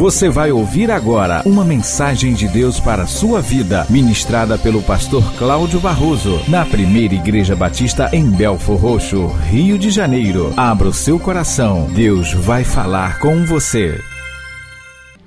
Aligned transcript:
Você 0.00 0.30
vai 0.30 0.50
ouvir 0.50 0.90
agora 0.90 1.42
uma 1.44 1.62
mensagem 1.62 2.32
de 2.32 2.48
Deus 2.48 2.80
para 2.80 3.02
a 3.02 3.06
sua 3.06 3.42
vida, 3.42 3.86
ministrada 3.90 4.56
pelo 4.56 4.82
pastor 4.82 5.22
Cláudio 5.36 5.78
Barroso, 5.78 6.40
na 6.48 6.64
primeira 6.64 7.12
Igreja 7.12 7.54
Batista 7.54 8.08
em 8.10 8.30
Belfor 8.30 8.78
Roxo, 8.78 9.26
Rio 9.26 9.78
de 9.78 9.90
Janeiro. 9.90 10.54
Abra 10.56 10.88
o 10.88 10.92
seu 10.94 11.20
coração, 11.20 11.86
Deus 11.92 12.32
vai 12.32 12.64
falar 12.64 13.20
com 13.20 13.44
você. 13.44 14.00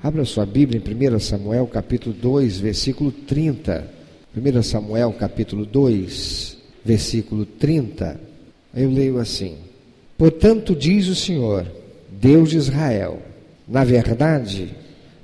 Abra 0.02 0.24
sua 0.24 0.44
Bíblia 0.44 0.82
em 0.84 1.14
1 1.14 1.20
Samuel 1.20 1.68
capítulo 1.68 2.12
2, 2.12 2.58
versículo 2.58 3.12
30. 3.12 3.88
1 4.36 4.62
Samuel 4.64 5.12
capítulo 5.12 5.64
2, 5.64 6.58
versículo 6.84 7.46
30. 7.46 8.20
Eu 8.74 8.90
leio 8.90 9.20
assim: 9.20 9.54
Portanto, 10.18 10.74
diz 10.74 11.06
o 11.06 11.14
Senhor, 11.14 11.64
Deus 12.10 12.50
de 12.50 12.56
Israel, 12.56 13.22
na 13.66 13.82
verdade, 13.84 14.74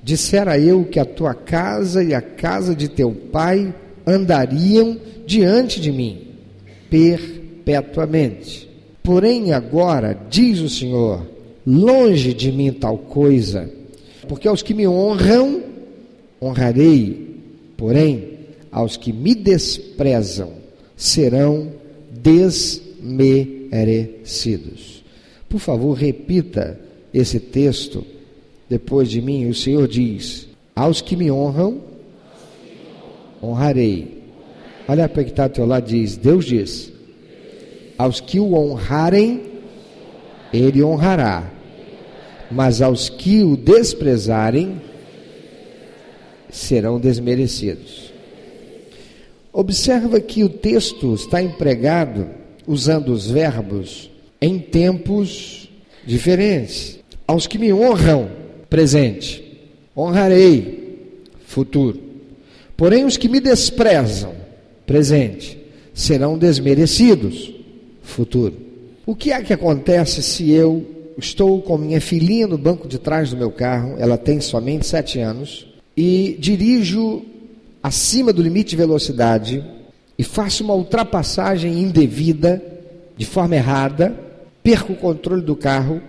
dissera 0.02 0.58
eu 0.58 0.84
que 0.84 0.98
a 0.98 1.04
tua 1.04 1.34
casa 1.34 2.02
e 2.02 2.14
a 2.14 2.22
casa 2.22 2.74
de 2.74 2.88
teu 2.88 3.12
pai 3.12 3.74
andariam 4.06 4.98
diante 5.26 5.78
de 5.80 5.92
mim 5.92 6.28
perpetuamente. 6.88 8.70
Porém, 9.02 9.52
agora, 9.52 10.18
diz 10.28 10.60
o 10.60 10.68
Senhor, 10.68 11.26
longe 11.66 12.34
de 12.34 12.50
mim 12.50 12.72
tal 12.72 12.98
coisa, 12.98 13.70
porque 14.28 14.48
aos 14.48 14.62
que 14.62 14.74
me 14.74 14.88
honram, 14.88 15.62
honrarei, 16.40 17.36
porém, 17.76 18.38
aos 18.70 18.96
que 18.96 19.12
me 19.12 19.34
desprezam, 19.34 20.52
serão 20.96 21.72
desmerecidos. 22.10 25.04
Por 25.48 25.58
favor, 25.58 25.94
repita 25.94 26.78
esse 27.12 27.40
texto 27.40 28.06
depois 28.70 29.10
de 29.10 29.20
mim. 29.20 29.46
O 29.46 29.54
Senhor 29.54 29.86
diz: 29.86 30.48
Aos 30.74 31.02
que 31.02 31.14
me 31.14 31.30
honram, 31.30 31.82
honrarei. 33.42 34.22
Olha 34.88 35.06
para 35.06 35.24
que 35.24 35.30
está 35.30 35.42
ao 35.42 35.50
teu 35.50 35.66
lado, 35.66 35.86
diz: 35.86 36.16
Deus 36.16 36.46
diz: 36.46 36.90
Aos 37.98 38.18
que 38.18 38.40
o 38.40 38.54
honrarem, 38.54 39.42
ele 40.50 40.82
honrará 40.82 41.60
mas 42.50 42.82
aos 42.82 43.08
que 43.08 43.42
o 43.42 43.56
desprezarem 43.56 44.80
serão 46.50 46.98
desmerecidos. 46.98 48.12
Observa 49.52 50.20
que 50.20 50.42
o 50.42 50.48
texto 50.48 51.14
está 51.14 51.40
empregado 51.40 52.28
usando 52.66 53.12
os 53.12 53.30
verbos 53.30 54.10
em 54.40 54.58
tempos 54.58 55.68
diferentes. 56.04 56.98
Aos 57.26 57.46
que 57.46 57.58
me 57.58 57.72
honram, 57.72 58.28
presente, 58.70 59.44
honrarei, 59.94 61.26
futuro. 61.46 62.00
Porém, 62.76 63.04
os 63.04 63.18
que 63.18 63.28
me 63.28 63.40
desprezam, 63.40 64.32
presente, 64.86 65.58
serão 65.92 66.38
desmerecidos, 66.38 67.52
futuro. 68.02 68.54
O 69.04 69.14
que 69.14 69.32
é 69.32 69.42
que 69.42 69.52
acontece 69.52 70.22
se 70.22 70.50
eu 70.50 70.86
Estou 71.20 71.60
com 71.60 71.76
minha 71.76 72.00
filhinha 72.00 72.46
no 72.46 72.56
banco 72.56 72.88
de 72.88 72.98
trás 72.98 73.28
do 73.28 73.36
meu 73.36 73.50
carro, 73.50 73.94
ela 73.98 74.16
tem 74.16 74.40
somente 74.40 74.86
sete 74.86 75.18
anos, 75.18 75.66
e 75.94 76.34
dirijo 76.38 77.22
acima 77.82 78.32
do 78.32 78.42
limite 78.42 78.70
de 78.70 78.76
velocidade 78.76 79.62
e 80.18 80.22
faço 80.22 80.64
uma 80.64 80.74
ultrapassagem 80.74 81.78
indevida, 81.78 82.62
de 83.18 83.26
forma 83.26 83.54
errada, 83.54 84.18
perco 84.62 84.94
o 84.94 84.96
controle 84.96 85.42
do 85.42 85.54
carro, 85.54 86.00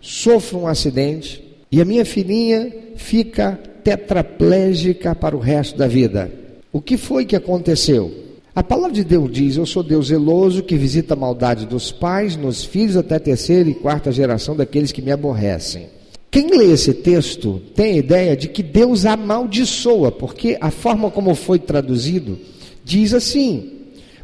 sofro 0.00 0.60
um 0.60 0.68
acidente 0.68 1.41
e 1.72 1.80
a 1.80 1.84
minha 1.86 2.04
filhinha 2.04 2.70
fica 2.96 3.58
tetraplégica 3.82 5.14
para 5.14 5.34
o 5.34 5.40
resto 5.40 5.78
da 5.78 5.88
vida. 5.88 6.30
O 6.70 6.82
que 6.82 6.98
foi 6.98 7.24
que 7.24 7.34
aconteceu? 7.34 8.12
A 8.54 8.62
palavra 8.62 8.92
de 8.92 9.02
Deus 9.02 9.32
diz: 9.32 9.56
Eu 9.56 9.64
sou 9.64 9.82
Deus 9.82 10.08
zeloso 10.08 10.62
que 10.62 10.76
visita 10.76 11.14
a 11.14 11.16
maldade 11.16 11.64
dos 11.64 11.90
pais 11.90 12.36
nos 12.36 12.62
filhos 12.62 12.98
até 12.98 13.18
terceira 13.18 13.70
e 13.70 13.74
quarta 13.74 14.12
geração 14.12 14.54
daqueles 14.54 14.92
que 14.92 15.00
me 15.00 15.10
aborrecem. 15.10 15.86
Quem 16.30 16.48
lê 16.56 16.72
esse 16.72 16.92
texto 16.92 17.60
tem 17.74 17.94
a 17.94 17.96
ideia 17.96 18.36
de 18.36 18.48
que 18.48 18.62
Deus 18.62 19.06
amaldiçoa, 19.06 20.12
porque 20.12 20.58
a 20.60 20.70
forma 20.70 21.10
como 21.10 21.34
foi 21.34 21.58
traduzido 21.58 22.38
diz 22.84 23.14
assim. 23.14 23.70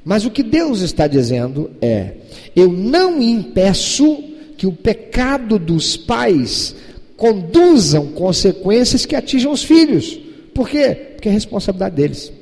Mas 0.04 0.24
o 0.24 0.30
que 0.30 0.42
Deus 0.42 0.80
está 0.80 1.06
dizendo 1.06 1.70
é: 1.80 2.12
Eu 2.54 2.70
não 2.70 3.22
impeço 3.22 4.22
que 4.58 4.66
o 4.66 4.72
pecado 4.72 5.58
dos 5.58 5.96
pais 5.96 6.74
conduzam 7.18 8.06
consequências 8.12 9.04
que 9.04 9.16
atinjam 9.16 9.52
os 9.52 9.64
filhos. 9.64 10.18
Por 10.54 10.68
quê? 10.68 10.94
Porque 11.14 11.28
é 11.28 11.32
responsabilidade 11.32 11.96
deles. 11.96 12.32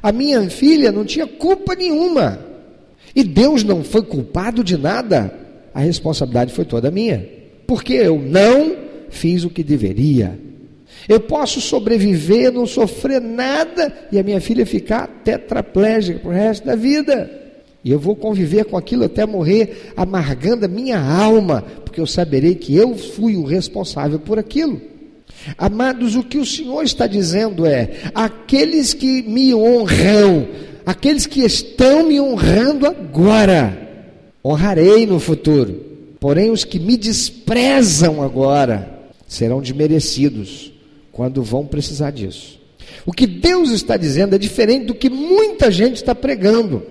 A 0.00 0.12
minha 0.12 0.48
filha 0.48 0.92
não 0.92 1.04
tinha 1.04 1.26
culpa 1.26 1.74
nenhuma. 1.74 2.38
E 3.14 3.24
Deus 3.24 3.64
não 3.64 3.82
foi 3.82 4.02
culpado 4.02 4.62
de 4.62 4.78
nada. 4.78 5.34
A 5.74 5.80
responsabilidade 5.80 6.54
foi 6.54 6.64
toda 6.64 6.90
minha. 6.90 7.28
Porque 7.66 7.94
eu 7.94 8.18
não 8.18 8.76
fiz 9.10 9.44
o 9.44 9.50
que 9.50 9.62
deveria. 9.64 10.38
Eu 11.08 11.18
posso 11.18 11.60
sobreviver, 11.60 12.52
não 12.52 12.64
sofrer 12.64 13.20
nada 13.20 13.92
e 14.12 14.20
a 14.20 14.22
minha 14.22 14.40
filha 14.40 14.64
ficar 14.64 15.08
tetraplégica 15.24 16.20
para 16.20 16.30
o 16.30 16.32
resto 16.32 16.64
da 16.64 16.76
vida. 16.76 17.41
E 17.84 17.90
eu 17.90 17.98
vou 17.98 18.14
conviver 18.14 18.64
com 18.64 18.76
aquilo 18.76 19.04
até 19.04 19.26
morrer, 19.26 19.92
amargando 19.96 20.64
a 20.64 20.68
minha 20.68 21.00
alma, 21.00 21.62
porque 21.84 22.00
eu 22.00 22.06
saberei 22.06 22.54
que 22.54 22.76
eu 22.76 22.96
fui 22.96 23.36
o 23.36 23.44
responsável 23.44 24.18
por 24.18 24.38
aquilo. 24.38 24.80
Amados, 25.58 26.14
o 26.14 26.22
que 26.22 26.38
o 26.38 26.46
Senhor 26.46 26.82
está 26.82 27.06
dizendo 27.06 27.66
é: 27.66 27.90
aqueles 28.14 28.94
que 28.94 29.22
me 29.22 29.52
honram, 29.54 30.46
aqueles 30.86 31.26
que 31.26 31.40
estão 31.40 32.06
me 32.06 32.20
honrando 32.20 32.86
agora, 32.86 33.76
honrarei 34.44 35.06
no 35.06 35.18
futuro. 35.18 35.92
Porém, 36.20 36.50
os 36.50 36.62
que 36.62 36.78
me 36.78 36.96
desprezam 36.96 38.22
agora 38.22 39.00
serão 39.26 39.60
desmerecidos 39.60 40.72
quando 41.10 41.42
vão 41.42 41.66
precisar 41.66 42.12
disso. 42.12 42.60
O 43.04 43.12
que 43.12 43.26
Deus 43.26 43.70
está 43.70 43.96
dizendo 43.96 44.36
é 44.36 44.38
diferente 44.38 44.86
do 44.86 44.94
que 44.94 45.10
muita 45.10 45.70
gente 45.70 45.96
está 45.96 46.14
pregando. 46.14 46.84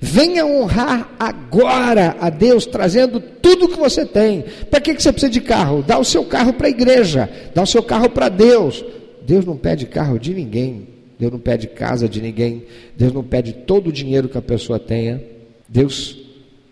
Venha 0.00 0.46
honrar 0.46 1.12
agora 1.18 2.16
a 2.20 2.30
Deus, 2.30 2.64
trazendo 2.64 3.20
tudo 3.20 3.68
que 3.68 3.78
você 3.78 4.06
tem. 4.06 4.44
Para 4.70 4.80
que, 4.80 4.94
que 4.94 5.02
você 5.02 5.10
precisa 5.10 5.32
de 5.32 5.40
carro? 5.40 5.82
Dá 5.82 5.98
o 5.98 6.04
seu 6.04 6.24
carro 6.24 6.52
para 6.52 6.68
a 6.68 6.70
igreja, 6.70 7.28
dá 7.52 7.62
o 7.62 7.66
seu 7.66 7.82
carro 7.82 8.08
para 8.08 8.28
Deus. 8.28 8.84
Deus 9.26 9.44
não 9.44 9.56
pede 9.56 9.86
carro 9.86 10.18
de 10.18 10.32
ninguém, 10.32 10.86
Deus 11.18 11.32
não 11.32 11.40
pede 11.40 11.66
casa 11.66 12.08
de 12.08 12.22
ninguém, 12.22 12.64
Deus 12.96 13.12
não 13.12 13.24
pede 13.24 13.52
todo 13.52 13.88
o 13.88 13.92
dinheiro 13.92 14.28
que 14.28 14.38
a 14.38 14.42
pessoa 14.42 14.78
tenha. 14.78 15.20
Deus 15.68 16.16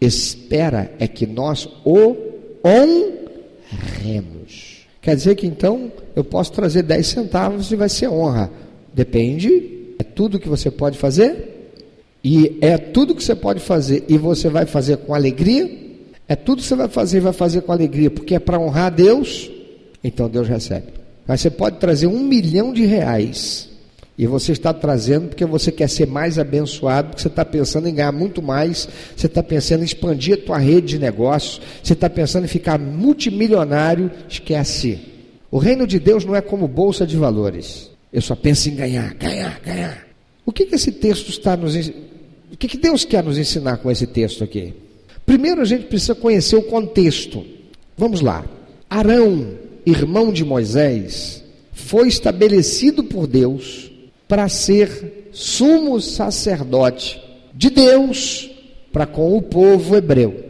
espera 0.00 0.92
é 1.00 1.08
que 1.08 1.26
nós 1.26 1.68
o 1.84 2.16
honremos. 2.64 3.26
Quer 5.02 5.16
dizer 5.16 5.34
que 5.34 5.46
então 5.46 5.90
eu 6.14 6.22
posso 6.22 6.52
trazer 6.52 6.82
10 6.82 7.06
centavos 7.06 7.72
e 7.72 7.76
vai 7.76 7.88
ser 7.88 8.08
honra. 8.08 8.50
Depende, 8.94 9.94
é 9.98 10.04
tudo 10.04 10.38
que 10.38 10.48
você 10.48 10.70
pode 10.70 10.96
fazer? 10.96 11.55
E 12.22 12.58
é 12.60 12.76
tudo 12.76 13.14
que 13.14 13.22
você 13.22 13.34
pode 13.34 13.60
fazer 13.60 14.04
e 14.08 14.18
você 14.18 14.48
vai 14.48 14.66
fazer 14.66 14.96
com 14.98 15.14
alegria. 15.14 15.70
É 16.28 16.34
tudo 16.34 16.60
que 16.60 16.68
você 16.68 16.74
vai 16.74 16.88
fazer 16.88 17.18
e 17.18 17.20
vai 17.20 17.32
fazer 17.32 17.60
com 17.60 17.72
alegria, 17.72 18.10
porque 18.10 18.34
é 18.34 18.38
para 18.38 18.58
honrar 18.58 18.92
Deus. 18.92 19.50
Então 20.02 20.28
Deus 20.28 20.48
recebe. 20.48 20.86
Mas 21.26 21.40
você 21.40 21.50
pode 21.50 21.78
trazer 21.78 22.06
um 22.06 22.20
milhão 22.20 22.72
de 22.72 22.84
reais 22.84 23.68
e 24.18 24.26
você 24.26 24.52
está 24.52 24.72
trazendo 24.72 25.28
porque 25.28 25.44
você 25.44 25.70
quer 25.70 25.88
ser 25.88 26.06
mais 26.06 26.38
abençoado, 26.38 27.08
porque 27.08 27.22
você 27.22 27.28
está 27.28 27.44
pensando 27.44 27.88
em 27.88 27.94
ganhar 27.94 28.12
muito 28.12 28.40
mais, 28.40 28.88
você 29.14 29.26
está 29.26 29.42
pensando 29.42 29.82
em 29.82 29.84
expandir 29.84 30.34
a 30.34 30.46
tua 30.46 30.58
rede 30.58 30.88
de 30.88 30.98
negócios, 30.98 31.60
você 31.82 31.92
está 31.92 32.08
pensando 32.08 32.44
em 32.44 32.48
ficar 32.48 32.78
multimilionário, 32.78 34.10
esquece. 34.28 34.98
O 35.50 35.58
reino 35.58 35.86
de 35.86 35.98
Deus 35.98 36.24
não 36.24 36.34
é 36.34 36.40
como 36.40 36.66
bolsa 36.66 37.06
de 37.06 37.16
valores. 37.16 37.90
Eu 38.12 38.22
só 38.22 38.34
penso 38.34 38.68
em 38.68 38.76
ganhar, 38.76 39.12
ganhar, 39.14 39.60
ganhar. 39.60 40.05
O 40.46 40.52
que, 40.52 40.64
que 40.64 40.76
esse 40.76 40.92
texto 40.92 41.28
está 41.28 41.56
nos 41.56 41.74
o 41.76 42.56
que, 42.56 42.68
que 42.68 42.78
Deus 42.78 43.04
quer 43.04 43.22
nos 43.22 43.36
ensinar 43.36 43.78
com 43.78 43.90
esse 43.90 44.06
texto 44.06 44.44
aqui? 44.44 44.72
Primeiro 45.26 45.60
a 45.60 45.64
gente 45.64 45.86
precisa 45.86 46.14
conhecer 46.14 46.56
o 46.56 46.62
contexto. 46.62 47.44
Vamos 47.98 48.20
lá. 48.20 48.46
Arão, 48.88 49.58
irmão 49.84 50.32
de 50.32 50.44
Moisés, 50.44 51.42
foi 51.72 52.06
estabelecido 52.06 53.02
por 53.02 53.26
Deus 53.26 53.90
para 54.28 54.48
ser 54.48 55.28
sumo 55.32 56.00
sacerdote 56.00 57.20
de 57.52 57.68
Deus 57.68 58.50
para 58.92 59.06
com 59.06 59.36
o 59.36 59.42
povo 59.42 59.96
hebreu. 59.96 60.44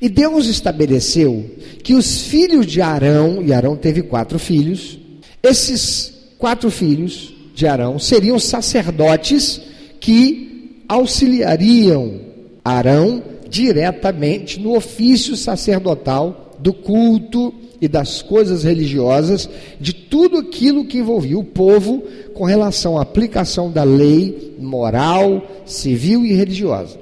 E 0.00 0.08
Deus 0.08 0.46
estabeleceu 0.46 1.50
que 1.82 1.94
os 1.94 2.22
filhos 2.22 2.66
de 2.66 2.82
Arão, 2.82 3.42
e 3.42 3.52
Arão 3.52 3.76
teve 3.76 4.02
quatro 4.02 4.38
filhos, 4.38 4.98
esses 5.42 6.12
quatro 6.38 6.70
filhos 6.70 7.34
de 7.60 7.66
Arão 7.66 7.98
seriam 7.98 8.38
sacerdotes 8.38 9.60
que 10.00 10.82
auxiliariam 10.88 12.18
Arão 12.64 13.22
diretamente 13.50 14.58
no 14.58 14.74
ofício 14.74 15.36
sacerdotal 15.36 16.56
do 16.58 16.72
culto 16.72 17.52
e 17.78 17.86
das 17.86 18.22
coisas 18.22 18.64
religiosas, 18.64 19.48
de 19.78 19.92
tudo 19.92 20.38
aquilo 20.38 20.86
que 20.86 20.98
envolvia 20.98 21.38
o 21.38 21.44
povo 21.44 22.02
com 22.32 22.44
relação 22.44 22.98
à 22.98 23.02
aplicação 23.02 23.70
da 23.70 23.84
lei 23.84 24.54
moral, 24.58 25.46
civil 25.66 26.24
e 26.24 26.32
religiosa. 26.32 26.98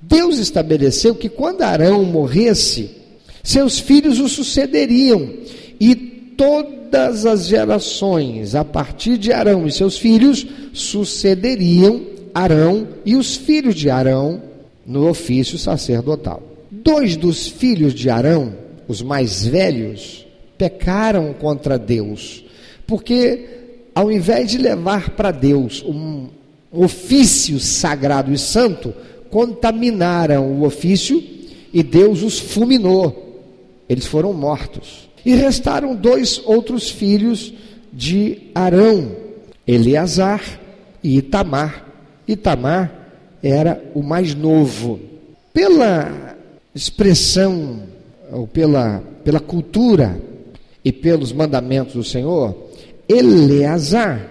Deus 0.00 0.38
estabeleceu 0.38 1.14
que 1.14 1.28
quando 1.28 1.62
Arão 1.62 2.04
morresse, 2.04 2.90
seus 3.44 3.78
filhos 3.78 4.18
o 4.18 4.28
sucederiam 4.28 5.30
e 5.80 6.09
todas 6.40 7.26
as 7.26 7.48
gerações 7.48 8.54
a 8.54 8.64
partir 8.64 9.18
de 9.18 9.30
Arão 9.30 9.66
e 9.66 9.70
seus 9.70 9.98
filhos 9.98 10.46
sucederiam 10.72 12.00
Arão 12.34 12.88
e 13.04 13.14
os 13.14 13.36
filhos 13.36 13.74
de 13.74 13.90
Arão 13.90 14.40
no 14.86 15.06
ofício 15.06 15.58
sacerdotal. 15.58 16.42
Dois 16.70 17.14
dos 17.14 17.46
filhos 17.46 17.92
de 17.92 18.08
Arão, 18.08 18.54
os 18.88 19.02
mais 19.02 19.44
velhos, 19.44 20.26
pecaram 20.56 21.34
contra 21.34 21.78
Deus, 21.78 22.42
porque 22.86 23.90
ao 23.94 24.10
invés 24.10 24.50
de 24.50 24.56
levar 24.56 25.10
para 25.10 25.30
Deus 25.32 25.84
um 25.86 26.28
ofício 26.72 27.60
sagrado 27.60 28.32
e 28.32 28.38
santo, 28.38 28.94
contaminaram 29.28 30.50
o 30.50 30.64
ofício 30.64 31.22
e 31.70 31.82
Deus 31.82 32.22
os 32.22 32.38
fulminou. 32.38 33.42
Eles 33.86 34.06
foram 34.06 34.32
mortos. 34.32 35.09
E 35.24 35.34
restaram 35.34 35.94
dois 35.94 36.40
outros 36.44 36.90
filhos 36.90 37.52
de 37.92 38.50
Arão, 38.54 39.12
Eleazar 39.66 40.42
e 41.02 41.18
Itamar. 41.18 41.86
Itamar 42.26 42.92
era 43.42 43.82
o 43.94 44.02
mais 44.02 44.34
novo. 44.34 45.00
Pela 45.52 46.36
expressão, 46.74 47.82
ou 48.32 48.46
pela, 48.46 49.02
pela 49.24 49.40
cultura 49.40 50.20
e 50.84 50.92
pelos 50.92 51.32
mandamentos 51.32 51.94
do 51.94 52.04
Senhor, 52.04 52.56
Eleazar, 53.08 54.28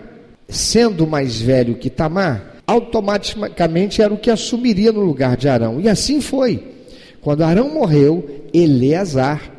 sendo 0.48 1.06
mais 1.06 1.40
velho 1.40 1.76
que 1.76 1.90
Tamar, 1.90 2.56
automaticamente 2.66 4.02
era 4.02 4.14
o 4.14 4.18
que 4.18 4.30
assumiria 4.30 4.92
no 4.92 5.02
lugar 5.02 5.36
de 5.36 5.50
Arão. 5.50 5.80
E 5.82 5.90
assim 5.90 6.22
foi. 6.22 6.64
Quando 7.22 7.44
Arão 7.44 7.74
morreu, 7.74 8.48
Eleazar 8.54 9.59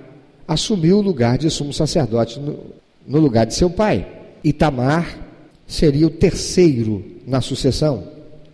assumiu 0.50 0.99
o 0.99 1.00
lugar 1.00 1.38
de 1.38 1.49
sumo 1.49 1.73
sacerdote 1.73 2.41
no, 2.41 2.58
no 3.06 3.20
lugar 3.20 3.47
de 3.47 3.55
seu 3.55 3.70
pai. 3.70 4.05
Itamar 4.43 5.17
seria 5.64 6.08
o 6.08 6.11
terceiro 6.11 7.05
na 7.25 7.41
sucessão. 7.41 8.02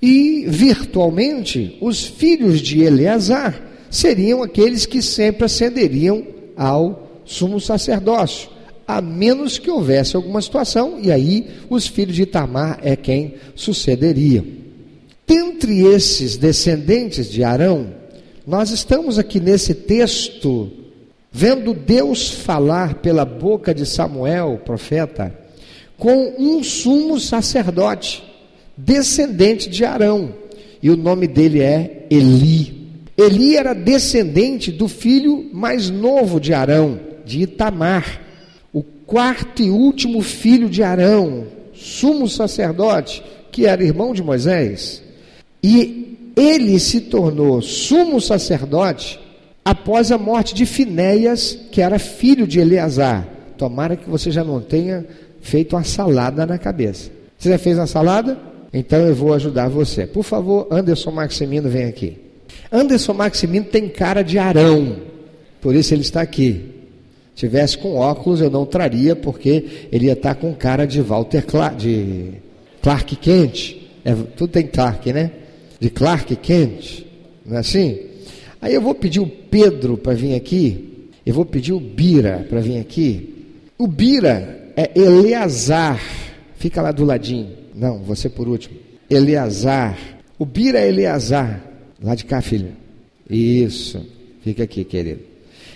E, 0.02 0.44
virtualmente, 0.46 1.78
os 1.80 2.04
filhos 2.04 2.60
de 2.60 2.82
Eleazar 2.82 3.58
seriam 3.90 4.42
aqueles 4.42 4.84
que 4.84 5.00
sempre 5.00 5.46
ascenderiam 5.46 6.22
ao 6.54 7.22
sumo 7.24 7.58
sacerdócio, 7.58 8.50
a 8.86 9.00
menos 9.00 9.58
que 9.58 9.70
houvesse 9.70 10.16
alguma 10.16 10.42
situação, 10.42 10.98
e 11.02 11.10
aí 11.10 11.46
os 11.70 11.86
filhos 11.86 12.14
de 12.14 12.24
Itamar 12.24 12.78
é 12.82 12.94
quem 12.94 13.36
sucederia. 13.54 14.44
Dentre 15.26 15.80
esses 15.86 16.36
descendentes 16.36 17.30
de 17.30 17.42
Arão, 17.42 17.86
nós 18.46 18.70
estamos 18.70 19.18
aqui 19.18 19.40
nesse 19.40 19.72
texto 19.72 20.84
vendo 21.38 21.74
Deus 21.74 22.30
falar 22.30 22.94
pela 22.94 23.22
boca 23.22 23.74
de 23.74 23.84
Samuel, 23.84 24.62
profeta, 24.64 25.38
com 25.98 26.34
um 26.38 26.64
sumo 26.64 27.20
sacerdote 27.20 28.24
descendente 28.74 29.68
de 29.68 29.84
Arão, 29.84 30.32
e 30.82 30.88
o 30.88 30.96
nome 30.96 31.26
dele 31.26 31.60
é 31.60 32.06
Eli. 32.08 32.86
Eli 33.18 33.54
era 33.54 33.74
descendente 33.74 34.72
do 34.72 34.88
filho 34.88 35.50
mais 35.52 35.90
novo 35.90 36.40
de 36.40 36.54
Arão, 36.54 36.98
de 37.22 37.42
Itamar, 37.42 38.18
o 38.72 38.82
quarto 38.82 39.62
e 39.62 39.68
último 39.68 40.22
filho 40.22 40.70
de 40.70 40.82
Arão, 40.82 41.48
sumo 41.74 42.26
sacerdote, 42.26 43.22
que 43.52 43.66
era 43.66 43.84
irmão 43.84 44.14
de 44.14 44.22
Moisés. 44.22 45.02
E 45.62 46.32
ele 46.34 46.78
se 46.80 47.02
tornou 47.02 47.60
sumo 47.60 48.22
sacerdote 48.22 49.25
após 49.66 50.12
a 50.12 50.16
morte 50.16 50.54
de 50.54 50.64
Finéias, 50.64 51.58
que 51.72 51.82
era 51.82 51.98
filho 51.98 52.46
de 52.46 52.60
Eleazar. 52.60 53.26
Tomara 53.58 53.96
que 53.96 54.08
você 54.08 54.30
já 54.30 54.44
não 54.44 54.60
tenha 54.60 55.04
feito 55.40 55.74
uma 55.74 55.82
salada 55.82 56.46
na 56.46 56.56
cabeça. 56.56 57.10
Você 57.36 57.48
já 57.48 57.58
fez 57.58 57.76
uma 57.76 57.88
salada? 57.88 58.38
Então 58.72 59.00
eu 59.00 59.12
vou 59.12 59.34
ajudar 59.34 59.68
você. 59.68 60.06
Por 60.06 60.22
favor, 60.22 60.68
Anderson 60.70 61.10
Maximino, 61.10 61.68
vem 61.68 61.86
aqui. 61.86 62.16
Anderson 62.70 63.12
Maximino 63.12 63.64
tem 63.64 63.88
cara 63.88 64.22
de 64.22 64.38
Arão, 64.38 64.98
por 65.60 65.74
isso 65.74 65.92
ele 65.92 66.02
está 66.02 66.20
aqui. 66.20 66.72
Se 67.34 67.40
tivesse 67.40 67.76
com 67.76 67.96
óculos, 67.96 68.40
eu 68.40 68.50
não 68.50 68.64
traria, 68.64 69.16
porque 69.16 69.88
ele 69.90 70.06
ia 70.06 70.12
estar 70.12 70.36
com 70.36 70.54
cara 70.54 70.86
de 70.86 71.00
Walter 71.00 71.44
Clark, 71.44 71.76
de 71.76 72.34
Clark 72.80 73.16
Kent. 73.16 73.78
É, 74.04 74.14
tudo 74.36 74.48
tem 74.48 74.68
Clark, 74.68 75.12
né? 75.12 75.32
De 75.80 75.90
Clark 75.90 76.36
Kent, 76.36 77.04
não 77.44 77.56
é 77.56 77.60
assim? 77.60 77.98
Aí 78.60 78.74
eu 78.74 78.80
vou 78.80 78.94
pedir 78.94 79.20
o 79.20 79.26
Pedro 79.26 79.96
para 79.96 80.14
vir 80.14 80.34
aqui, 80.34 81.08
eu 81.24 81.34
vou 81.34 81.44
pedir 81.44 81.72
o 81.72 81.80
Bira 81.80 82.46
para 82.48 82.60
vir 82.60 82.78
aqui. 82.78 83.34
O 83.78 83.86
Bira 83.86 84.72
é 84.76 84.90
Eleazar, 84.94 86.00
fica 86.56 86.80
lá 86.80 86.92
do 86.92 87.04
ladinho. 87.04 87.50
Não, 87.74 87.98
você 87.98 88.28
por 88.28 88.48
último. 88.48 88.76
Eleazar. 89.10 89.98
O 90.38 90.44
Bira 90.44 90.80
é 90.80 90.88
Eleazar. 90.88 91.62
Lá 92.02 92.14
de 92.14 92.24
cá, 92.24 92.40
filha. 92.40 92.72
Isso. 93.28 94.04
Fica 94.42 94.64
aqui, 94.64 94.84
querido. 94.84 95.20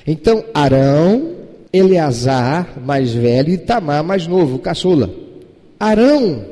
Então, 0.06 0.44
Arão, 0.54 1.36
Eleazar, 1.72 2.78
mais 2.84 3.12
velho, 3.12 3.52
e 3.52 3.58
Tamar, 3.58 4.02
mais 4.02 4.26
novo, 4.26 4.58
caçula. 4.58 5.10
Arão 5.78 6.44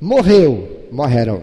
morreu. 0.00 0.86
Morreram. 0.90 1.42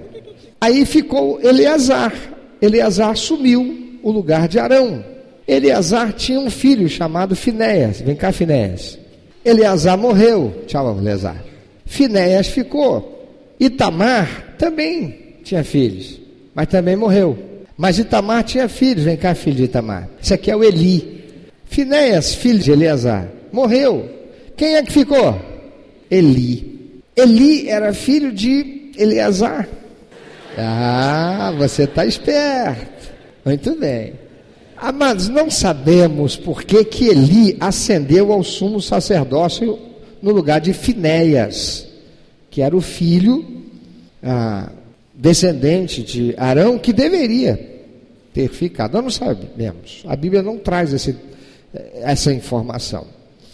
Aí 0.60 0.86
ficou 0.86 1.40
Eleazar. 1.42 2.14
Eleazar 2.62 3.12
assumiu 3.12 3.87
o 4.04 4.12
lugar 4.12 4.48
de 4.48 4.60
Arão. 4.60 5.04
Eleazar 5.48 6.14
tinha 6.14 6.40
um 6.40 6.50
filho 6.50 6.90
chamado 6.90 7.36
Finéas. 7.36 8.02
Vem 8.02 8.16
cá, 8.16 8.32
Finéas. 8.32 9.00
Eleazar 9.44 9.98
morreu. 9.98 10.64
Tchau, 10.68 10.98
Eleazar. 11.00 11.44
Finéas 11.86 12.48
ficou. 12.48 13.16
Itamar 13.60 14.56
também 14.58 15.38
tinha 15.44 15.64
filhos, 15.64 16.20
mas 16.54 16.68
também 16.68 16.96
morreu. 16.96 17.38
Mas 17.78 17.98
Itamar 17.98 18.44
tinha 18.44 18.68
filhos, 18.68 19.04
vem 19.04 19.16
cá, 19.16 19.34
filho 19.34 19.56
de 19.56 19.64
Itamar. 19.64 20.10
Esse 20.22 20.34
aqui 20.34 20.52
é 20.52 20.56
o 20.56 20.64
Eli. 20.64 21.24
Finéias, 21.66 22.36
filho 22.36 22.60
de 22.60 22.72
Eleazar, 22.72 23.28
morreu. 23.52 24.10
Quem 24.56 24.76
é 24.76 24.84
que 24.84 24.92
ficou? 24.92 25.40
Eli. 26.10 27.02
Eli 27.16 27.70
era 27.70 27.94
filho 27.94 28.32
de 28.32 28.92
Eleazar. 28.98 29.68
Ah, 30.58 31.54
você 31.58 31.84
está 31.84 32.06
esperto. 32.06 32.97
Muito 33.48 33.80
bem. 33.80 34.14
Amados, 34.76 35.30
não 35.30 35.50
sabemos 35.50 36.36
por 36.36 36.64
que, 36.64 36.84
que 36.84 37.08
Eli 37.08 37.56
ascendeu 37.60 38.32
ao 38.34 38.44
sumo 38.44 38.82
sacerdócio 38.82 39.80
no 40.22 40.32
lugar 40.32 40.60
de 40.60 40.74
Finéias 40.74 41.88
que 42.58 42.62
era 42.62 42.76
o 42.76 42.82
filho 42.82 43.46
ah, 44.22 44.72
descendente 45.14 46.04
de 46.04 46.34
Arão, 46.38 46.78
que 46.78 46.92
deveria 46.92 47.84
ter 48.34 48.50
ficado. 48.50 48.94
Nós 48.94 49.04
não 49.04 49.10
sabemos. 49.12 50.04
A 50.08 50.16
Bíblia 50.16 50.42
não 50.42 50.58
traz 50.58 50.92
esse, 50.92 51.16
essa 52.02 52.34
informação. 52.34 53.06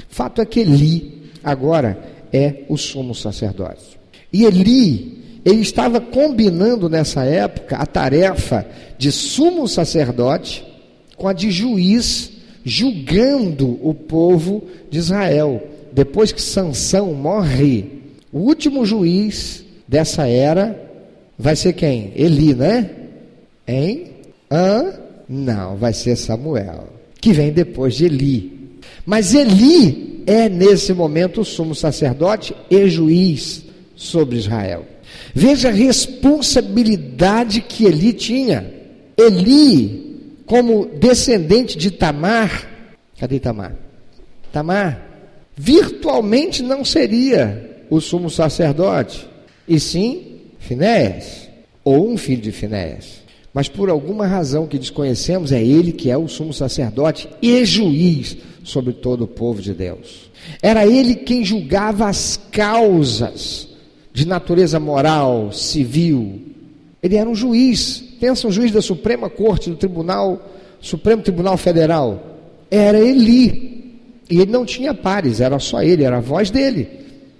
Fato 0.10 0.42
é 0.42 0.46
que 0.46 0.62
Eli 0.62 1.32
agora 1.44 2.02
é 2.32 2.64
o 2.70 2.78
sumo 2.78 3.14
sacerdote. 3.14 4.00
E 4.32 4.46
Eli, 4.46 5.23
ele 5.46 5.62
estava 5.62 6.00
combinando 6.00 6.90
nessa 6.90 7.24
época 7.26 7.76
a 7.76 7.86
tarefa 7.86 8.66
de 8.98 9.12
sumo 9.12 9.68
sacerdote 9.68 10.66
com 11.18 11.28
a 11.28 11.34
de 11.34 11.52
juiz, 11.52 12.32
julgando 12.64 13.78
o 13.82 13.94
povo 13.94 14.64
de 14.90 15.00
Israel. 15.00 15.62
Depois 15.92 16.32
que 16.32 16.42
Sansão 16.42 17.14
morre, 17.14 17.86
o 18.32 18.40
último 18.40 18.86
juiz 18.86 19.64
dessa 19.88 20.28
era 20.28 20.80
vai 21.38 21.56
ser 21.56 21.74
quem? 21.74 22.14
Eli, 22.16 22.54
né? 22.54 22.90
Hein? 23.68 24.08
Hã? 24.50 24.94
Não, 25.28 25.76
vai 25.76 25.94
ser 25.94 26.16
Samuel, 26.16 26.88
que 27.20 27.34
vem 27.34 27.52
depois 27.52 27.96
de 27.96 28.06
Eli. 28.06 28.80
Mas 29.06 29.34
Eli 29.34 30.24
é 30.26 30.48
nesse 30.48 30.94
momento 30.94 31.42
o 31.42 31.46
sumo 31.46 31.76
sacerdote 31.76 32.56
e 32.70 32.88
juiz 32.88 33.64
sobre 33.96 34.38
Israel. 34.38 34.93
Veja 35.34 35.70
a 35.70 35.72
responsabilidade 35.72 37.62
que 37.62 37.86
Eli 37.86 38.14
tinha. 38.14 38.72
Eli, 39.18 40.32
como 40.46 40.86
descendente 40.86 41.78
de 41.78 41.92
Tamar, 41.92 42.70
cadê 43.20 43.40
Tamar? 43.40 43.76
Tamar, 44.52 45.08
virtualmente 45.56 46.62
não 46.62 46.84
seria 46.86 47.86
o 47.90 48.00
sumo 48.00 48.30
sacerdote, 48.30 49.28
e 49.68 49.80
sim 49.80 50.42
Finéias, 50.60 51.50
ou 51.84 52.10
um 52.10 52.18
filho 52.18 52.42
de 52.42 52.52
Finéias. 52.52 53.24
Mas 53.54 53.68
por 53.68 53.90
alguma 53.90 54.26
razão 54.26 54.66
que 54.66 54.80
desconhecemos, 54.80 55.52
é 55.52 55.64
ele 55.64 55.92
que 55.92 56.10
é 56.10 56.18
o 56.18 56.28
sumo 56.28 56.54
sacerdote 56.54 57.30
e 57.42 57.64
juiz 57.66 58.38
sobre 58.64 58.94
todo 58.94 59.26
o 59.26 59.28
povo 59.28 59.62
de 59.62 59.74
Deus. 59.74 60.32
Era 60.62 60.88
ele 60.88 61.16
quem 61.16 61.44
julgava 61.44 62.08
as 62.08 62.40
causas 62.52 63.73
de 64.14 64.28
natureza 64.28 64.80
moral, 64.80 65.52
civil. 65.52 66.40
Ele 67.02 67.16
era 67.16 67.28
um 67.28 67.36
juiz, 67.36 68.02
pensa 68.20 68.48
um 68.48 68.52
juiz 68.52 68.72
da 68.72 68.82
Suprema 68.82 69.30
Corte 69.30 69.72
do 69.72 69.76
Tribunal, 69.76 70.40
Supremo 70.80 71.24
Tribunal 71.24 71.58
Federal. 71.58 72.38
Era 72.70 73.00
Eli. 73.00 73.74
E 74.30 74.40
ele 74.40 74.52
não 74.52 74.66
tinha 74.66 74.94
pares, 74.94 75.42
era 75.42 75.60
só 75.60 75.82
ele, 75.82 76.04
era 76.04 76.18
a 76.18 76.22
voz 76.22 76.50
dele. 76.50 76.88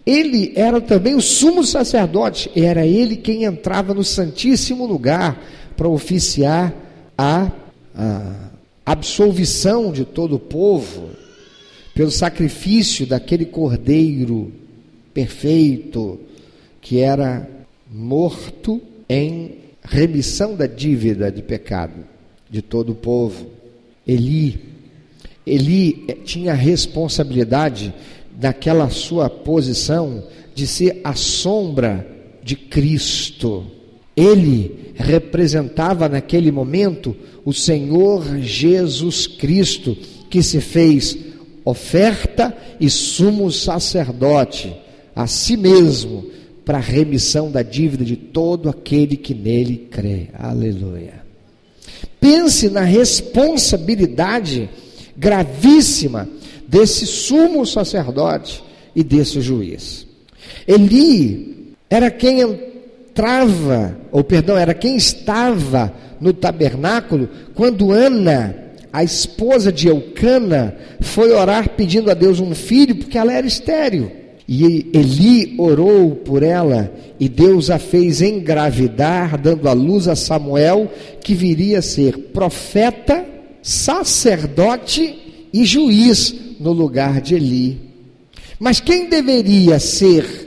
Ele 0.06 0.52
era 0.56 0.82
também 0.82 1.16
o 1.16 1.22
sumo 1.22 1.64
sacerdote, 1.64 2.52
era 2.56 2.86
ele 2.86 3.16
quem 3.16 3.46
entrava 3.46 3.94
no 3.94 4.04
Santíssimo 4.04 4.86
Lugar 4.86 5.42
para 5.78 5.88
oficiar 5.88 6.74
a, 7.18 7.50
a 7.96 8.34
absolvição 8.86 9.94
de 9.94 10.04
todo 10.04 10.36
o 10.36 10.40
povo 10.40 11.12
pelo 11.96 12.12
sacrifício 12.12 13.06
daquele 13.06 13.46
cordeiro 13.46 14.52
perfeito 15.14 16.20
que 16.84 17.00
era 17.00 17.50
morto 17.90 18.82
em 19.10 19.56
remissão 19.82 20.56
da 20.56 20.68
dívida 20.68 21.32
de 21.32 21.42
pecado 21.42 22.06
de 22.50 22.62
todo 22.62 22.92
o 22.92 22.96
povo. 22.96 23.48
Eli, 24.06 24.60
Eli 25.48 26.04
eh, 26.08 26.18
tinha 26.26 26.52
a 26.52 26.56
responsabilidade 26.56 27.94
daquela 28.32 28.90
sua 28.90 29.30
posição 29.30 30.24
de 30.54 30.68
ser 30.68 31.00
a 31.04 31.16
sombra 31.16 32.06
de 32.44 32.56
Cristo. 32.56 33.66
Ele 34.16 34.92
representava 34.96 36.10
naquele 36.10 36.52
momento 36.52 37.16
o 37.46 37.54
Senhor 37.54 38.40
Jesus 38.40 39.26
Cristo, 39.26 39.98
que 40.30 40.44
se 40.44 40.60
fez 40.60 41.18
oferta 41.64 42.56
e 42.80 42.90
sumo 42.90 43.50
sacerdote 43.52 44.76
a 45.16 45.28
si 45.28 45.56
mesmo 45.56 46.26
para 46.66 46.78
a 46.78 46.82
remissão 46.82 47.52
da 47.52 47.62
dívida 47.62 48.06
de 48.06 48.16
todo 48.16 48.70
aquele 48.70 49.18
que 49.18 49.34
nele 49.34 49.88
crê. 49.92 50.28
Aleluia. 50.34 51.24
Pense 52.20 52.70
na 52.70 52.82
responsabilidade 52.82 54.70
gravíssima 55.16 56.28
desse 56.68 57.06
sumo 57.06 57.66
sacerdote 57.66 58.64
e 58.96 59.04
desse 59.04 59.42
juiz. 59.42 60.08
Eli 60.68 61.76
era 61.90 62.10
quem 62.10 62.42
entrava, 62.42 63.98
ou 64.12 64.24
perdão, 64.24 64.58
era 64.58 64.74
quem 64.74 64.96
estava 64.96 65.94
no 66.20 66.34
tabernáculo 66.34 67.30
quando 67.54 67.92
Ana, 67.92 68.56
a 68.92 69.04
esposa 69.04 69.72
de 69.72 69.90
Eucana, 69.90 70.76
foi 71.02 71.32
orar 71.32 71.70
pedindo 71.70 72.10
a 72.10 72.14
Deus 72.14 72.40
um 72.40 72.56
filho 72.56 72.96
porque 72.96 73.18
ela 73.18 73.34
era 73.34 73.46
estéril. 73.46 74.23
E 74.48 74.90
Eli 74.94 75.56
orou 75.58 76.12
por 76.12 76.44
ela 76.44 76.94
e 77.20 77.30
Deus 77.30 77.70
a 77.70 77.80
fez 77.80 78.22
engravidar, 78.22 79.40
dando 79.40 79.70
à 79.70 79.74
luz 79.74 80.08
a 80.08 80.16
Samuel, 80.16 80.92
que 81.24 81.34
viria 81.34 81.80
a 81.80 81.82
ser 81.82 82.18
profeta, 82.18 83.26
sacerdote 83.62 85.16
e 85.54 85.64
juiz 85.64 86.36
no 86.60 86.74
lugar 86.74 87.22
de 87.22 87.36
Eli. 87.36 87.78
Mas 88.60 88.80
quem 88.80 89.10
deveria 89.10 89.80
ser 89.80 90.44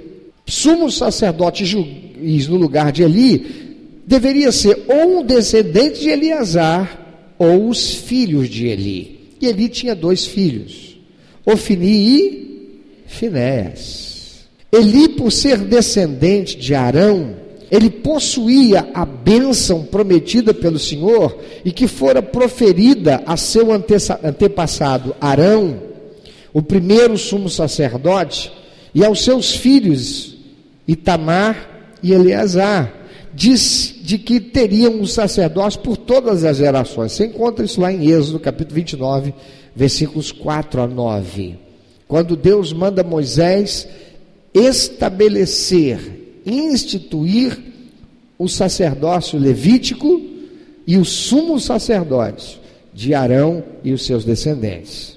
sumo 0.46 0.90
sacerdote 0.90 1.64
e 1.64 1.66
juiz 1.66 2.46
no 2.48 2.56
lugar 2.56 2.92
de 2.92 3.02
Eli, 3.02 3.66
deveria 4.06 4.52
ser 4.52 4.84
ou 4.86 5.20
um 5.20 5.24
descendente 5.24 6.00
de 6.00 6.08
Eleazar 6.08 7.34
ou 7.38 7.68
os 7.68 7.94
filhos 7.94 8.48
de 8.48 8.66
Eli. 8.66 9.18
E 9.40 9.46
Eli 9.46 9.68
tinha 9.68 9.94
dois 9.94 10.24
filhos, 10.24 10.98
Ofni 11.44 11.86
e 11.86 12.45
Finéas. 13.06 14.46
Eli, 14.72 15.08
por 15.10 15.30
ser 15.30 15.58
descendente 15.58 16.56
de 16.56 16.74
Arão, 16.74 17.36
ele 17.70 17.90
possuía 17.90 18.88
a 18.94 19.04
bênção 19.04 19.82
prometida 19.84 20.54
pelo 20.54 20.78
Senhor 20.78 21.36
e 21.64 21.72
que 21.72 21.88
fora 21.88 22.22
proferida 22.22 23.22
a 23.26 23.36
seu 23.36 23.68
antepassado 23.72 25.16
Arão, 25.20 25.82
o 26.52 26.62
primeiro 26.62 27.18
sumo 27.18 27.48
sacerdote, 27.48 28.52
e 28.94 29.04
aos 29.04 29.22
seus 29.22 29.54
filhos 29.54 30.36
Itamar 30.86 31.96
e 32.02 32.12
Eleazar, 32.12 32.92
diz 33.34 33.94
de 34.02 34.16
que 34.16 34.40
teriam 34.40 35.00
o 35.00 35.06
sacerdócio 35.06 35.80
por 35.80 35.96
todas 35.96 36.44
as 36.44 36.56
gerações. 36.56 37.12
Você 37.12 37.26
encontra 37.26 37.64
isso 37.64 37.80
lá 37.80 37.92
em 37.92 38.08
Êxodo, 38.08 38.38
capítulo 38.38 38.76
29, 38.76 39.34
versículos 39.74 40.32
4 40.32 40.80
a 40.80 40.86
9. 40.86 41.65
Quando 42.08 42.36
Deus 42.36 42.72
manda 42.72 43.02
Moisés 43.02 43.88
estabelecer, 44.54 46.40
instituir 46.46 47.58
o 48.38 48.48
sacerdócio 48.48 49.38
levítico 49.38 50.20
e 50.86 50.96
o 50.96 51.04
sumo 51.04 51.58
sacerdócio 51.58 52.58
de 52.94 53.12
Arão 53.12 53.62
e 53.82 53.92
os 53.92 54.06
seus 54.06 54.24
descendentes. 54.24 55.16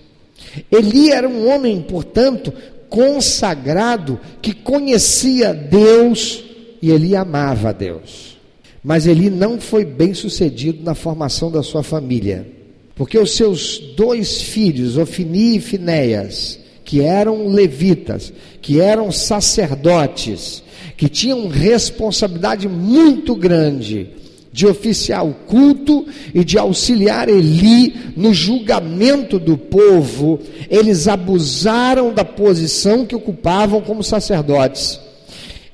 Eli 0.71 1.11
era 1.11 1.27
um 1.27 1.47
homem, 1.49 1.81
portanto, 1.81 2.51
consagrado, 2.89 4.19
que 4.41 4.53
conhecia 4.53 5.53
Deus 5.53 6.43
e 6.81 6.89
ele 6.89 7.15
amava 7.15 7.73
Deus. 7.73 8.37
Mas 8.83 9.05
Eli 9.05 9.29
não 9.29 9.59
foi 9.59 9.85
bem 9.85 10.13
sucedido 10.13 10.83
na 10.83 10.95
formação 10.95 11.51
da 11.51 11.61
sua 11.61 11.83
família, 11.83 12.47
porque 12.95 13.17
os 13.17 13.31
seus 13.31 13.77
dois 13.95 14.41
filhos, 14.41 14.97
Ofini 14.97 15.57
e 15.57 15.61
Finéias, 15.61 16.59
que 16.89 17.01
eram 17.01 17.49
levitas, 17.49 18.33
que 18.63 18.81
eram 18.81 19.11
sacerdotes, 19.11 20.63
que 20.97 21.07
tinham 21.07 21.47
responsabilidade 21.47 22.67
muito 22.67 23.35
grande 23.35 24.09
de 24.51 24.65
oficiar 24.65 25.23
o 25.23 25.35
culto 25.35 26.07
e 26.33 26.43
de 26.43 26.57
auxiliar 26.57 27.29
Eli 27.29 27.93
no 28.17 28.33
julgamento 28.33 29.37
do 29.37 29.55
povo, 29.55 30.39
eles 30.67 31.07
abusaram 31.07 32.11
da 32.11 32.25
posição 32.25 33.05
que 33.05 33.15
ocupavam 33.15 33.81
como 33.81 34.03
sacerdotes. 34.03 34.99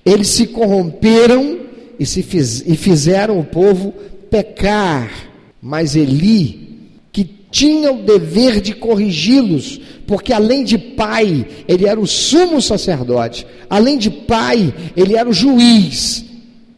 Eles 0.06 0.28
se 0.28 0.48
corromperam 0.48 1.60
e, 1.98 2.06
se 2.06 2.24
fiz, 2.24 2.62
e 2.68 2.76
fizeram 2.76 3.40
o 3.40 3.46
povo 3.46 3.94
pecar. 4.30 5.10
Mas 5.62 5.96
Eli, 5.96 6.90
que 7.14 7.24
tinha 7.24 7.94
o 7.94 8.04
dever 8.04 8.60
de 8.60 8.74
corrigi-los, 8.74 9.80
porque 10.08 10.32
além 10.32 10.64
de 10.64 10.78
pai, 10.78 11.46
ele 11.68 11.88
era 11.88 12.00
o 12.00 12.08
sumo 12.08 12.62
sacerdote, 12.62 13.46
além 13.70 13.98
de 13.98 14.10
pai, 14.10 14.74
ele 14.96 15.16
era 15.16 15.28
o 15.28 15.34
juiz, 15.34 16.26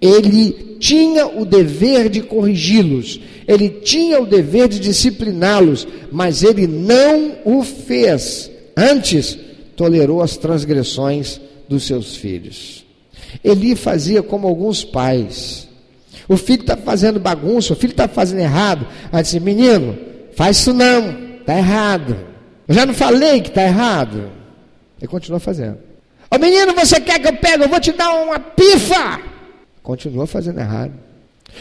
ele 0.02 0.78
tinha 0.80 1.28
o 1.28 1.46
dever 1.46 2.10
de 2.10 2.22
corrigi-los, 2.22 3.20
ele 3.48 3.70
tinha 3.70 4.22
o 4.22 4.26
dever 4.26 4.68
de 4.68 4.80
discipliná-los, 4.80 5.88
mas 6.12 6.44
ele 6.44 6.68
não 6.68 7.34
o 7.44 7.64
fez. 7.64 8.52
Antes, 8.76 9.38
tolerou 9.76 10.22
as 10.22 10.38
transgressões 10.38 11.42
dos 11.68 11.84
seus 11.84 12.16
filhos. 12.16 12.86
Eli 13.44 13.76
fazia 13.76 14.22
como 14.22 14.48
alguns 14.48 14.84
pais. 14.84 15.68
O 16.28 16.36
filho 16.36 16.62
está 16.62 16.76
fazendo 16.76 17.20
bagunça, 17.20 17.74
o 17.74 17.76
filho 17.76 17.92
está 17.92 18.08
fazendo 18.08 18.40
errado. 18.40 18.88
Aí 19.12 19.24
disse: 19.24 19.40
Menino, 19.40 19.98
faz 20.34 20.58
isso 20.58 20.74
não, 20.74 21.38
está 21.40 21.58
errado. 21.58 22.18
Eu 22.68 22.76
já 22.76 22.86
não 22.86 22.94
falei 22.94 23.42
que 23.42 23.50
está 23.50 23.64
errado. 23.64 24.30
Ele 25.00 25.08
continua 25.08 25.40
fazendo. 25.40 25.78
Ô 26.30 26.38
menino, 26.38 26.74
você 26.74 27.00
quer 27.00 27.20
que 27.20 27.28
eu 27.28 27.38
pegue? 27.38 27.64
Eu 27.64 27.70
vou 27.70 27.80
te 27.80 27.92
dar 27.92 28.14
uma 28.16 28.40
pifa. 28.40 29.22
Continua 29.82 30.28
fazendo 30.28 30.60
errado. 30.60 30.94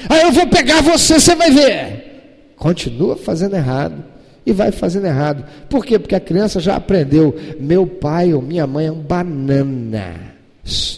Aí 0.09 0.23
eu 0.23 0.33
vou 0.33 0.47
pegar 0.49 0.83
você, 0.83 1.21
você 1.21 1.35
vai 1.35 1.51
ver. 1.51 2.55
Continua 2.57 3.17
fazendo 3.17 3.55
errado. 3.55 4.05
E 4.45 4.53
vai 4.53 4.71
fazendo 4.71 5.07
errado. 5.07 5.45
Por 5.69 5.85
quê? 5.85 5.99
Porque 5.99 6.15
a 6.15 6.21
criança 6.21 6.61
já 6.61 6.77
aprendeu. 6.77 7.35
Meu 7.59 7.87
pai 7.87 8.33
ou 8.33 8.41
minha 8.41 8.67
mãe 8.67 8.87
é 8.87 8.93
um 8.93 9.01
banana. 9.01 10.37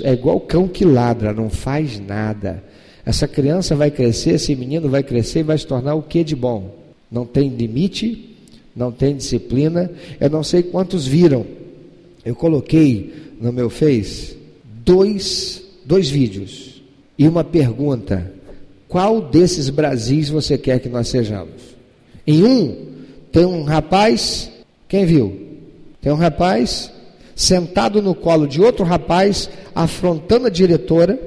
É 0.02 0.12
igual 0.12 0.40
cão 0.40 0.66
que 0.66 0.84
ladra, 0.84 1.32
não 1.32 1.50
faz 1.50 2.00
nada. 2.00 2.62
Essa 3.04 3.26
criança 3.26 3.74
vai 3.74 3.90
crescer, 3.90 4.32
esse 4.32 4.54
menino 4.54 4.88
vai 4.88 5.02
crescer 5.02 5.40
e 5.40 5.42
vai 5.42 5.56
se 5.56 5.66
tornar 5.66 5.94
o 5.94 6.02
que 6.02 6.22
de 6.22 6.36
bom? 6.36 6.74
Não 7.10 7.24
tem 7.24 7.48
limite, 7.48 8.27
não 8.78 8.92
tem 8.92 9.16
disciplina. 9.16 9.90
Eu 10.20 10.30
não 10.30 10.44
sei 10.44 10.62
quantos 10.62 11.06
viram. 11.06 11.44
Eu 12.24 12.34
coloquei 12.34 13.12
no 13.40 13.52
meu 13.52 13.68
Face 13.68 14.38
dois, 14.84 15.62
dois 15.84 16.08
vídeos 16.08 16.82
e 17.18 17.28
uma 17.28 17.44
pergunta: 17.44 18.32
qual 18.88 19.20
desses 19.20 19.68
Brasis 19.68 20.30
você 20.30 20.56
quer 20.56 20.78
que 20.78 20.88
nós 20.88 21.08
sejamos? 21.08 21.76
Em 22.26 22.42
um, 22.44 22.86
tem 23.30 23.44
um 23.44 23.64
rapaz, 23.64 24.50
quem 24.88 25.04
viu? 25.04 25.46
Tem 26.00 26.12
um 26.12 26.16
rapaz 26.16 26.90
sentado 27.34 28.00
no 28.02 28.14
colo 28.14 28.46
de 28.46 28.60
outro 28.60 28.84
rapaz, 28.84 29.50
afrontando 29.74 30.46
a 30.46 30.50
diretora, 30.50 31.18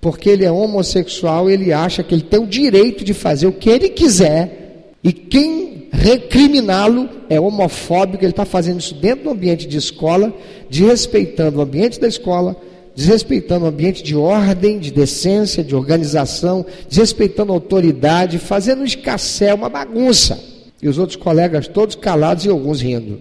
porque 0.00 0.28
ele 0.28 0.44
é 0.44 0.50
homossexual, 0.50 1.50
ele 1.50 1.72
acha 1.72 2.02
que 2.02 2.14
ele 2.14 2.22
tem 2.22 2.40
o 2.40 2.46
direito 2.46 3.02
de 3.02 3.14
fazer 3.14 3.46
o 3.46 3.52
que 3.52 3.68
ele 3.68 3.88
quiser, 3.88 4.92
e 5.02 5.12
quem 5.12 5.69
recriminá-lo 5.92 7.08
é 7.28 7.40
homofóbico, 7.40 8.24
ele 8.24 8.32
está 8.32 8.44
fazendo 8.44 8.80
isso 8.80 8.94
dentro 8.94 9.24
do 9.24 9.30
ambiente 9.30 9.66
de 9.66 9.76
escola, 9.76 10.32
desrespeitando 10.68 11.58
o 11.58 11.62
ambiente 11.62 12.00
da 12.00 12.06
escola, 12.06 12.56
desrespeitando 12.94 13.64
o 13.64 13.68
ambiente 13.68 14.02
de 14.02 14.16
ordem, 14.16 14.78
de 14.78 14.90
decência, 14.90 15.64
de 15.64 15.74
organização, 15.74 16.64
desrespeitando 16.88 17.52
a 17.52 17.56
autoridade, 17.56 18.38
fazendo 18.38 18.82
um 18.82 18.84
escassé, 18.84 19.52
uma 19.52 19.68
bagunça. 19.68 20.38
E 20.82 20.88
os 20.88 20.98
outros 20.98 21.16
colegas 21.16 21.68
todos 21.68 21.94
calados 21.94 22.44
e 22.44 22.48
alguns 22.48 22.80
rindo. 22.80 23.20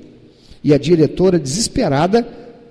E 0.64 0.74
a 0.74 0.78
diretora 0.78 1.40
desesperada, 1.40 2.28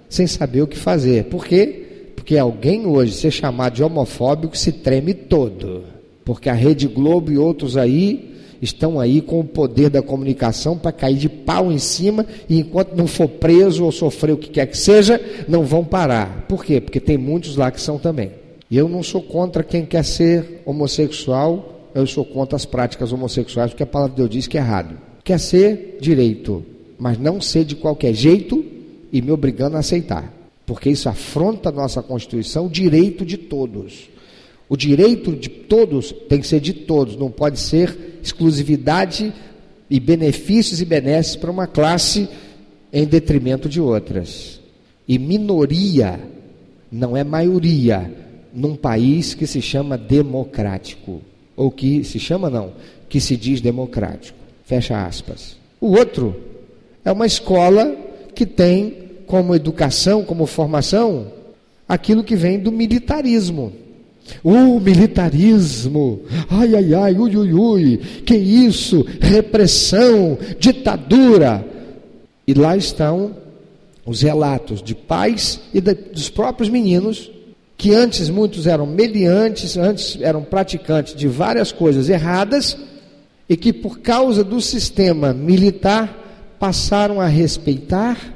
sem 0.09 0.27
saber 0.27 0.63
o 0.63 0.67
que 0.67 0.77
fazer. 0.77 1.25
Por 1.25 1.45
quê? 1.45 2.13
Porque 2.15 2.37
alguém 2.37 2.87
hoje 2.87 3.13
ser 3.13 3.31
chamado 3.31 3.75
de 3.75 3.83
homofóbico 3.83 4.57
se 4.57 4.73
treme 4.73 5.13
todo. 5.13 5.85
Porque 6.25 6.49
a 6.49 6.55
Rede 6.55 6.87
Globo 6.87 7.31
e 7.31 7.39
outros 7.39 7.77
aí 7.77 8.38
estão 8.61 8.99
aí 8.99 9.21
com 9.21 9.41
o 9.41 9.45
poder 9.45 9.91
da 9.91 10.03
comunicação 10.03 10.77
para 10.77 10.93
cair 10.93 11.17
de 11.17 11.29
pau 11.29 11.71
em 11.71 11.79
cima 11.79 12.27
e 12.49 12.59
enquanto 12.59 12.95
não 12.95 13.07
for 13.07 13.29
preso 13.29 13.85
ou 13.85 13.93
sofrer 13.93 14.33
o 14.33 14.39
que 14.39 14.51
quer 14.51 14.67
que 14.67 14.77
seja, 14.77 15.21
não 15.49 15.65
vão 15.65 15.85
parar. 15.85 16.47
Por 16.49 16.65
quê? 16.65 16.81
Porque 16.81 17.01
tem 17.01 17.17
muitos 17.17 17.57
lá 17.57 17.71
que 17.71 17.81
são 17.81 17.99
também. 17.99 18.33
E 18.71 18.77
eu 18.77 18.89
não 18.89 19.03
sou 19.03 19.23
contra 19.23 19.63
quem 19.63 19.87
quer 19.87 20.05
ser 20.05 20.63
homossexual, 20.67 21.91
eu 21.95 22.07
sou 22.07 22.25
contra 22.25 22.57
as 22.57 22.67
práticas 22.67 23.13
homossexuais, 23.13 23.71
porque 23.71 23.83
a 23.83 23.87
palavra 23.87 24.15
de 24.15 24.19
Deus 24.19 24.31
diz 24.31 24.47
que 24.47 24.59
é 24.59 24.61
errado. 24.61 24.99
Quer 25.25 25.39
ser 25.39 25.99
direito, 26.01 26.65
mas 26.99 27.19
não 27.19 27.41
ser 27.41 27.65
de 27.65 27.77
qualquer 27.77 28.13
jeito 28.13 28.65
e 29.13 29.23
me 29.23 29.31
obrigando 29.31 29.77
a 29.77 29.81
aceitar. 29.81 30.33
Porque 30.67 30.91
isso 30.91 31.09
afronta 31.09 31.71
a 31.71 31.73
nossa 31.73 32.03
Constituição, 32.03 32.67
o 32.67 32.71
direito 32.71 33.25
de 33.25 33.39
todos. 33.39 34.11
O 34.69 34.77
direito 34.77 35.35
de 35.35 35.49
todos 35.49 36.13
tem 36.29 36.41
que 36.41 36.47
ser 36.47 36.61
de 36.61 36.75
todos, 36.75 37.17
não 37.17 37.31
pode 37.31 37.59
ser 37.59 38.08
exclusividade 38.29 39.33
e 39.91 39.99
benefícios 39.99 40.81
e 40.81 40.85
benesses 40.85 41.37
para 41.37 41.51
uma 41.51 41.67
classe 41.67 42.29
em 42.93 43.07
detrimento 43.07 43.69
de 43.69 43.81
outras. 43.81 44.61
E 45.07 45.19
minoria 45.19 46.21
não 46.91 47.17
é 47.17 47.25
maioria 47.25 48.13
num 48.53 48.77
país 48.77 49.35
que 49.35 49.47
se 49.47 49.61
chama 49.61 49.97
democrático. 49.97 51.23
Ou 51.57 51.71
que 51.71 52.05
se 52.05 52.19
chama, 52.19 52.49
não, 52.49 52.73
que 53.09 53.21
se 53.21 53.37
diz 53.37 53.61
democrático. 53.61 54.39
Fecha 54.65 55.05
aspas. 55.05 55.57
O 55.81 55.93
outro 55.93 56.37
é 57.05 57.11
uma 57.11 57.27
escola 57.27 57.97
que 58.35 58.47
tem 58.47 59.09
como 59.27 59.55
educação, 59.55 60.25
como 60.25 60.47
formação, 60.47 61.33
aquilo 61.89 62.23
que 62.23 62.37
vem 62.37 62.59
do 62.59 62.71
militarismo. 62.71 63.73
O 64.43 64.79
militarismo, 64.79 66.23
ai, 66.49 66.75
ai, 66.75 66.95
ai, 66.95 67.19
ui, 67.19 67.37
ui, 67.37 67.53
ui, 67.53 67.97
que 68.25 68.37
isso, 68.37 69.05
repressão, 69.21 70.39
ditadura. 70.59 71.65
E 72.47 72.55
lá 72.55 72.77
estão 72.77 73.37
os 74.07 74.23
relatos 74.23 74.83
de 74.83 74.95
pais 74.95 75.61
e 75.73 75.81
de, 75.81 75.95
dos 75.95 76.31
próprios 76.31 76.69
meninos, 76.69 77.31
que 77.77 77.95
antes 77.95 78.29
muitos 78.31 78.67
eram 78.67 78.87
meliantes, 78.87 79.77
antes 79.77 80.19
eram 80.21 80.43
praticantes 80.43 81.15
de 81.15 81.29
várias 81.29 81.73
coisas 81.73 82.09
erradas, 82.09 82.77
e 83.49 83.57
que 83.57 83.73
por 83.73 83.99
causa 84.01 84.45
do 84.45 84.61
sistema 84.61 85.33
militar 85.33 86.57
passaram 86.59 87.21
a 87.21 87.27
respeitar, 87.27 88.35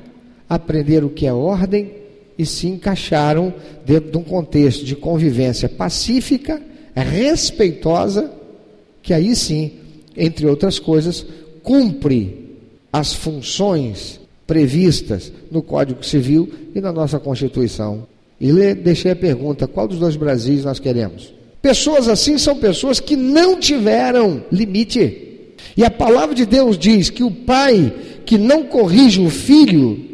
aprender 0.48 1.04
o 1.04 1.10
que 1.10 1.26
é 1.26 1.32
ordem 1.32 2.01
e 2.38 2.46
se 2.46 2.66
encaixaram 2.66 3.52
dentro 3.84 4.10
de 4.10 4.16
um 4.18 4.22
contexto 4.22 4.84
de 4.84 4.96
convivência 4.96 5.68
pacífica, 5.68 6.60
respeitosa, 6.94 8.30
que 9.02 9.12
aí 9.12 9.34
sim, 9.34 9.72
entre 10.16 10.46
outras 10.46 10.78
coisas, 10.78 11.26
cumpre 11.62 12.58
as 12.92 13.14
funções 13.14 14.20
previstas 14.46 15.32
no 15.50 15.62
Código 15.62 16.04
Civil 16.04 16.48
e 16.74 16.80
na 16.80 16.92
nossa 16.92 17.18
Constituição. 17.18 18.06
E 18.40 18.74
deixei 18.74 19.12
a 19.12 19.16
pergunta: 19.16 19.66
qual 19.66 19.88
dos 19.88 19.98
dois 19.98 20.16
Brasis 20.16 20.64
nós 20.64 20.78
queremos? 20.78 21.32
Pessoas 21.60 22.08
assim 22.08 22.36
são 22.38 22.56
pessoas 22.56 22.98
que 22.98 23.16
não 23.16 23.58
tiveram 23.58 24.42
limite. 24.50 25.30
E 25.76 25.84
a 25.84 25.90
palavra 25.90 26.34
de 26.34 26.44
Deus 26.44 26.76
diz 26.76 27.08
que 27.08 27.22
o 27.22 27.30
pai 27.30 27.92
que 28.26 28.36
não 28.36 28.64
corrige 28.64 29.20
o 29.20 29.30
filho 29.30 30.11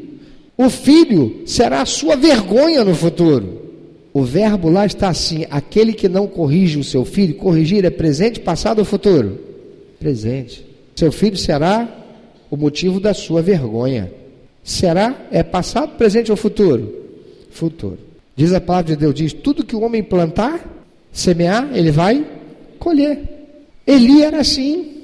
o 0.58 0.68
filho 0.68 1.42
será 1.46 1.82
a 1.82 1.86
sua 1.86 2.16
vergonha 2.16 2.84
no 2.84 2.92
futuro. 2.92 3.68
O 4.12 4.24
verbo 4.24 4.68
lá 4.68 4.84
está 4.84 5.08
assim: 5.08 5.46
aquele 5.48 5.92
que 5.92 6.08
não 6.08 6.26
corrige 6.26 6.78
o 6.78 6.84
seu 6.84 7.04
filho, 7.04 7.36
corrigir 7.36 7.84
é 7.84 7.90
presente, 7.90 8.40
passado 8.40 8.80
ou 8.80 8.84
futuro? 8.84 9.38
Presente. 10.00 10.66
Seu 10.96 11.12
filho 11.12 11.36
será 11.36 11.88
o 12.50 12.56
motivo 12.56 12.98
da 12.98 13.14
sua 13.14 13.40
vergonha. 13.40 14.10
Será? 14.64 15.28
É 15.30 15.44
passado, 15.44 15.96
presente 15.96 16.32
ou 16.32 16.36
futuro? 16.36 16.92
Futuro. 17.50 17.98
Diz 18.34 18.52
a 18.52 18.60
palavra 18.60 18.96
de 18.96 19.00
Deus: 19.00 19.14
diz: 19.14 19.32
tudo 19.32 19.64
que 19.64 19.76
o 19.76 19.82
homem 19.82 20.02
plantar, 20.02 20.60
semear, 21.12 21.70
ele 21.72 21.92
vai 21.92 22.26
colher. 22.80 23.20
Eli 23.86 24.22
era 24.22 24.40
assim. 24.40 24.97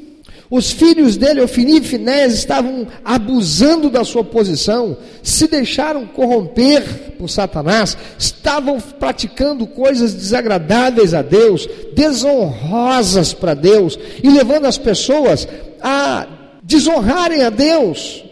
Os 0.50 0.70
filhos 0.70 1.16
dele, 1.16 1.40
Ofini 1.40 1.78
e 1.78 1.82
Finés, 1.82 2.34
estavam 2.34 2.86
abusando 3.04 3.88
da 3.88 4.04
sua 4.04 4.22
posição, 4.22 4.96
se 5.22 5.48
deixaram 5.48 6.06
corromper 6.06 7.14
por 7.18 7.30
Satanás, 7.30 7.96
estavam 8.18 8.78
praticando 8.78 9.66
coisas 9.66 10.12
desagradáveis 10.12 11.14
a 11.14 11.22
Deus, 11.22 11.66
desonrosas 11.94 13.32
para 13.32 13.54
Deus, 13.54 13.98
e 14.22 14.28
levando 14.28 14.66
as 14.66 14.76
pessoas 14.76 15.48
a 15.80 16.26
desonrarem 16.62 17.42
a 17.42 17.50
Deus. 17.50 18.22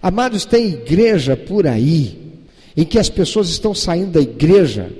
Amados, 0.00 0.44
tem 0.44 0.68
igreja 0.68 1.36
por 1.36 1.66
aí, 1.66 2.16
em 2.76 2.84
que 2.84 2.98
as 2.98 3.08
pessoas 3.08 3.48
estão 3.48 3.74
saindo 3.74 4.12
da 4.12 4.20
igreja 4.20 4.90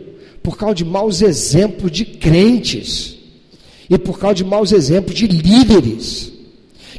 por 0.42 0.58
causa 0.58 0.74
de 0.74 0.84
maus 0.84 1.22
exemplos 1.22 1.92
de 1.92 2.04
crentes, 2.04 3.16
e 3.88 3.96
por 3.96 4.18
causa 4.18 4.34
de 4.36 4.44
maus 4.44 4.72
exemplos 4.72 5.16
de 5.16 5.28
líderes 5.28 6.39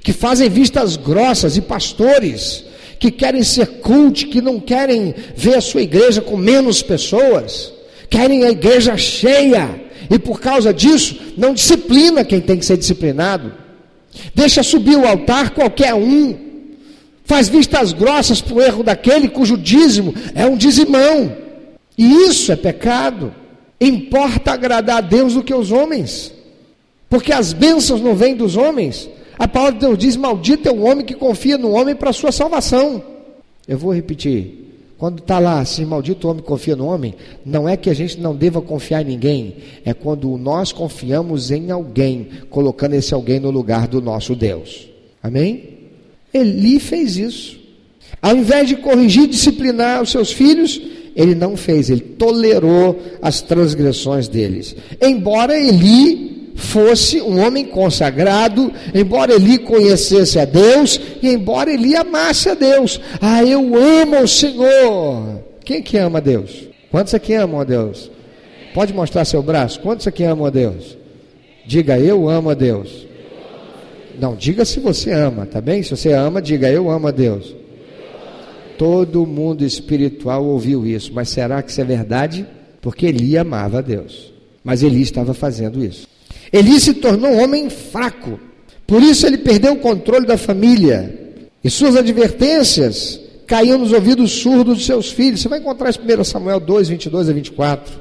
que 0.02 0.14
fazem 0.14 0.50
vistas 0.50 0.98
grossas 0.98 1.58
e 1.58 1.62
pastores 1.62 2.66
que 3.00 3.10
querem 3.10 3.44
ser 3.44 3.66
cult, 3.80 4.28
que 4.28 4.42
não 4.42 4.60
querem 4.60 5.14
ver 5.36 5.56
a 5.56 5.62
sua 5.62 5.82
igreja 5.82 6.22
com 6.22 6.38
menos 6.38 6.84
pessoas, 6.84 7.74
querem 8.10 8.44
a 8.44 8.52
igreja 8.52 8.96
cheia 8.98 9.82
e 10.10 10.20
por 10.20 10.40
causa 10.40 10.74
disso 10.74 11.18
não 11.38 11.54
disciplina 11.54 12.24
quem 12.24 12.42
tem 12.42 12.58
que 12.58 12.66
ser 12.66 12.78
disciplinado. 12.78 13.54
Deixa 14.36 14.62
subir 14.62 14.98
o 14.98 15.08
altar 15.08 15.52
qualquer 15.52 15.94
um. 15.94 16.38
Faz 17.24 17.48
vistas 17.48 17.94
grossas 17.94 18.42
para 18.42 18.56
o 18.56 18.62
erro 18.62 18.84
daquele 18.84 19.30
cujo 19.30 19.58
dízimo 19.58 20.14
é 20.36 20.46
um 20.46 20.58
dizimão. 20.58 21.36
E 21.98 22.28
isso 22.28 22.52
é 22.52 22.56
pecado. 22.56 23.34
Importa 23.80 24.52
agradar 24.52 24.98
a 24.98 25.02
Deus 25.02 25.34
do 25.34 25.44
que 25.44 25.54
os 25.54 25.72
homens. 25.72 26.34
Porque 27.10 27.32
as 27.32 27.54
bênçãos 27.54 28.02
não 28.02 28.16
vêm 28.16 28.36
dos 28.36 28.56
homens, 28.56 29.10
a 29.42 29.48
palavra 29.48 29.74
de 29.74 29.80
Deus 29.80 29.98
diz: 29.98 30.16
Maldito 30.16 30.70
é 30.70 30.72
o 30.72 30.84
homem 30.84 31.04
que 31.04 31.16
confia 31.16 31.58
no 31.58 31.72
homem 31.72 31.96
para 31.96 32.12
a 32.12 32.14
sua 32.14 32.32
salvação. 32.32 33.04
Eu 33.68 33.76
vou 33.76 33.92
repetir. 33.92 34.60
Quando 35.00 35.18
está 35.18 35.40
lá 35.40 35.60
assim, 35.60 35.84
maldito 35.84 36.28
homem 36.28 36.44
confia 36.44 36.76
no 36.76 36.86
homem, 36.86 37.16
não 37.44 37.68
é 37.68 37.76
que 37.76 37.90
a 37.90 37.94
gente 37.96 38.20
não 38.20 38.36
deva 38.36 38.62
confiar 38.62 39.02
em 39.02 39.06
ninguém, 39.06 39.56
é 39.84 39.96
quando 39.96 40.38
nós 40.38 40.72
confiamos 40.72 41.50
em 41.50 41.72
alguém, 41.72 42.28
colocando 42.52 42.94
esse 42.94 43.12
alguém 43.12 43.40
no 43.40 43.50
lugar 43.50 43.88
do 43.88 44.00
nosso 44.00 44.36
Deus. 44.36 44.88
Amém? 45.24 45.70
Eli 46.32 46.80
fez 46.80 47.18
isso. 47.18 47.60
Ao 48.22 48.36
invés 48.36 48.68
de 48.68 48.76
corrigir 48.76 49.24
e 49.24 49.28
disciplinar 49.28 50.04
os 50.04 50.12
seus 50.12 50.32
filhos, 50.32 50.80
ele 51.16 51.34
não 51.34 51.58
fez, 51.58 51.90
ele 51.90 52.02
tolerou 52.02 53.02
as 53.24 53.42
transgressões 53.42 54.28
deles. 54.28 54.76
Embora 55.02 55.58
Eli 55.58 56.41
fosse 56.56 57.22
um 57.22 57.40
homem 57.40 57.66
consagrado, 57.66 58.72
embora 58.94 59.34
ele 59.34 59.58
conhecesse 59.60 60.40
a 60.40 60.46
Deus 60.46 61.00
e 61.22 61.30
embora 61.30 61.72
ele 61.72 61.96
amasse 61.96 62.50
a 62.50 62.54
Deus. 62.54 63.00
Ah, 63.22 63.44
eu 63.44 63.76
amo 63.76 64.22
o 64.22 64.28
Senhor. 64.28 65.44
Quem 65.64 65.82
que 65.82 65.98
ama 65.98 66.20
a 66.20 66.22
Deus? 66.22 66.68
Quantos 66.90 67.14
aqui 67.14 67.34
amam 67.34 67.60
a 67.60 67.64
Deus? 67.64 68.12
Pode 68.74 68.94
mostrar 68.94 69.26
seu 69.26 69.42
braço? 69.42 69.80
Quantos 69.80 70.08
aqui 70.08 70.24
amam 70.24 70.46
a 70.46 70.50
Deus? 70.50 70.98
Diga, 71.66 71.98
eu 72.00 72.30
amo 72.30 72.50
a 72.50 72.54
Deus. 72.54 73.08
Não, 74.20 74.36
diga 74.36 74.66
se 74.66 74.80
você 74.80 75.12
ama, 75.12 75.46
tá 75.46 75.62
bem? 75.62 75.82
Se 75.84 75.92
você 75.92 76.12
ama, 76.12 76.42
diga, 76.42 76.70
eu 76.70 76.90
amo 76.90 77.08
a 77.08 77.12
Deus. 77.12 77.56
Todo 78.78 79.26
mundo 79.26 79.64
espiritual 79.64 80.46
ouviu 80.46 80.86
isso, 80.86 81.12
mas 81.14 81.30
será 81.30 81.62
que 81.62 81.72
isso 81.72 81.82
é 81.82 81.84
verdade? 81.84 82.46
Porque 82.82 83.06
Eli 83.06 83.38
amava 83.38 83.80
a 83.80 83.82
Deus. 83.82 84.34
Mas 84.64 84.84
Eli 84.84 85.02
estava 85.02 85.34
fazendo 85.34 85.84
isso. 85.84 86.08
Eli 86.52 86.80
se 86.80 86.94
tornou 86.96 87.32
um 87.32 87.44
homem 87.44 87.70
fraco. 87.70 88.40
Por 88.86 89.02
isso 89.02 89.26
ele 89.26 89.38
perdeu 89.38 89.74
o 89.74 89.78
controle 89.78 90.26
da 90.26 90.38
família. 90.38 91.18
E 91.64 91.70
suas 91.70 91.96
advertências 91.96 93.20
caíam 93.48 93.78
nos 93.78 93.94
ouvidos 93.94 94.32
surdos 94.32 94.78
dos 94.78 94.86
seus 94.86 95.12
filhos. 95.12 95.42
Você 95.42 95.48
vai 95.48 95.60
encontrar 95.60 95.90
isso 95.90 96.00
em 96.02 96.20
1 96.20 96.24
Samuel 96.24 96.60
2, 96.60 96.90
22 96.90 97.30
a 97.30 97.34
24. 97.34 97.94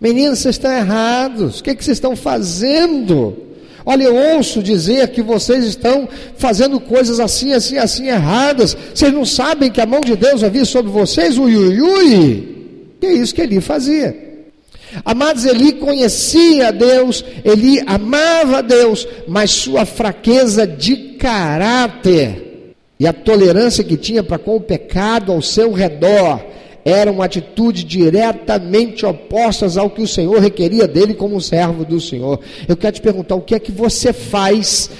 Meninos, 0.00 0.40
vocês 0.40 0.56
estão 0.56 0.72
errados. 0.72 1.60
O 1.60 1.62
que, 1.62 1.70
é 1.70 1.74
que 1.74 1.84
vocês 1.84 1.96
estão 1.96 2.16
fazendo? 2.16 3.36
Olha, 3.86 4.04
eu 4.04 4.16
ouço 4.36 4.62
dizer 4.62 5.08
que 5.08 5.22
vocês 5.22 5.64
estão 5.64 6.08
fazendo 6.36 6.80
coisas 6.80 7.20
assim, 7.20 7.52
assim, 7.52 7.76
assim 7.76 8.08
erradas. 8.08 8.76
Vocês 8.94 9.12
não 9.12 9.24
sabem 9.24 9.70
que 9.70 9.80
a 9.80 9.86
mão 9.86 10.00
de 10.00 10.16
Deus 10.16 10.42
havia 10.42 10.64
sobre 10.64 10.90
vocês? 10.90 11.38
Ui, 11.38 11.54
ui, 11.54 11.80
ui. 11.80 12.48
E 13.02 13.06
é 13.06 13.12
isso 13.12 13.34
que 13.34 13.42
Eli 13.42 13.60
fazia. 13.60 14.33
Amados, 15.04 15.44
Eli 15.44 15.72
conhecia 15.72 16.70
Deus, 16.72 17.24
Eli 17.44 17.80
amava 17.86 18.62
Deus, 18.62 19.08
mas 19.26 19.50
sua 19.50 19.86
fraqueza 19.86 20.66
de 20.66 20.96
caráter 21.18 22.44
e 22.98 23.06
a 23.06 23.12
tolerância 23.12 23.82
que 23.82 23.96
tinha 23.96 24.22
para 24.22 24.38
com 24.38 24.56
o 24.56 24.60
pecado 24.60 25.32
ao 25.32 25.42
seu 25.42 25.72
redor 25.72 26.40
eram 26.84 27.22
atitudes 27.22 27.84
diretamente 27.84 29.06
opostas 29.06 29.76
ao 29.76 29.90
que 29.90 30.02
o 30.02 30.08
Senhor 30.08 30.38
requeria 30.38 30.86
dele 30.86 31.14
como 31.14 31.40
servo 31.40 31.84
do 31.84 32.00
Senhor. 32.00 32.40
Eu 32.68 32.76
quero 32.76 32.94
te 32.94 33.00
perguntar: 33.00 33.34
o 33.34 33.40
que 33.40 33.54
é 33.54 33.58
que 33.58 33.72
você 33.72 34.12
faz 34.12 34.90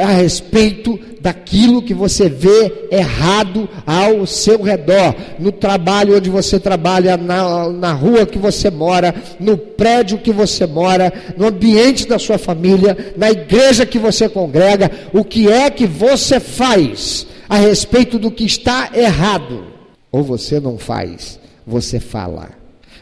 a 0.00 0.06
respeito 0.06 0.98
daquilo 1.20 1.82
que 1.82 1.92
você 1.92 2.28
vê 2.28 2.88
errado 2.90 3.68
ao 3.86 4.26
seu 4.26 4.62
redor, 4.62 5.14
no 5.38 5.52
trabalho 5.52 6.16
onde 6.16 6.30
você 6.30 6.58
trabalha, 6.58 7.16
na, 7.16 7.68
na 7.68 7.92
rua 7.92 8.26
que 8.26 8.38
você 8.38 8.70
mora, 8.70 9.14
no 9.38 9.56
prédio 9.56 10.18
que 10.18 10.32
você 10.32 10.66
mora, 10.66 11.12
no 11.36 11.48
ambiente 11.48 12.08
da 12.08 12.18
sua 12.18 12.38
família, 12.38 13.14
na 13.16 13.30
igreja 13.30 13.84
que 13.84 13.98
você 13.98 14.28
congrega, 14.28 14.90
o 15.12 15.22
que 15.22 15.50
é 15.50 15.70
que 15.70 15.86
você 15.86 16.40
faz 16.40 17.26
a 17.48 17.56
respeito 17.56 18.18
do 18.18 18.30
que 18.30 18.44
está 18.44 18.90
errado? 18.94 19.64
Ou 20.10 20.22
você 20.22 20.58
não 20.58 20.78
faz, 20.78 21.38
você 21.66 22.00
fala. 22.00 22.50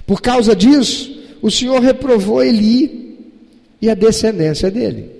Por 0.06 0.20
causa 0.20 0.56
disso, 0.56 1.16
o 1.40 1.50
Senhor 1.50 1.80
reprovou 1.80 2.42
Eli 2.42 3.16
e 3.80 3.88
a 3.88 3.94
descendência 3.94 4.70
dele. 4.70 5.17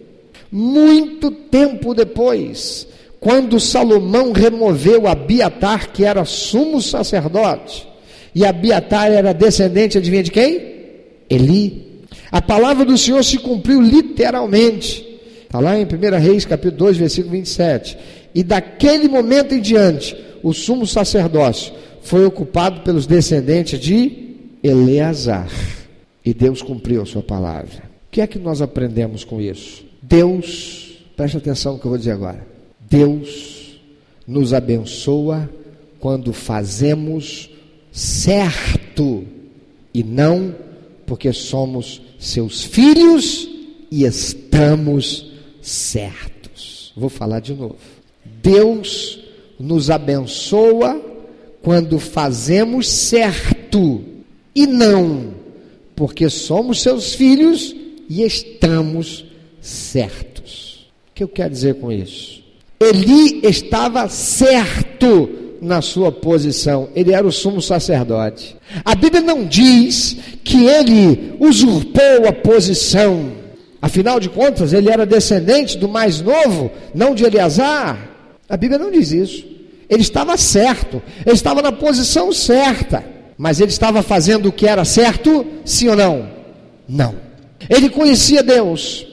Muito 0.51 1.31
tempo 1.31 1.95
depois, 1.95 2.87
quando 3.21 3.61
Salomão 3.61 4.33
removeu 4.33 5.07
Abiatar, 5.07 5.93
que 5.93 6.05
era 6.05 6.25
sumo 6.25 6.81
sacerdote, 6.81 7.87
e 8.35 8.45
Abiatar 8.45 9.11
era 9.11 9.33
descendente, 9.33 9.99
adivinha 9.99 10.23
de 10.23 10.31
quem? 10.31 10.61
Eli. 11.29 12.05
A 12.31 12.41
palavra 12.41 12.85
do 12.85 12.97
Senhor 12.97 13.23
se 13.25 13.39
cumpriu 13.39 13.81
literalmente. 13.81 15.07
Está 15.43 15.61
lá 15.61 15.79
em 15.79 15.85
1 15.85 16.19
Reis, 16.21 16.45
capítulo 16.45 16.77
2, 16.79 16.97
versículo 16.99 17.33
27. 17.33 17.97
E 18.35 18.45
daquele 18.45 19.09
momento 19.09 19.55
em 19.55 19.61
diante, 19.61 20.17
o 20.43 20.53
sumo 20.53 20.87
sacerdócio 20.87 21.73
foi 22.03 22.25
ocupado 22.25 22.83
pelos 22.83 23.07
descendentes 23.07 23.81
de 23.81 24.37
Eleazar. 24.63 25.49
E 26.25 26.35
Deus 26.35 26.61
cumpriu 26.61 27.03
a 27.03 27.07
sua 27.07 27.23
palavra. 27.23 27.83
O 28.09 28.11
que 28.11 28.21
é 28.21 28.27
que 28.27 28.39
nós 28.39 28.61
aprendemos 28.61 29.25
com 29.25 29.41
isso? 29.41 29.88
Deus, 30.09 30.99
preste 31.15 31.37
atenção 31.37 31.75
no 31.75 31.79
que 31.79 31.85
eu 31.85 31.91
vou 31.91 31.99
dizer 31.99 32.13
agora. 32.13 32.47
Deus 32.89 33.79
nos 34.27 34.55
abençoa 34.55 35.49
quando 36.01 36.33
fazemos 36.33 37.51
certo 37.93 39.27
e 39.93 40.03
não 40.03 40.55
porque 41.05 41.33
somos 41.33 42.01
seus 42.19 42.65
filhos 42.65 43.49
e 43.91 44.05
estamos 44.05 45.31
certos. 45.61 46.93
Vou 46.97 47.11
falar 47.11 47.41
de 47.41 47.53
novo. 47.53 47.77
Deus 48.43 49.21
nos 49.61 49.91
abençoa 49.91 51.01
quando 51.63 51.99
fazemos 51.99 52.89
certo 52.89 54.03
e 54.55 54.67
não 54.67 55.35
porque 55.95 56.31
somos 56.31 56.81
seus 56.81 57.15
filhos 57.15 57.75
e 58.09 58.23
estamos 58.23 59.28
certos. 59.69 60.91
O 61.11 61.15
que 61.15 61.23
eu 61.23 61.29
quero 61.29 61.51
dizer 61.51 61.75
com 61.75 61.93
isso? 61.93 62.43
Eli 62.81 63.41
estava 63.43 64.09
certo 64.09 65.29
na 65.61 65.83
sua 65.83 66.13
posição, 66.13 66.89
ele 66.95 67.13
era 67.13 67.27
o 67.27 67.33
sumo 67.33 67.61
sacerdote. 67.61 68.57
A 68.85 68.95
Bíblia 68.95 69.21
não 69.21 69.45
diz 69.45 70.17
que 70.45 70.67
ele 70.67 71.35
usurpou 71.41 72.29
a 72.29 72.33
posição, 72.33 73.33
afinal 73.83 74.21
de 74.21 74.29
contas, 74.29 74.73
ele 74.73 74.89
era 74.89 75.05
descendente 75.05 75.77
do 75.77 75.89
mais 75.89 76.21
novo, 76.21 76.71
não 76.95 77.15
de 77.15 77.25
Eleazar. 77.25 78.09
A 78.49 78.57
Bíblia 78.57 78.79
não 78.79 78.91
diz 78.91 79.11
isso. 79.11 79.45
Ele 79.91 80.03
estava 80.03 80.37
certo, 80.37 81.03
ele 81.27 81.35
estava 81.35 81.61
na 81.61 81.73
posição 81.73 82.33
certa, 82.33 83.05
mas 83.37 83.61
ele 83.61 83.71
estava 83.71 84.03
fazendo 84.03 84.51
o 84.51 84.53
que 84.53 84.67
era 84.67 84.85
certo, 84.85 85.45
sim 85.65 85.89
ou 85.89 85.97
não? 85.97 86.31
Não. 86.89 87.15
Ele 87.69 87.89
conhecia 87.89 88.43
Deus, 88.43 89.08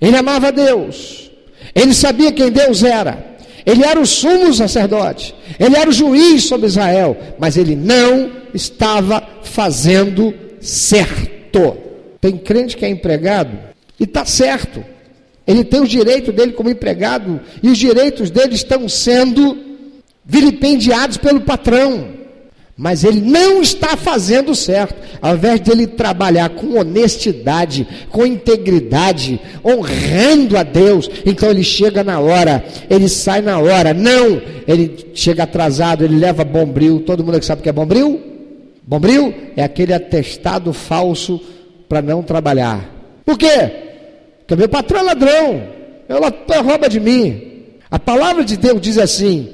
ele 0.00 0.16
amava 0.16 0.52
Deus. 0.52 1.30
Ele 1.74 1.94
sabia 1.94 2.32
quem 2.32 2.50
Deus 2.50 2.82
era. 2.82 3.36
Ele 3.64 3.84
era 3.84 4.00
o 4.00 4.06
sumo 4.06 4.52
sacerdote. 4.54 5.34
Ele 5.58 5.76
era 5.76 5.88
o 5.90 5.92
juiz 5.92 6.44
sobre 6.44 6.66
Israel. 6.66 7.16
Mas 7.38 7.56
ele 7.56 7.74
não 7.74 8.30
estava 8.54 9.26
fazendo 9.42 10.34
certo. 10.60 11.76
Tem 12.20 12.36
crente 12.36 12.76
que 12.76 12.84
é 12.84 12.88
empregado 12.88 13.58
e 13.98 14.04
está 14.04 14.24
certo. 14.24 14.84
Ele 15.46 15.64
tem 15.64 15.80
o 15.80 15.86
direito 15.86 16.32
dele 16.32 16.52
como 16.52 16.70
empregado 16.70 17.40
e 17.62 17.68
os 17.68 17.78
direitos 17.78 18.30
dele 18.30 18.54
estão 18.54 18.88
sendo 18.88 19.56
vilipendiados 20.24 21.16
pelo 21.16 21.40
patrão 21.40 22.15
mas 22.76 23.04
ele 23.04 23.22
não 23.22 23.62
está 23.62 23.96
fazendo 23.96 24.54
certo. 24.54 24.94
Ao 25.22 25.34
invés 25.34 25.60
de 25.60 25.70
ele 25.70 25.86
trabalhar 25.86 26.50
com 26.50 26.78
honestidade, 26.78 27.86
com 28.10 28.26
integridade, 28.26 29.40
honrando 29.64 30.58
a 30.58 30.62
Deus, 30.62 31.10
então 31.24 31.50
ele 31.50 31.64
chega 31.64 32.04
na 32.04 32.20
hora, 32.20 32.62
ele 32.90 33.08
sai 33.08 33.40
na 33.40 33.58
hora. 33.58 33.94
Não, 33.94 34.42
ele 34.68 35.10
chega 35.14 35.44
atrasado, 35.44 36.04
ele 36.04 36.18
leva 36.18 36.44
bombril. 36.44 37.00
Todo 37.00 37.24
mundo 37.24 37.40
que 37.40 37.46
sabe 37.46 37.60
o 37.60 37.62
que 37.62 37.70
é 37.70 37.72
bombril? 37.72 38.20
Bombril 38.86 39.34
é 39.56 39.64
aquele 39.64 39.94
atestado 39.94 40.72
falso 40.74 41.40
para 41.88 42.02
não 42.02 42.22
trabalhar. 42.22 42.88
Por 43.24 43.38
quê? 43.38 43.70
Porque 44.40 44.54
meu 44.54 44.68
patrão 44.68 45.00
é 45.00 45.02
ladrão, 45.02 45.62
ela 46.08 46.32
rouba 46.62 46.88
de 46.88 47.00
mim. 47.00 47.42
A 47.90 47.98
palavra 47.98 48.44
de 48.44 48.56
Deus 48.56 48.80
diz 48.80 48.98
assim: 48.98 49.48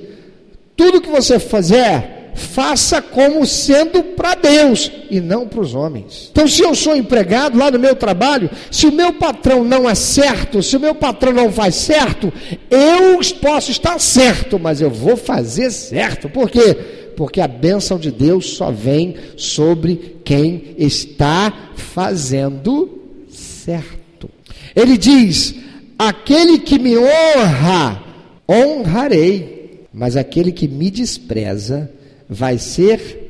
tudo 0.76 1.00
que 1.00 1.08
você 1.08 1.38
fizer, 1.38 2.11
faça 2.34 3.00
como 3.00 3.46
sendo 3.46 4.02
para 4.02 4.34
Deus 4.34 4.90
e 5.10 5.20
não 5.20 5.46
para 5.46 5.60
os 5.60 5.74
homens. 5.74 6.28
Então, 6.32 6.46
se 6.48 6.62
eu 6.62 6.74
sou 6.74 6.96
empregado 6.96 7.58
lá 7.58 7.70
no 7.70 7.78
meu 7.78 7.94
trabalho, 7.94 8.50
se 8.70 8.86
o 8.86 8.92
meu 8.92 9.12
patrão 9.12 9.64
não 9.64 9.88
é 9.88 9.94
certo, 9.94 10.62
se 10.62 10.76
o 10.76 10.80
meu 10.80 10.94
patrão 10.94 11.32
não 11.32 11.52
faz 11.52 11.74
certo, 11.74 12.32
eu 12.70 13.20
posso 13.40 13.70
estar 13.70 13.98
certo, 13.98 14.58
mas 14.58 14.80
eu 14.80 14.90
vou 14.90 15.16
fazer 15.16 15.70
certo. 15.70 16.28
Por 16.28 16.50
quê? 16.50 16.74
Porque 17.16 17.40
a 17.40 17.48
bênção 17.48 17.98
de 17.98 18.10
Deus 18.10 18.56
só 18.56 18.70
vem 18.70 19.16
sobre 19.36 20.16
quem 20.24 20.74
está 20.78 21.52
fazendo 21.76 23.00
certo. 23.30 24.30
Ele 24.74 24.96
diz: 24.96 25.54
aquele 25.98 26.58
que 26.58 26.78
me 26.78 26.96
honra, 26.96 28.02
honrarei, 28.48 29.86
mas 29.92 30.16
aquele 30.16 30.50
que 30.52 30.66
me 30.66 30.90
despreza, 30.90 31.90
vai 32.32 32.58
ser 32.58 33.22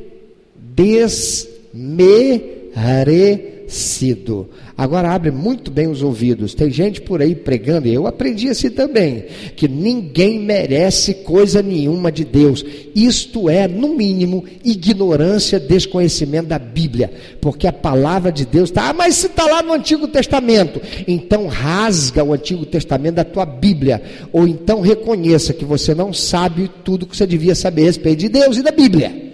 desmerecido. 3.73 4.49
Agora 4.77 5.11
abre 5.11 5.31
muito 5.31 5.71
bem 5.71 5.89
os 5.89 6.03
ouvidos. 6.03 6.55
Tem 6.55 6.71
gente 6.71 7.01
por 7.01 7.23
aí 7.23 7.35
pregando, 7.35 7.89
e 7.89 7.95
eu 7.95 8.07
aprendi 8.07 8.49
assim 8.49 8.71
também, 8.71 9.25
que 9.57 9.67
ninguém 9.67 10.39
merece 10.39 11.15
coisa 11.15 11.63
nenhuma 11.63 12.13
de 12.13 12.25
Deus. 12.25 12.65
Isto 12.95 13.49
é, 13.49 13.67
no 13.67 13.95
mínimo, 13.95 14.45
ignorância, 14.63 15.59
desconhecimento 15.59 16.49
da 16.49 16.59
Bíblia. 16.59 17.11
Porque 17.41 17.67
a 17.67 17.73
palavra 17.73 18.31
de 18.31 18.45
Deus 18.45 18.71
está, 18.71 18.91
ah, 18.91 18.95
mas 18.95 19.17
se 19.17 19.27
está 19.27 19.45
lá 19.47 19.63
no 19.63 19.73
Antigo 19.73 20.07
Testamento, 20.07 20.81
então 21.09 21.47
rasga 21.47 22.23
o 22.23 22.33
Antigo 22.33 22.67
Testamento 22.67 23.17
da 23.17 23.25
tua 23.25 23.47
Bíblia. 23.47 24.03
Ou 24.33 24.47
então 24.47 24.81
reconheça 24.81 25.53
que 25.53 25.65
você 25.65 25.95
não 25.95 26.13
sabe 26.13 26.71
tudo 26.85 27.07
que 27.07 27.17
você 27.17 27.27
devia 27.27 27.55
saber 27.55 27.83
a 27.83 27.87
respeito 27.87 28.21
de 28.21 28.29
Deus 28.29 28.59
e 28.59 28.63
da 28.63 28.71
Bíblia. 28.71 29.32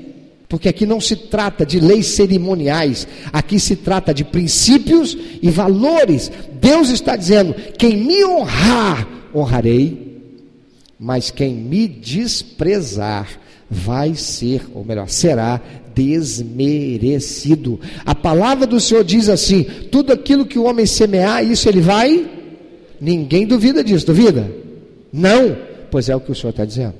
Porque 0.49 0.69
aqui 0.69 0.87
não 0.87 1.01
se 1.01 1.15
trata 1.15 1.67
de 1.67 1.79
leis 1.79 2.07
cerimoniais, 2.07 3.07
aqui 3.33 3.61
se 3.61 3.77
trata 3.77 4.15
de 4.15 4.25
princípios 4.25 5.17
e 5.43 5.51
valores. 5.51 6.31
Deus 6.61 6.89
está 6.89 7.17
dizendo: 7.17 7.55
quem 7.77 7.99
me 7.99 8.25
honrar, 8.25 9.07
honrarei, 9.35 10.23
mas 10.99 11.31
quem 11.31 11.55
me 11.55 11.87
desprezar, 11.87 13.29
vai 13.71 14.15
ser, 14.15 14.63
ou 14.75 14.83
melhor, 14.83 15.09
será 15.09 15.61
desmerecido. 15.95 17.79
A 18.07 18.15
palavra 18.15 18.67
do 18.67 18.81
Senhor 18.81 19.05
diz 19.05 19.29
assim: 19.29 19.65
tudo 19.93 20.15
aquilo 20.15 20.47
que 20.47 20.59
o 20.59 20.65
homem 20.65 20.87
semear, 20.87 21.45
isso 21.45 21.69
ele 21.69 21.83
vai. 21.83 22.27
Ninguém 22.99 23.47
duvida 23.47 23.85
disso, 23.85 24.07
duvida? 24.07 24.51
Não, 25.13 25.57
pois 25.91 26.09
é 26.09 26.17
o 26.17 26.21
que 26.21 26.33
o 26.33 26.35
Senhor 26.35 26.51
está 26.51 26.65
dizendo. 26.65 26.95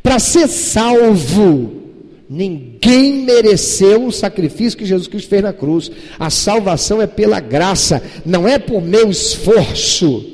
Para 0.00 0.20
ser 0.20 0.46
salvo, 0.46 1.81
Ninguém 2.28 3.24
mereceu 3.24 4.06
o 4.06 4.12
sacrifício 4.12 4.78
que 4.78 4.86
Jesus 4.86 5.08
Cristo 5.08 5.28
fez 5.28 5.42
na 5.42 5.52
cruz. 5.52 5.90
A 6.18 6.30
salvação 6.30 7.02
é 7.02 7.06
pela 7.06 7.40
graça, 7.40 8.02
não 8.24 8.48
é 8.48 8.58
por 8.58 8.80
meu 8.80 9.10
esforço. 9.10 10.30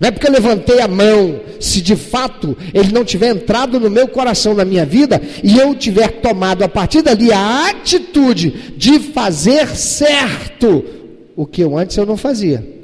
Não 0.00 0.08
é 0.08 0.10
porque 0.10 0.26
eu 0.26 0.32
levantei 0.32 0.80
a 0.80 0.88
mão, 0.88 1.40
se 1.60 1.82
de 1.82 1.94
fato 1.94 2.56
ele 2.72 2.90
não 2.90 3.04
tiver 3.04 3.28
entrado 3.28 3.78
no 3.78 3.90
meu 3.90 4.08
coração, 4.08 4.54
na 4.54 4.64
minha 4.64 4.86
vida, 4.86 5.20
e 5.44 5.58
eu 5.58 5.74
tiver 5.74 6.08
tomado 6.22 6.62
a 6.62 6.68
partir 6.68 7.02
dali 7.02 7.30
a 7.30 7.68
atitude 7.68 8.72
de 8.78 8.98
fazer 8.98 9.68
certo 9.76 10.82
o 11.36 11.44
que 11.44 11.60
eu 11.62 11.76
antes 11.76 11.98
eu 11.98 12.06
não 12.06 12.16
fazia. 12.16 12.79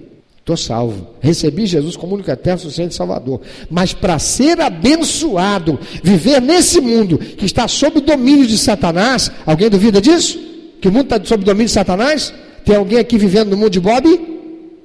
Estou 0.46 0.56
salvo. 0.56 1.08
Recebi 1.18 1.66
Jesus 1.66 1.96
como 1.96 2.14
único 2.14 2.30
eterno, 2.30 2.60
suficiente 2.60 2.94
Salvador. 2.94 3.40
Mas 3.68 3.92
para 3.92 4.16
ser 4.20 4.60
abençoado, 4.60 5.76
viver 6.04 6.40
nesse 6.40 6.80
mundo 6.80 7.18
que 7.18 7.44
está 7.44 7.66
sob 7.66 7.98
o 7.98 8.00
domínio 8.00 8.46
de 8.46 8.56
Satanás, 8.56 9.28
alguém 9.44 9.68
duvida 9.68 10.00
disso? 10.00 10.38
Que 10.80 10.86
o 10.86 10.92
mundo 10.92 11.12
está 11.12 11.24
sob 11.24 11.42
o 11.42 11.46
domínio 11.46 11.66
de 11.66 11.72
Satanás? 11.72 12.32
Tem 12.64 12.76
alguém 12.76 13.00
aqui 13.00 13.18
vivendo 13.18 13.50
no 13.50 13.56
mundo 13.56 13.70
de 13.70 13.80
Bob? 13.80 14.06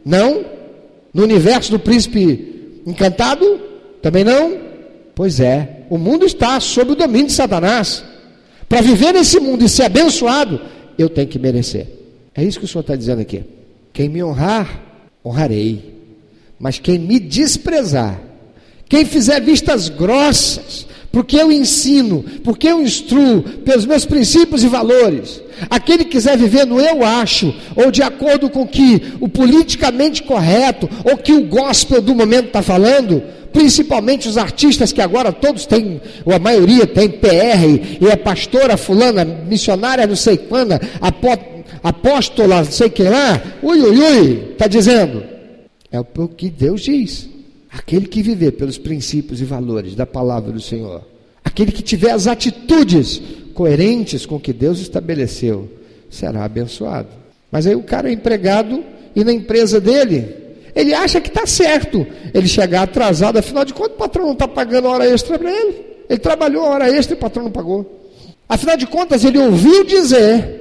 Não? 0.03 0.43
No 1.13 1.21
universo 1.21 1.69
do 1.69 1.77
príncipe 1.77 2.81
encantado? 2.87 3.61
Também 4.01 4.23
não? 4.23 4.57
Pois 5.13 5.39
é, 5.39 5.83
o 5.91 5.97
mundo 5.99 6.25
está 6.25 6.59
sob 6.59 6.93
o 6.93 6.95
domínio 6.95 7.27
de 7.27 7.33
Satanás. 7.33 8.03
Para 8.67 8.81
viver 8.81 9.13
nesse 9.13 9.39
mundo 9.39 9.63
e 9.63 9.69
ser 9.69 9.83
abençoado, 9.83 10.59
eu 10.97 11.07
tenho 11.07 11.27
que 11.27 11.37
merecer. 11.37 11.85
É 12.33 12.43
isso 12.43 12.57
que 12.57 12.65
o 12.65 12.67
Senhor 12.67 12.81
está 12.81 12.95
dizendo 12.95 13.21
aqui. 13.21 13.43
Quem 13.93 14.09
me 14.09 14.23
honrar, 14.23 14.89
honrarei. 15.23 15.99
Mas 16.59 16.79
quem 16.79 16.99
me 16.99 17.19
desprezar, 17.19 18.19
quem 18.87 19.05
fizer 19.05 19.41
vistas 19.41 19.89
grossas, 19.89 20.85
porque 21.11 21.35
eu 21.35 21.51
ensino, 21.51 22.23
porque 22.43 22.67
eu 22.67 22.81
instruo, 22.81 23.41
pelos 23.41 23.85
meus 23.85 24.05
princípios 24.05 24.63
e 24.63 24.67
valores, 24.67 25.41
aquele 25.69 26.05
que 26.05 26.11
quiser 26.11 26.37
viver 26.37 26.65
no 26.65 26.79
eu 26.79 27.03
acho, 27.03 27.53
ou 27.75 27.91
de 27.91 28.01
acordo 28.01 28.49
com 28.49 28.61
o 28.61 28.67
que 28.67 29.13
o 29.19 29.27
politicamente 29.27 30.23
correto, 30.23 30.89
ou 31.03 31.17
que 31.17 31.33
o 31.33 31.45
gospel 31.45 32.01
do 32.01 32.15
momento 32.15 32.47
está 32.47 32.61
falando, 32.61 33.21
principalmente 33.51 34.29
os 34.29 34.37
artistas 34.37 34.93
que 34.93 35.01
agora 35.01 35.33
todos 35.33 35.65
têm, 35.65 35.99
ou 36.23 36.33
a 36.33 36.39
maioria 36.39 36.87
tem 36.87 37.09
PR, 37.09 37.97
e 37.99 38.07
é 38.07 38.15
pastora 38.15 38.77
fulana, 38.77 39.25
missionária 39.25 40.07
não 40.07 40.15
sei 40.15 40.37
quando, 40.37 40.79
apóstola 41.83 42.57
não 42.57 42.71
sei 42.71 42.89
quem 42.89 43.09
lá, 43.09 43.41
ui, 43.61 43.79
ui, 43.81 43.99
ui, 43.99 44.51
está 44.51 44.67
dizendo. 44.67 45.23
É 45.91 45.99
o 45.99 46.27
que 46.27 46.49
Deus 46.49 46.81
diz. 46.81 47.29
Aquele 47.71 48.07
que 48.07 48.21
viver 48.21 48.51
pelos 48.51 48.77
princípios 48.77 49.41
e 49.41 49.45
valores 49.45 49.95
da 49.95 50.05
palavra 50.05 50.51
do 50.51 50.59
Senhor, 50.59 51.03
aquele 51.43 51.71
que 51.71 51.81
tiver 51.81 52.11
as 52.11 52.27
atitudes 52.27 53.21
coerentes 53.53 54.25
com 54.25 54.35
o 54.35 54.39
que 54.39 54.51
Deus 54.51 54.79
estabeleceu, 54.79 55.69
será 56.09 56.43
abençoado. 56.43 57.09
Mas 57.51 57.67
aí 57.67 57.75
o 57.75 57.83
cara 57.83 58.09
é 58.09 58.13
empregado 58.13 58.83
e 59.15 59.23
na 59.23 59.31
empresa 59.31 59.79
dele, 59.79 60.35
ele 60.75 60.93
acha 60.93 61.19
que 61.19 61.29
está 61.29 61.45
certo 61.45 62.05
ele 62.33 62.47
chegar 62.47 62.83
atrasado, 62.83 63.37
afinal 63.37 63.65
de 63.65 63.73
contas 63.73 63.95
o 63.95 63.99
patrão 63.99 64.25
não 64.25 64.33
está 64.33 64.47
pagando 64.47 64.87
hora 64.87 65.05
extra 65.05 65.37
para 65.37 65.51
ele. 65.51 65.85
Ele 66.09 66.19
trabalhou 66.19 66.63
hora 66.63 66.89
extra 66.89 67.15
e 67.15 67.17
o 67.17 67.19
patrão 67.19 67.45
não 67.45 67.51
pagou. 67.51 68.09
Afinal 68.47 68.75
de 68.75 68.85
contas, 68.85 69.23
ele 69.23 69.37
ouviu 69.37 69.85
dizer 69.85 70.60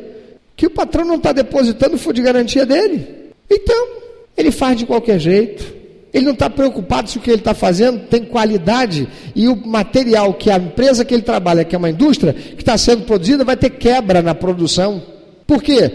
que 0.60 0.66
o 0.66 0.70
patrão 0.70 1.06
não 1.06 1.14
está 1.14 1.32
depositando 1.32 1.94
o 1.94 1.98
fundo 1.98 2.16
de 2.16 2.20
garantia 2.20 2.66
dele. 2.66 3.32
Então, 3.50 3.88
ele 4.36 4.50
faz 4.50 4.76
de 4.76 4.84
qualquer 4.84 5.18
jeito. 5.18 5.64
Ele 6.12 6.26
não 6.26 6.34
está 6.34 6.50
preocupado 6.50 7.08
se 7.08 7.16
o 7.16 7.20
que 7.22 7.30
ele 7.30 7.38
está 7.38 7.54
fazendo 7.54 8.00
tem 8.08 8.26
qualidade 8.26 9.08
e 9.34 9.48
o 9.48 9.56
material 9.56 10.34
que 10.34 10.50
a 10.50 10.58
empresa 10.58 11.02
que 11.02 11.14
ele 11.14 11.22
trabalha, 11.22 11.64
que 11.64 11.74
é 11.74 11.78
uma 11.78 11.88
indústria, 11.88 12.34
que 12.34 12.60
está 12.60 12.76
sendo 12.76 13.04
produzida, 13.06 13.42
vai 13.42 13.56
ter 13.56 13.70
quebra 13.70 14.20
na 14.20 14.34
produção. 14.34 15.02
Por 15.46 15.62
quê? 15.62 15.88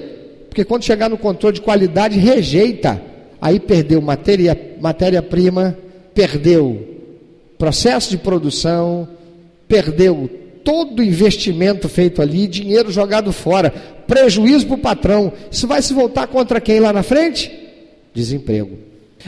Porque 0.49 0.65
quando 0.65 0.81
chegar 0.81 1.11
no 1.11 1.17
controle 1.19 1.53
de 1.53 1.61
qualidade, 1.61 2.17
rejeita. 2.17 2.99
Aí 3.39 3.59
perdeu 3.59 4.01
matéria-prima, 4.01 4.81
matéria 4.81 5.21
perdeu 6.15 6.87
processo 7.55 8.09
de 8.09 8.17
produção, 8.17 9.07
perdeu 9.67 10.27
todo 10.65 11.03
investimento 11.03 11.87
feito 11.87 12.23
ali, 12.23 12.47
dinheiro 12.47 12.91
jogado 12.91 13.31
fora, 13.31 13.69
prejuízo 14.07 14.65
para 14.65 14.75
o 14.75 14.79
patrão. 14.79 15.31
Isso 15.51 15.67
vai 15.67 15.81
se 15.81 15.93
voltar 15.93 16.27
contra 16.27 16.59
quem 16.59 16.79
lá 16.79 16.91
na 16.91 17.03
frente? 17.03 17.51
Desemprego. 18.13 18.79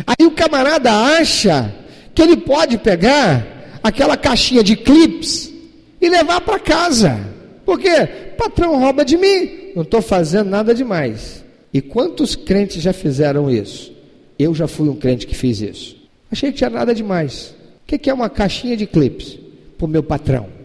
Aí 0.06 0.26
o 0.26 0.32
camarada 0.32 0.92
acha 0.92 1.74
que 2.14 2.22
ele 2.24 2.38
pode 2.38 2.80
pegar 2.80 3.80
aquela 3.84 4.18
caixinha 4.18 4.64
de 4.64 4.76
clips 4.76 5.54
e 6.02 6.10
levar 6.10 6.42
para 6.42 6.60
casa. 6.60 7.20
Por 7.64 7.80
quê? 7.80 8.08
Patrão 8.36 8.80
rouba 8.80 9.06
de 9.06 9.18
mim, 9.18 9.72
não 9.76 9.84
estou 9.84 10.02
fazendo 10.02 10.50
nada 10.50 10.74
demais. 10.74 11.44
E 11.72 11.82
quantos 11.82 12.36
crentes 12.36 12.82
já 12.82 12.94
fizeram 12.94 13.50
isso? 13.50 13.94
Eu 14.40 14.56
já 14.56 14.68
fui 14.68 14.90
um 14.90 14.96
crente 14.96 15.28
que 15.28 15.36
fiz 15.36 15.62
isso. 15.62 15.98
Achei 16.32 16.52
que 16.52 16.58
tinha 16.58 16.70
nada 16.70 16.96
demais. 16.96 17.54
O 17.84 17.98
que 17.98 18.10
é 18.10 18.14
uma 18.14 18.30
caixinha 18.30 18.76
de 18.76 18.88
clips 18.88 19.38
para 19.78 19.86
o 19.86 19.90
meu 19.90 20.02
patrão? 20.02 20.57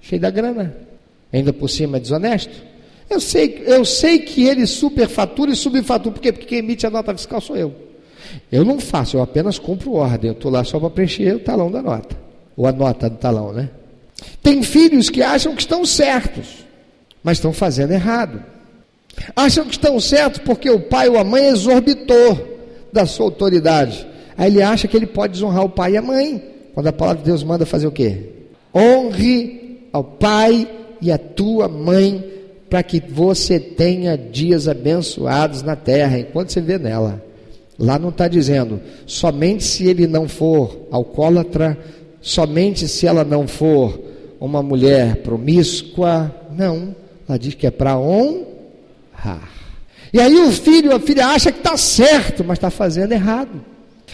Cheio 0.00 0.20
da 0.20 0.30
grana. 0.30 0.74
Ainda 1.32 1.52
por 1.52 1.68
cima 1.68 1.98
é 1.98 2.00
desonesto. 2.00 2.70
Eu 3.08 3.20
sei, 3.20 3.62
eu 3.66 3.84
sei 3.84 4.20
que 4.20 4.44
ele 4.44 4.66
superfatura 4.66 5.50
e 5.50 5.56
subfatura. 5.56 6.14
Por 6.14 6.20
quê? 6.20 6.32
Porque 6.32 6.46
quem 6.46 6.58
emite 6.58 6.86
a 6.86 6.90
nota 6.90 7.12
fiscal 7.12 7.40
sou 7.40 7.56
eu. 7.56 7.74
Eu 8.50 8.64
não 8.64 8.78
faço, 8.78 9.16
eu 9.16 9.22
apenas 9.22 9.58
compro 9.58 9.94
ordem. 9.94 10.28
Eu 10.28 10.34
estou 10.34 10.50
lá 10.50 10.62
só 10.62 10.78
para 10.78 10.90
preencher 10.90 11.34
o 11.34 11.40
talão 11.40 11.70
da 11.70 11.82
nota. 11.82 12.16
Ou 12.56 12.66
a 12.66 12.72
nota 12.72 13.10
do 13.10 13.16
talão, 13.16 13.52
né? 13.52 13.68
Tem 14.42 14.62
filhos 14.62 15.10
que 15.10 15.22
acham 15.22 15.54
que 15.54 15.62
estão 15.62 15.84
certos, 15.84 16.64
mas 17.22 17.38
estão 17.38 17.52
fazendo 17.52 17.92
errado. 17.92 18.42
Acham 19.34 19.64
que 19.64 19.72
estão 19.72 19.98
certos 19.98 20.40
porque 20.44 20.70
o 20.70 20.80
pai 20.80 21.08
ou 21.08 21.18
a 21.18 21.24
mãe 21.24 21.46
exorbitou 21.46 22.58
da 22.92 23.06
sua 23.06 23.26
autoridade. 23.26 24.06
Aí 24.36 24.50
ele 24.50 24.62
acha 24.62 24.88
que 24.88 24.96
ele 24.96 25.06
pode 25.06 25.32
desonrar 25.34 25.64
o 25.64 25.68
pai 25.68 25.92
e 25.92 25.96
a 25.96 26.02
mãe. 26.02 26.42
Quando 26.74 26.86
a 26.86 26.92
palavra 26.92 27.22
de 27.22 27.28
Deus 27.28 27.42
manda 27.42 27.66
fazer 27.66 27.86
o 27.86 27.92
quê? 27.92 28.28
Honre 28.74 29.59
ao 29.92 30.04
pai 30.04 30.68
e 31.00 31.10
à 31.10 31.18
tua 31.18 31.68
mãe, 31.68 32.24
para 32.68 32.82
que 32.82 33.00
você 33.00 33.58
tenha 33.58 34.16
dias 34.16 34.68
abençoados 34.68 35.62
na 35.62 35.74
terra, 35.74 36.18
enquanto 36.18 36.52
você 36.52 36.60
vê 36.60 36.78
nela. 36.78 37.22
Lá 37.78 37.98
não 37.98 38.10
está 38.10 38.28
dizendo, 38.28 38.80
somente 39.06 39.64
se 39.64 39.86
ele 39.86 40.06
não 40.06 40.28
for 40.28 40.86
alcoólatra, 40.90 41.78
somente 42.20 42.86
se 42.86 43.06
ela 43.06 43.24
não 43.24 43.48
for 43.48 43.98
uma 44.38 44.62
mulher 44.62 45.16
promíscua. 45.16 46.34
Não, 46.56 46.94
ela 47.28 47.38
diz 47.38 47.54
que 47.54 47.66
é 47.66 47.70
para 47.70 47.98
honrar. 47.98 49.50
E 50.12 50.20
aí 50.20 50.36
o 50.40 50.52
filho, 50.52 50.94
a 50.94 51.00
filha 51.00 51.28
acha 51.28 51.50
que 51.50 51.58
está 51.58 51.76
certo, 51.76 52.44
mas 52.44 52.58
está 52.58 52.70
fazendo 52.70 53.12
errado. 53.12 53.64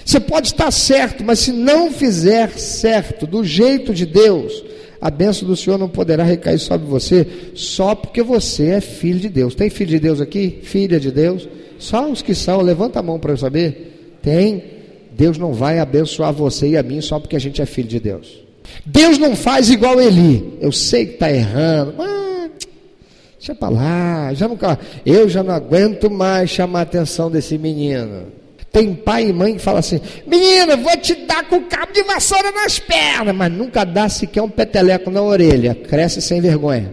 Você 0.05 0.21
pode 0.21 0.49
estar 0.49 0.71
certo, 0.71 1.25
mas 1.25 1.41
se 1.41 1.53
não 1.53 1.91
fizer 1.91 2.51
certo, 2.59 3.27
do 3.27 3.43
jeito 3.43 3.93
de 3.93 4.07
Deus, 4.07 4.62
a 5.00 5.11
bênção 5.11 5.46
do 5.46 5.56
Senhor 5.56 5.78
não 5.78 5.88
poderá 5.88 6.24
recair 6.24 6.59
sobre 6.59 6.87
você, 6.87 7.26
só 7.54 7.94
porque 7.94 8.22
você 8.22 8.68
é 8.68 8.80
filho 8.80 9.20
de 9.20 9.28
Deus. 9.28 9.54
Tem 9.54 9.70
filho 9.70 9.90
de 9.90 9.98
Deus 9.98 10.20
aqui? 10.20 10.61
Filha 10.62 10.98
de 10.98 11.11
Deus? 11.11 11.48
Só 11.78 12.11
os 12.11 12.22
que 12.22 12.35
são, 12.35 12.61
levanta 12.61 12.98
a 12.98 13.02
mão 13.02 13.18
para 13.18 13.32
eu 13.32 13.37
saber. 13.37 14.18
Tem. 14.22 14.62
Deus 15.12 15.38
não 15.38 15.52
vai 15.52 15.78
abençoar 15.78 16.32
você 16.32 16.68
e 16.68 16.76
a 16.76 16.82
mim 16.82 17.00
só 17.00 17.18
porque 17.18 17.37
a 17.37 17.38
gente 17.38 17.62
é 17.62 17.66
filho 17.66 17.88
de 17.88 18.00
Deus. 18.00 18.42
Deus 18.85 19.18
não 19.18 19.35
faz 19.35 19.70
igual 19.70 20.00
Eli. 20.00 20.59
Eu 20.61 20.72
sei 20.72 21.06
que 21.06 21.14
está 21.14 21.32
errando, 21.32 21.94
mas 21.96 22.16
Deixa 23.46 23.54
para 23.54 23.68
lá, 23.68 24.35
já 24.35 24.48
nunca, 24.48 24.76
eu 25.04 25.28
já 25.28 25.40
não 25.40 25.54
aguento 25.54 26.11
mais 26.11 26.50
chamar 26.50 26.80
a 26.80 26.82
atenção 26.82 27.30
desse 27.30 27.56
menino. 27.56 28.24
Tem 28.77 28.93
pai 28.93 29.31
e 29.31 29.33
mãe 29.33 29.55
que 29.55 29.62
fala 29.62 29.79
assim: 29.79 29.99
Menina, 30.27 30.77
vou 30.77 30.95
te 30.99 31.15
dar 31.25 31.49
com 31.49 31.62
cabo 31.62 31.95
de 31.95 32.03
vassoura 32.03 32.53
nas 32.53 32.79
pernas, 32.79 33.35
mas 33.35 33.51
nunca 33.51 33.85
dá 33.85 34.07
sequer 34.07 34.43
um 34.43 34.51
peteleco 34.51 35.11
na 35.11 35.23
orelha. 35.23 35.75
Cresce 35.75 36.21
sem 36.21 36.43
vergonha. 36.43 36.93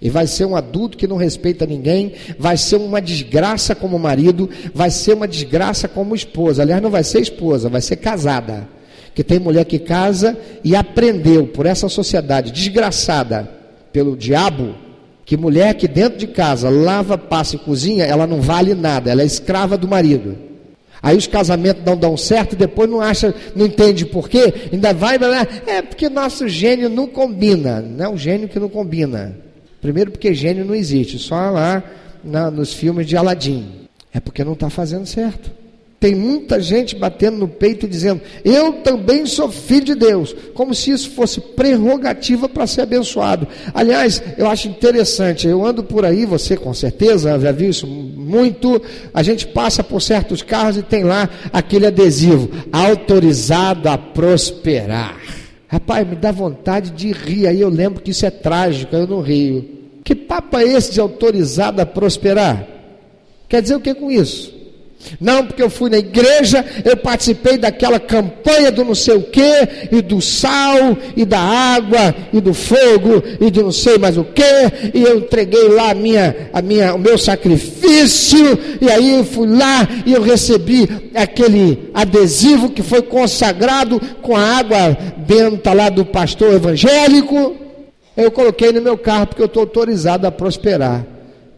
E 0.00 0.08
vai 0.08 0.28
ser 0.28 0.44
um 0.44 0.54
adulto 0.54 0.96
que 0.96 1.08
não 1.08 1.16
respeita 1.16 1.66
ninguém, 1.66 2.12
vai 2.38 2.56
ser 2.56 2.76
uma 2.76 3.02
desgraça 3.02 3.74
como 3.74 3.98
marido, 3.98 4.48
vai 4.72 4.90
ser 4.92 5.14
uma 5.14 5.26
desgraça 5.26 5.88
como 5.88 6.14
esposa. 6.14 6.62
Aliás, 6.62 6.80
não 6.80 6.88
vai 6.88 7.02
ser 7.02 7.20
esposa, 7.20 7.68
vai 7.68 7.80
ser 7.80 7.96
casada. 7.96 8.68
Que 9.12 9.24
tem 9.24 9.40
mulher 9.40 9.64
que 9.64 9.80
casa 9.80 10.38
e 10.62 10.76
aprendeu 10.76 11.48
por 11.48 11.66
essa 11.66 11.88
sociedade 11.88 12.52
desgraçada 12.52 13.50
pelo 13.92 14.16
diabo 14.16 14.76
que 15.24 15.36
mulher 15.36 15.74
que 15.74 15.88
dentro 15.88 16.16
de 16.16 16.28
casa 16.28 16.70
lava, 16.70 17.18
passa 17.18 17.56
e 17.56 17.58
cozinha, 17.58 18.04
ela 18.04 18.24
não 18.24 18.40
vale 18.40 18.72
nada, 18.72 19.10
ela 19.10 19.22
é 19.22 19.26
escrava 19.26 19.76
do 19.76 19.88
marido. 19.88 20.53
Aí 21.04 21.18
os 21.18 21.26
casamentos 21.26 21.84
não 21.84 21.98
dão 21.98 22.16
certo, 22.16 22.56
depois 22.56 22.88
não 22.88 22.98
acha, 22.98 23.34
não 23.54 23.66
entende 23.66 24.06
por 24.06 24.26
quê, 24.26 24.70
ainda 24.72 24.94
vai, 24.94 25.18
é 25.66 25.82
porque 25.82 26.08
nosso 26.08 26.48
gênio 26.48 26.88
não 26.88 27.06
combina. 27.06 27.82
Não 27.82 28.06
é 28.06 28.08
o 28.08 28.16
gênio 28.16 28.48
que 28.48 28.58
não 28.58 28.70
combina. 28.70 29.36
Primeiro 29.82 30.10
porque 30.10 30.32
gênio 30.32 30.64
não 30.64 30.74
existe, 30.74 31.18
só 31.18 31.50
lá 31.50 31.84
na, 32.24 32.50
nos 32.50 32.72
filmes 32.72 33.06
de 33.06 33.18
Aladim. 33.18 33.86
É 34.14 34.18
porque 34.18 34.42
não 34.42 34.54
está 34.54 34.70
fazendo 34.70 35.04
certo. 35.04 35.50
Tem 36.04 36.14
muita 36.14 36.60
gente 36.60 36.94
batendo 36.94 37.38
no 37.38 37.48
peito 37.48 37.88
dizendo: 37.88 38.20
Eu 38.44 38.74
também 38.74 39.24
sou 39.24 39.50
filho 39.50 39.86
de 39.86 39.94
Deus, 39.94 40.36
como 40.52 40.74
se 40.74 40.90
isso 40.90 41.08
fosse 41.12 41.40
prerrogativa 41.40 42.46
para 42.46 42.66
ser 42.66 42.82
abençoado. 42.82 43.48
Aliás, 43.72 44.22
eu 44.36 44.46
acho 44.46 44.68
interessante, 44.68 45.48
eu 45.48 45.64
ando 45.64 45.82
por 45.82 46.04
aí, 46.04 46.26
você 46.26 46.58
com 46.58 46.74
certeza 46.74 47.40
já 47.40 47.50
viu 47.50 47.70
isso 47.70 47.86
muito. 47.86 48.82
A 49.14 49.22
gente 49.22 49.46
passa 49.46 49.82
por 49.82 50.02
certos 50.02 50.42
carros 50.42 50.76
e 50.76 50.82
tem 50.82 51.04
lá 51.04 51.26
aquele 51.50 51.86
adesivo: 51.86 52.50
autorizado 52.70 53.88
a 53.88 53.96
prosperar. 53.96 55.18
Rapaz, 55.66 56.06
me 56.06 56.16
dá 56.16 56.30
vontade 56.30 56.90
de 56.90 57.12
rir, 57.12 57.46
aí 57.46 57.62
eu 57.62 57.70
lembro 57.70 58.02
que 58.02 58.10
isso 58.10 58.26
é 58.26 58.30
trágico, 58.30 58.94
eu 58.94 59.06
não 59.06 59.22
rio. 59.22 59.66
Que 60.04 60.14
papo 60.14 60.58
é 60.58 60.64
esse 60.64 60.92
de 60.92 61.00
autorizado 61.00 61.80
a 61.80 61.86
prosperar? 61.86 62.68
Quer 63.48 63.62
dizer 63.62 63.76
o 63.76 63.80
que 63.80 63.94
com 63.94 64.10
isso? 64.10 64.53
Não, 65.20 65.46
porque 65.46 65.62
eu 65.62 65.70
fui 65.70 65.90
na 65.90 65.98
igreja, 65.98 66.64
eu 66.84 66.96
participei 66.96 67.56
daquela 67.56 68.00
campanha 68.00 68.70
do 68.70 68.84
não 68.84 68.94
sei 68.94 69.14
o 69.14 69.22
que, 69.22 69.40
e 69.92 70.00
do 70.00 70.20
sal, 70.20 70.96
e 71.16 71.24
da 71.24 71.38
água, 71.38 72.14
e 72.32 72.40
do 72.40 72.54
fogo, 72.54 73.22
e 73.40 73.50
de 73.50 73.62
não 73.62 73.72
sei 73.72 73.98
mais 73.98 74.16
o 74.16 74.24
que, 74.24 74.42
e 74.94 75.02
eu 75.02 75.18
entreguei 75.18 75.68
lá 75.68 75.90
a 75.90 75.94
minha, 75.94 76.48
a 76.52 76.62
minha, 76.62 76.94
o 76.94 76.98
meu 76.98 77.18
sacrifício, 77.18 78.58
e 78.80 78.90
aí 78.90 79.18
eu 79.18 79.24
fui 79.24 79.46
lá 79.46 79.86
e 80.06 80.12
eu 80.12 80.22
recebi 80.22 80.88
aquele 81.14 81.90
adesivo 81.92 82.70
que 82.70 82.82
foi 82.82 83.02
consagrado 83.02 84.00
com 84.22 84.36
a 84.36 84.58
água 84.58 84.96
benta 85.26 85.72
lá 85.72 85.88
do 85.88 86.04
pastor 86.04 86.54
evangélico. 86.54 87.56
Eu 88.16 88.30
coloquei 88.30 88.72
no 88.72 88.80
meu 88.80 88.96
carro 88.96 89.26
porque 89.26 89.42
eu 89.42 89.46
estou 89.46 89.62
autorizado 89.62 90.26
a 90.26 90.30
prosperar. 90.30 91.04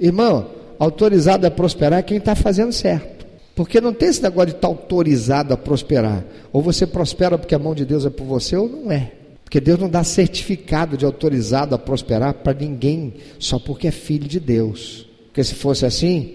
Irmão, 0.01 0.47
autorizado 0.79 1.47
a 1.47 1.51
prosperar 1.51 1.99
é 1.99 2.03
quem 2.03 2.19
está 2.19 2.35
fazendo 2.35 2.73
certo. 2.73 3.16
Porque 3.57 3.81
não 3.81 3.95
tem 3.95 4.11
esse 4.11 4.23
negócio 4.23 4.51
de 4.51 4.57
estar 4.57 4.69
autorizado 4.69 5.55
a 5.55 5.57
prosperar. 5.57 6.23
Ou 6.53 6.61
você 6.61 6.87
prospera 6.87 7.39
porque 7.39 7.55
a 7.55 7.59
mão 7.59 7.75
de 7.75 7.87
Deus 7.87 8.05
é 8.05 8.11
por 8.11 8.25
você, 8.27 8.55
ou 8.55 8.69
não 8.69 8.93
é. 8.93 9.13
Porque 9.43 9.59
Deus 9.61 9.81
não 9.81 9.89
dá 9.89 10.05
certificado 10.05 10.95
de 10.95 11.07
autorizado 11.07 11.75
a 11.75 11.79
prosperar 11.79 12.35
para 12.35 12.53
ninguém, 12.53 13.15
só 13.39 13.59
porque 13.59 13.89
é 13.89 13.91
filho 13.91 14.29
de 14.29 14.39
Deus. 14.39 15.09
Porque 15.29 15.43
se 15.43 15.55
fosse 15.55 15.87
assim, 15.87 16.35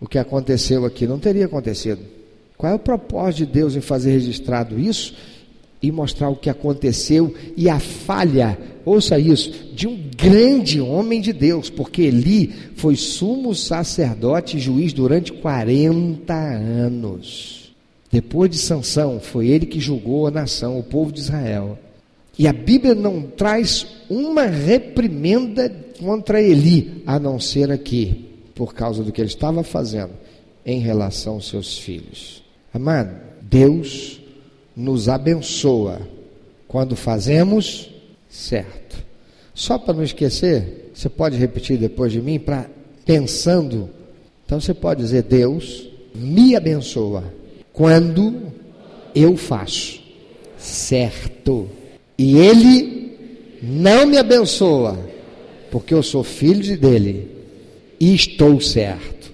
o 0.00 0.06
que 0.06 0.18
aconteceu 0.18 0.86
aqui 0.86 1.04
não 1.04 1.18
teria 1.18 1.46
acontecido. 1.46 2.00
Qual 2.56 2.70
é 2.70 2.76
o 2.76 2.78
propósito 2.78 3.38
de 3.38 3.46
Deus 3.46 3.74
em 3.74 3.80
fazer 3.80 4.12
registrado 4.12 4.78
isso? 4.78 5.16
E 5.82 5.90
mostrar 5.90 6.28
o 6.28 6.36
que 6.36 6.48
aconteceu 6.48 7.34
e 7.56 7.68
a 7.68 7.80
falha, 7.80 8.56
ouça 8.84 9.18
isso, 9.18 9.72
de 9.74 9.88
um 9.88 9.98
grande 10.16 10.80
homem 10.80 11.20
de 11.20 11.32
Deus, 11.32 11.68
porque 11.68 12.02
Eli 12.02 12.52
foi 12.76 12.94
sumo 12.94 13.54
sacerdote 13.54 14.56
e 14.56 14.60
juiz 14.60 14.92
durante 14.92 15.32
40 15.32 16.32
anos. 16.32 17.74
Depois 18.10 18.50
de 18.50 18.58
Sansão, 18.58 19.18
foi 19.18 19.48
ele 19.48 19.66
que 19.66 19.80
julgou 19.80 20.26
a 20.26 20.30
nação, 20.30 20.78
o 20.78 20.82
povo 20.82 21.10
de 21.10 21.20
Israel. 21.20 21.78
E 22.38 22.46
a 22.46 22.52
Bíblia 22.52 22.94
não 22.94 23.22
traz 23.22 23.86
uma 24.08 24.44
reprimenda 24.44 25.68
contra 25.98 26.40
Eli, 26.40 27.02
a 27.06 27.18
não 27.18 27.40
ser 27.40 27.70
aqui, 27.70 28.28
por 28.54 28.74
causa 28.74 29.02
do 29.02 29.10
que 29.10 29.20
ele 29.20 29.28
estava 29.28 29.62
fazendo 29.62 30.12
em 30.64 30.78
relação 30.78 31.34
aos 31.34 31.48
seus 31.48 31.78
filhos. 31.78 32.42
Amado, 32.72 33.16
Deus 33.40 34.21
nos 34.76 35.08
abençoa 35.08 36.00
quando 36.66 36.96
fazemos 36.96 37.90
certo. 38.28 39.04
Só 39.54 39.78
para 39.78 39.94
não 39.94 40.02
esquecer, 40.02 40.90
você 40.94 41.08
pode 41.08 41.36
repetir 41.36 41.76
depois 41.78 42.12
de 42.12 42.20
mim 42.20 42.38
para 42.38 42.66
pensando. 43.04 43.90
Então 44.44 44.60
você 44.60 44.72
pode 44.72 45.02
dizer: 45.02 45.22
Deus 45.22 45.88
me 46.14 46.56
abençoa 46.56 47.24
quando 47.72 48.52
eu 49.14 49.36
faço 49.36 50.00
certo. 50.56 51.68
E 52.16 52.38
ele 52.38 53.18
não 53.62 54.06
me 54.06 54.16
abençoa 54.16 54.98
porque 55.70 55.94
eu 55.94 56.02
sou 56.02 56.22
filho 56.22 56.78
dele 56.78 57.30
e 57.98 58.14
estou 58.14 58.60
certo. 58.60 59.32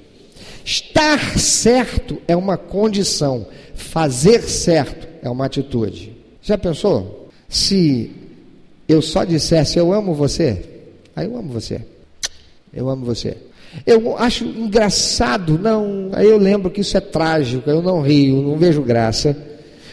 Estar 0.64 1.38
certo 1.38 2.20
é 2.28 2.36
uma 2.36 2.56
condição, 2.56 3.46
fazer 3.74 4.42
certo 4.42 5.07
é 5.22 5.28
uma 5.28 5.46
atitude. 5.46 6.16
Já 6.42 6.56
pensou? 6.56 7.28
Se 7.48 8.10
eu 8.88 9.02
só 9.02 9.24
dissesse 9.24 9.78
eu 9.78 9.92
amo 9.92 10.14
você, 10.14 10.64
aí 11.14 11.26
eu 11.26 11.36
amo 11.36 11.52
você. 11.52 11.80
Eu 12.72 12.88
amo 12.88 13.04
você. 13.04 13.36
Eu 13.86 14.16
acho 14.16 14.44
engraçado, 14.44 15.58
não, 15.58 16.10
aí 16.12 16.26
eu 16.26 16.38
lembro 16.38 16.70
que 16.70 16.80
isso 16.80 16.96
é 16.96 17.00
trágico, 17.00 17.68
eu 17.68 17.82
não 17.82 18.00
rio, 18.00 18.42
não 18.42 18.56
vejo 18.56 18.82
graça. 18.82 19.36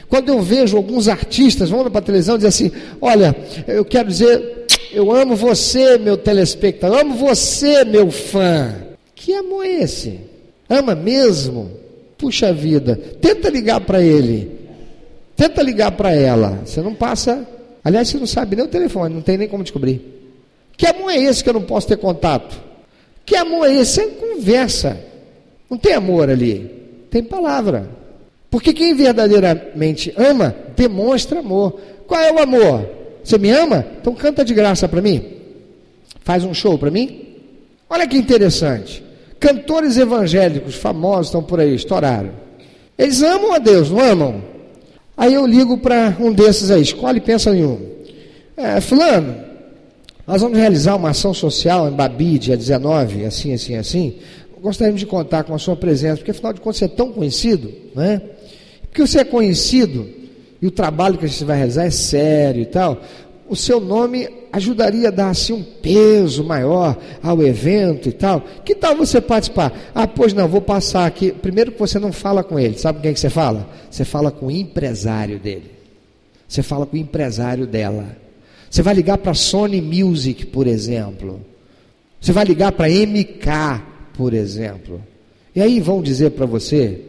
Quando 0.08 0.30
eu 0.30 0.42
vejo 0.42 0.78
alguns 0.78 1.08
artistas, 1.08 1.70
vão 1.70 1.90
para 1.90 2.00
a 2.00 2.02
televisão 2.02 2.36
e 2.36 2.40
dizem 2.40 2.70
assim: 2.70 2.78
Olha, 3.02 3.36
eu 3.68 3.84
quero 3.84 4.08
dizer, 4.08 4.66
eu 4.94 5.12
amo 5.12 5.36
você, 5.36 5.98
meu 5.98 6.16
telespectador, 6.16 7.00
amo 7.00 7.16
você, 7.16 7.84
meu 7.84 8.10
fã. 8.12 8.74
Que 9.14 9.34
amor 9.34 9.66
é 9.66 9.84
esse? 9.84 10.20
Ama 10.70 10.96
mesmo? 10.96 11.72
Puxa 12.18 12.54
vida, 12.54 12.96
tenta 13.20 13.50
ligar 13.50 13.82
para 13.82 14.02
ele. 14.02 14.55
Tenta 15.36 15.62
ligar 15.62 15.92
para 15.92 16.14
ela. 16.14 16.62
Você 16.66 16.82
não 16.82 16.94
passa. 16.94 17.48
Aliás, 17.84 18.08
você 18.08 18.18
não 18.18 18.26
sabe 18.26 18.56
nem 18.56 18.66
o 18.66 18.70
telefone, 18.70 19.14
não 19.14 19.22
tem 19.22 19.38
nem 19.38 19.48
como 19.48 19.64
descobrir. 19.64 20.02
Que 20.78 20.88
amor 20.88 21.12
é 21.12 21.18
esse 21.18 21.44
que 21.44 21.50
eu 21.50 21.54
não 21.54 21.62
posso 21.62 21.88
ter 21.88 21.98
contato? 21.98 22.60
Que 23.26 23.36
amor 23.36 23.68
é 23.68 23.76
esse? 23.76 24.02
É 24.02 24.08
conversa. 24.08 25.00
Não 25.70 25.78
tem 25.78 25.94
amor 25.94 26.30
ali. 26.30 26.72
Tem 27.10 27.24
palavra. 27.24 27.90
Porque 28.50 28.74
quem 28.74 28.94
verdadeiramente 28.94 30.14
ama, 30.16 30.56
demonstra 30.76 31.40
amor. 31.40 31.80
Qual 32.08 32.22
é 32.22 32.32
o 32.32 32.40
amor? 32.40 32.90
Você 33.24 33.38
me 33.38 33.50
ama? 33.50 33.86
Então 34.00 34.14
canta 34.14 34.46
de 34.46 34.54
graça 34.54 34.88
para 34.88 35.02
mim. 35.02 35.34
Faz 36.22 36.44
um 36.44 36.54
show 36.54 36.78
para 36.78 36.92
mim. 36.92 37.26
Olha 37.90 38.08
que 38.08 38.18
interessante. 38.18 39.04
Cantores 39.40 39.98
evangélicos 39.98 40.76
famosos 40.76 41.28
estão 41.28 41.44
por 41.44 41.60
aí, 41.60 41.76
estouraram. 41.76 42.32
Eles 42.98 43.22
amam 43.22 43.54
a 43.54 43.60
Deus, 43.60 43.90
não 43.90 44.00
amam? 44.00 44.55
Aí 45.18 45.34
eu 45.34 45.46
ligo 45.46 45.78
para 45.78 46.16
um 46.20 46.32
desses 46.32 46.72
aí, 46.72 46.82
escolhe 46.82 47.18
e 47.18 47.22
pensa 47.22 47.56
em 47.56 47.64
um. 47.64 47.80
É, 48.58 48.82
fulano, 48.82 49.36
nós 50.28 50.42
vamos 50.42 50.58
realizar 50.58 50.96
uma 50.96 51.10
ação 51.10 51.34
social 51.34 51.88
em 51.88 51.92
Babi, 51.92 52.40
dia 52.40 52.58
19, 52.58 53.26
assim, 53.26 53.54
assim, 53.54 53.76
assim. 53.76 54.16
Gostaríamos 54.62 55.00
de 55.00 55.06
contar 55.06 55.44
com 55.44 55.54
a 55.54 55.60
sua 55.60 55.76
presença, 55.76 56.18
porque 56.18 56.32
afinal 56.32 56.54
de 56.54 56.62
contas 56.62 56.78
você 56.78 56.86
é 56.86 56.90
tão 56.90 57.12
conhecido, 57.12 57.72
né? 57.96 58.22
Porque 58.90 59.06
você 59.06 59.20
é 59.20 59.24
conhecido 59.24 60.08
e 60.62 60.68
o 60.68 60.72
trabalho 60.72 61.18
que 61.18 61.26
a 61.26 61.28
gente 61.28 61.44
vai 61.44 61.58
realizar 61.58 61.86
é 61.86 61.92
sério 61.92 62.62
e 62.62 62.66
tal 62.66 63.02
o 63.48 63.56
seu 63.56 63.80
nome 63.80 64.28
ajudaria 64.56 65.10
a 65.10 65.12
dar 65.12 65.30
assim 65.30 65.52
um 65.52 65.62
peso 65.62 66.44
maior 66.44 66.98
ao 67.22 67.44
evento 67.44 68.08
e 68.08 68.12
tal. 68.14 68.42
Que 68.64 68.74
tal 68.74 68.96
você 68.96 69.20
participar? 69.20 69.92
Ah, 69.94 70.08
pois 70.08 70.34
não, 70.34 70.48
vou 70.48 70.62
passar 70.62 71.06
aqui. 71.06 71.32
Primeiro 71.32 71.74
que 71.74 71.80
você 71.80 72.00
não 72.00 72.14
fala 72.14 72.42
com 72.44 72.58
ele, 72.58 72.78
sabe 72.78 73.00
com 73.00 73.04
quem 73.04 73.14
que 73.14 73.20
você 73.20 73.30
fala? 73.30 73.70
Você 73.92 74.06
fala 74.06 74.32
com 74.32 74.48
o 74.48 74.52
empresário 74.52 75.38
dele. 75.40 75.72
Você 76.48 76.64
fala 76.64 76.86
com 76.86 76.96
o 76.96 77.00
empresário 77.00 77.68
dela. 77.68 78.18
Você 78.70 78.82
vai 78.82 78.94
ligar 78.94 79.18
para 79.18 79.34
Sony 79.34 79.82
Music, 79.82 80.46
por 80.46 80.68
exemplo. 80.68 81.42
Você 82.22 82.32
vai 82.32 82.46
ligar 82.46 82.72
para 82.72 82.90
MK, 82.90 83.84
por 84.14 84.34
exemplo. 84.34 85.02
E 85.54 85.62
aí 85.62 85.82
vão 85.82 86.02
dizer 86.02 86.32
para 86.32 86.46
você 86.46 87.02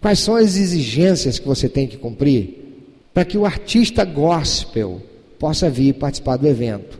quais 0.00 0.20
são 0.20 0.36
as 0.36 0.56
exigências 0.56 1.40
que 1.40 1.46
você 1.46 1.68
tem 1.68 1.88
que 1.88 1.96
cumprir 1.96 2.62
para 3.12 3.24
que 3.24 3.36
o 3.36 3.44
artista 3.44 4.04
gospel 4.04 5.02
possa 5.44 5.68
vir 5.68 5.92
participar 5.92 6.38
do 6.38 6.48
evento. 6.48 6.98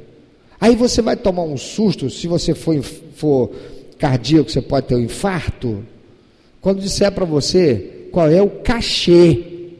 Aí 0.61 0.77
você 0.77 1.01
vai 1.01 1.17
tomar 1.17 1.45
um 1.45 1.57
susto, 1.57 2.11
se 2.11 2.29
você 2.29 2.53
for, 2.55 2.79
for 2.83 3.51
cardíaco, 3.99 4.51
você 4.51 4.61
pode 4.61 4.87
ter 4.87 4.97
um 4.97 5.01
infarto, 5.01 5.83
quando 6.61 6.83
disser 6.83 7.11
para 7.11 7.25
você 7.25 8.09
qual 8.13 8.29
é 8.29 8.43
o 8.43 8.51
cachê 8.51 9.73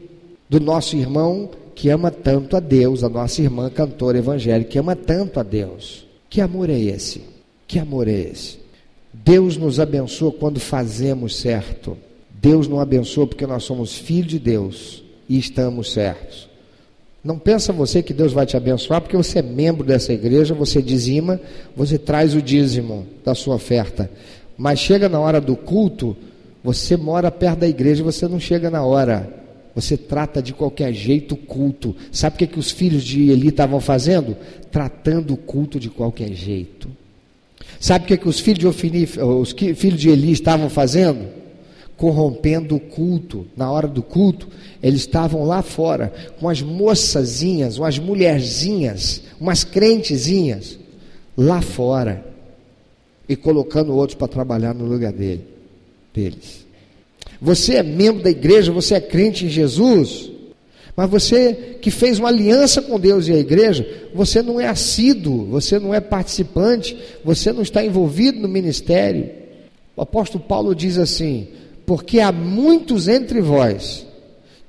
do 0.49 0.59
nosso 0.59 0.95
irmão 0.95 1.51
que 1.75 1.89
ama 1.89 2.09
tanto 2.09 2.57
a 2.57 2.59
Deus, 2.59 3.03
a 3.03 3.09
nossa 3.09 3.39
irmã 3.39 3.69
cantora 3.69 4.17
evangélica 4.17 4.71
que 4.71 4.79
ama 4.79 4.95
tanto 4.95 5.39
a 5.39 5.43
Deus. 5.43 6.07
Que 6.27 6.41
amor 6.41 6.67
é 6.67 6.79
esse? 6.79 7.21
Que 7.67 7.77
amor 7.77 8.07
é 8.07 8.19
esse? 8.19 8.57
Deus 9.13 9.57
nos 9.57 9.79
abençoa 9.79 10.31
quando 10.31 10.59
fazemos 10.59 11.35
certo. 11.35 11.95
Deus 12.31 12.67
não 12.67 12.79
abençoa 12.79 13.27
porque 13.27 13.45
nós 13.45 13.63
somos 13.63 13.95
filhos 13.95 14.31
de 14.31 14.39
Deus 14.39 15.03
e 15.29 15.37
estamos 15.37 15.93
certos. 15.93 16.54
Não 17.25 17.39
pensa 17.39 17.73
você 17.73 18.03
que 18.03 18.13
Deus 18.13 18.31
vai 18.31 18.45
te 18.45 18.55
abençoar 18.55 19.01
porque 19.01 19.17
você 19.17 19.39
é 19.39 19.41
membro 19.41 19.83
dessa 19.83 20.13
igreja, 20.13 20.53
você 20.53 20.79
dizima, 20.79 21.41
você 21.75 21.97
traz 21.97 22.35
o 22.35 22.41
dízimo 22.41 23.07
da 23.25 23.33
sua 23.33 23.55
oferta. 23.55 24.11
Mas 24.55 24.77
chega 24.77 25.09
na 25.09 25.19
hora 25.19 25.41
do 25.41 25.55
culto, 25.55 26.15
você 26.63 26.95
mora 26.95 27.31
perto 27.31 27.61
da 27.61 27.67
igreja, 27.67 28.03
você 28.03 28.27
não 28.27 28.39
chega 28.39 28.69
na 28.69 28.85
hora. 28.85 29.27
Você 29.73 29.97
trata 29.97 30.39
de 30.39 30.53
qualquer 30.53 30.93
jeito 30.93 31.33
o 31.33 31.37
culto. 31.37 31.95
Sabe 32.11 32.35
o 32.35 32.37
que, 32.37 32.45
que 32.45 32.59
os 32.59 32.69
filhos 32.69 33.03
de 33.03 33.31
Eli 33.31 33.47
estavam 33.47 33.81
fazendo? 33.81 34.37
Tratando 34.71 35.33
o 35.33 35.37
culto 35.37 35.79
de 35.79 35.89
qualquer 35.89 36.31
jeito. 36.31 36.87
Sabe 37.79 38.05
o 38.05 38.07
que, 38.07 38.17
que 38.17 38.29
os 38.29 38.39
filhos 38.39 38.59
de 38.59 38.67
Ofini, 38.67 39.09
os 39.41 39.51
filhos 39.75 39.99
de 39.99 40.09
Eli 40.09 40.31
estavam 40.31 40.69
fazendo? 40.69 41.27
Corrompendo 41.97 42.75
o 42.75 42.79
culto. 42.79 43.45
Na 43.55 43.71
hora 43.71 43.87
do 43.87 44.01
culto, 44.01 44.47
eles 44.81 45.01
estavam 45.01 45.43
lá 45.43 45.61
fora 45.61 46.13
com 46.39 46.49
as 46.49 46.61
moçazinhas, 46.61 47.77
umas 47.77 47.97
mulherzinhas, 47.97 49.21
umas 49.39 49.63
crentezinhas, 49.63 50.77
lá 51.37 51.61
fora, 51.61 52.25
e 53.27 53.35
colocando 53.35 53.95
outros 53.95 54.17
para 54.17 54.27
trabalhar 54.27 54.73
no 54.73 54.85
lugar 54.85 55.11
dele, 55.11 55.45
deles. 56.13 56.65
Você 57.41 57.75
é 57.75 57.83
membro 57.83 58.23
da 58.23 58.29
igreja, 58.29 58.71
você 58.71 58.95
é 58.95 59.01
crente 59.01 59.45
em 59.45 59.49
Jesus, 59.49 60.31
mas 60.95 61.09
você 61.09 61.77
que 61.81 61.91
fez 61.91 62.19
uma 62.19 62.29
aliança 62.29 62.81
com 62.81 62.99
Deus 62.99 63.27
e 63.27 63.33
a 63.33 63.37
igreja, 63.37 63.85
você 64.13 64.41
não 64.41 64.59
é 64.59 64.67
assíduo, 64.67 65.45
você 65.45 65.77
não 65.77 65.93
é 65.93 65.99
participante, 65.99 66.97
você 67.23 67.51
não 67.51 67.61
está 67.61 67.83
envolvido 67.83 68.39
no 68.39 68.47
ministério. 68.47 69.29
O 69.95 70.01
apóstolo 70.01 70.43
Paulo 70.43 70.73
diz 70.73 70.97
assim: 70.97 71.49
porque 71.85 72.19
há 72.19 72.31
muitos 72.31 73.07
entre 73.07 73.41
vós 73.41 74.05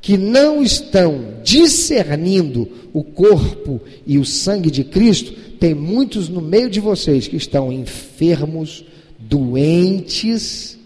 que 0.00 0.16
não 0.16 0.62
estão 0.62 1.34
discernindo 1.42 2.68
o 2.92 3.02
corpo 3.02 3.80
e 4.06 4.18
o 4.18 4.24
sangue 4.24 4.70
de 4.70 4.84
Cristo, 4.84 5.32
tem 5.58 5.74
muitos 5.74 6.28
no 6.28 6.40
meio 6.40 6.70
de 6.70 6.78
vocês 6.78 7.26
que 7.26 7.36
estão 7.36 7.72
enfermos, 7.72 8.84
doentes, 9.18 10.78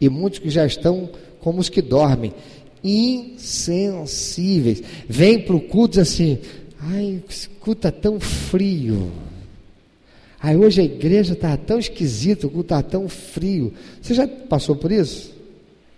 e 0.00 0.08
muitos 0.08 0.38
que 0.38 0.50
já 0.50 0.66
estão 0.66 1.08
como 1.40 1.60
os 1.60 1.68
que 1.70 1.80
dormem, 1.80 2.34
insensíveis. 2.84 4.82
Vem 5.08 5.38
para 5.38 5.56
o 5.56 5.60
culto 5.60 5.98
assim, 6.00 6.38
ai, 6.78 7.22
esse 7.28 7.48
culto 7.48 7.88
está 7.88 7.90
tão 7.90 8.20
frio. 8.20 9.10
Ai, 10.38 10.56
hoje 10.56 10.80
a 10.80 10.84
igreja 10.84 11.32
está 11.32 11.56
tão 11.56 11.78
esquisita, 11.78 12.46
o 12.46 12.50
culto 12.50 12.74
está 12.74 12.82
tão 12.82 13.08
frio. 13.08 13.72
Você 14.02 14.12
já 14.12 14.26
passou 14.28 14.76
por 14.76 14.92
isso? 14.92 15.31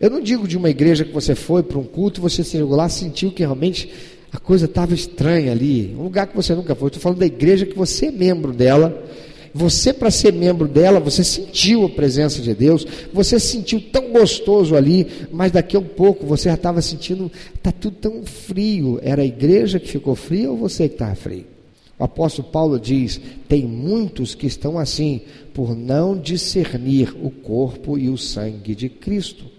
Eu 0.05 0.11
não 0.11 0.21
digo 0.21 0.47
de 0.47 0.59
uma 0.59 0.69
igreja 0.69 1.03
que 1.03 1.15
você 1.15 1.35
foi 1.35 1.63
para 1.63 1.79
um 1.79 1.83
culto, 1.83 2.21
você 2.21 2.45
chegou 2.45 2.77
lá, 2.77 2.91
sentiu 2.91 3.33
que 3.33 3.43
realmente 3.43 3.89
a 4.31 4.39
coisa 4.39 4.67
estava 4.67 4.93
estranha 4.93 5.51
ali, 5.51 5.97
um 5.99 6.03
lugar 6.03 6.27
que 6.27 6.37
você 6.37 6.55
nunca 6.55 6.75
foi. 6.75 6.89
Estou 6.89 7.01
falando 7.01 7.21
da 7.21 7.25
igreja 7.25 7.65
que 7.65 7.75
você 7.75 8.09
é 8.09 8.11
membro 8.11 8.53
dela. 8.53 9.03
Você, 9.55 9.95
para 9.95 10.11
ser 10.11 10.35
membro 10.35 10.69
dela, 10.69 11.01
você 11.01 11.25
sentiu 11.25 11.87
a 11.87 11.89
presença 11.89 12.43
de 12.43 12.53
Deus, 12.53 12.87
você 13.15 13.41
sentiu 13.41 13.81
tão 13.81 14.13
gostoso 14.13 14.77
ali, 14.77 15.07
mas 15.33 15.51
daqui 15.51 15.75
a 15.75 15.81
um 15.81 15.85
pouco 15.85 16.27
você 16.27 16.51
já 16.51 16.55
estava 16.55 16.83
sentindo, 16.83 17.33
está 17.55 17.73
tudo 17.73 17.97
tão 17.97 18.25
frio. 18.27 19.01
Era 19.03 19.23
a 19.23 19.27
igreja 19.27 19.81
que 19.81 19.89
ficou 19.89 20.15
fria 20.15 20.51
ou 20.51 20.59
você 20.59 20.87
que 20.87 20.97
estava 20.97 21.15
frio? 21.15 21.47
O 21.99 22.05
apóstolo 22.05 22.47
Paulo 22.49 22.79
diz: 22.79 23.19
tem 23.49 23.63
muitos 23.63 24.35
que 24.35 24.47
estão 24.47 24.79
assim, 24.79 25.23
por 25.55 25.75
não 25.75 26.15
discernir 26.15 27.17
o 27.25 27.31
corpo 27.31 27.97
e 27.97 28.11
o 28.11 28.19
sangue 28.19 28.75
de 28.75 28.91
Cristo. 28.91 29.54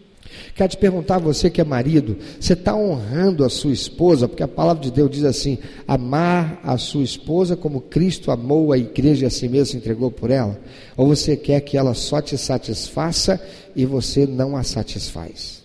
Quero 0.55 0.69
te 0.69 0.77
perguntar, 0.77 1.17
você 1.17 1.49
que 1.49 1.59
é 1.59 1.65
marido, 1.65 2.17
você 2.39 2.53
está 2.53 2.73
honrando 2.73 3.43
a 3.43 3.49
sua 3.49 3.73
esposa, 3.73 4.25
porque 4.25 4.41
a 4.41 4.47
palavra 4.47 4.81
de 4.81 4.89
Deus 4.89 5.11
diz 5.11 5.25
assim: 5.25 5.57
amar 5.85 6.61
a 6.63 6.77
sua 6.77 7.03
esposa 7.03 7.57
como 7.57 7.81
Cristo 7.81 8.31
amou 8.31 8.71
a 8.71 8.77
igreja 8.77 9.25
e 9.25 9.27
a 9.27 9.29
si 9.29 9.49
mesmo 9.49 9.65
se 9.65 9.77
entregou 9.77 10.09
por 10.09 10.31
ela? 10.31 10.57
Ou 10.95 11.07
você 11.07 11.35
quer 11.35 11.59
que 11.59 11.77
ela 11.77 11.93
só 11.93 12.21
te 12.21 12.37
satisfaça 12.37 13.39
e 13.75 13.85
você 13.85 14.25
não 14.25 14.55
a 14.55 14.63
satisfaz? 14.63 15.61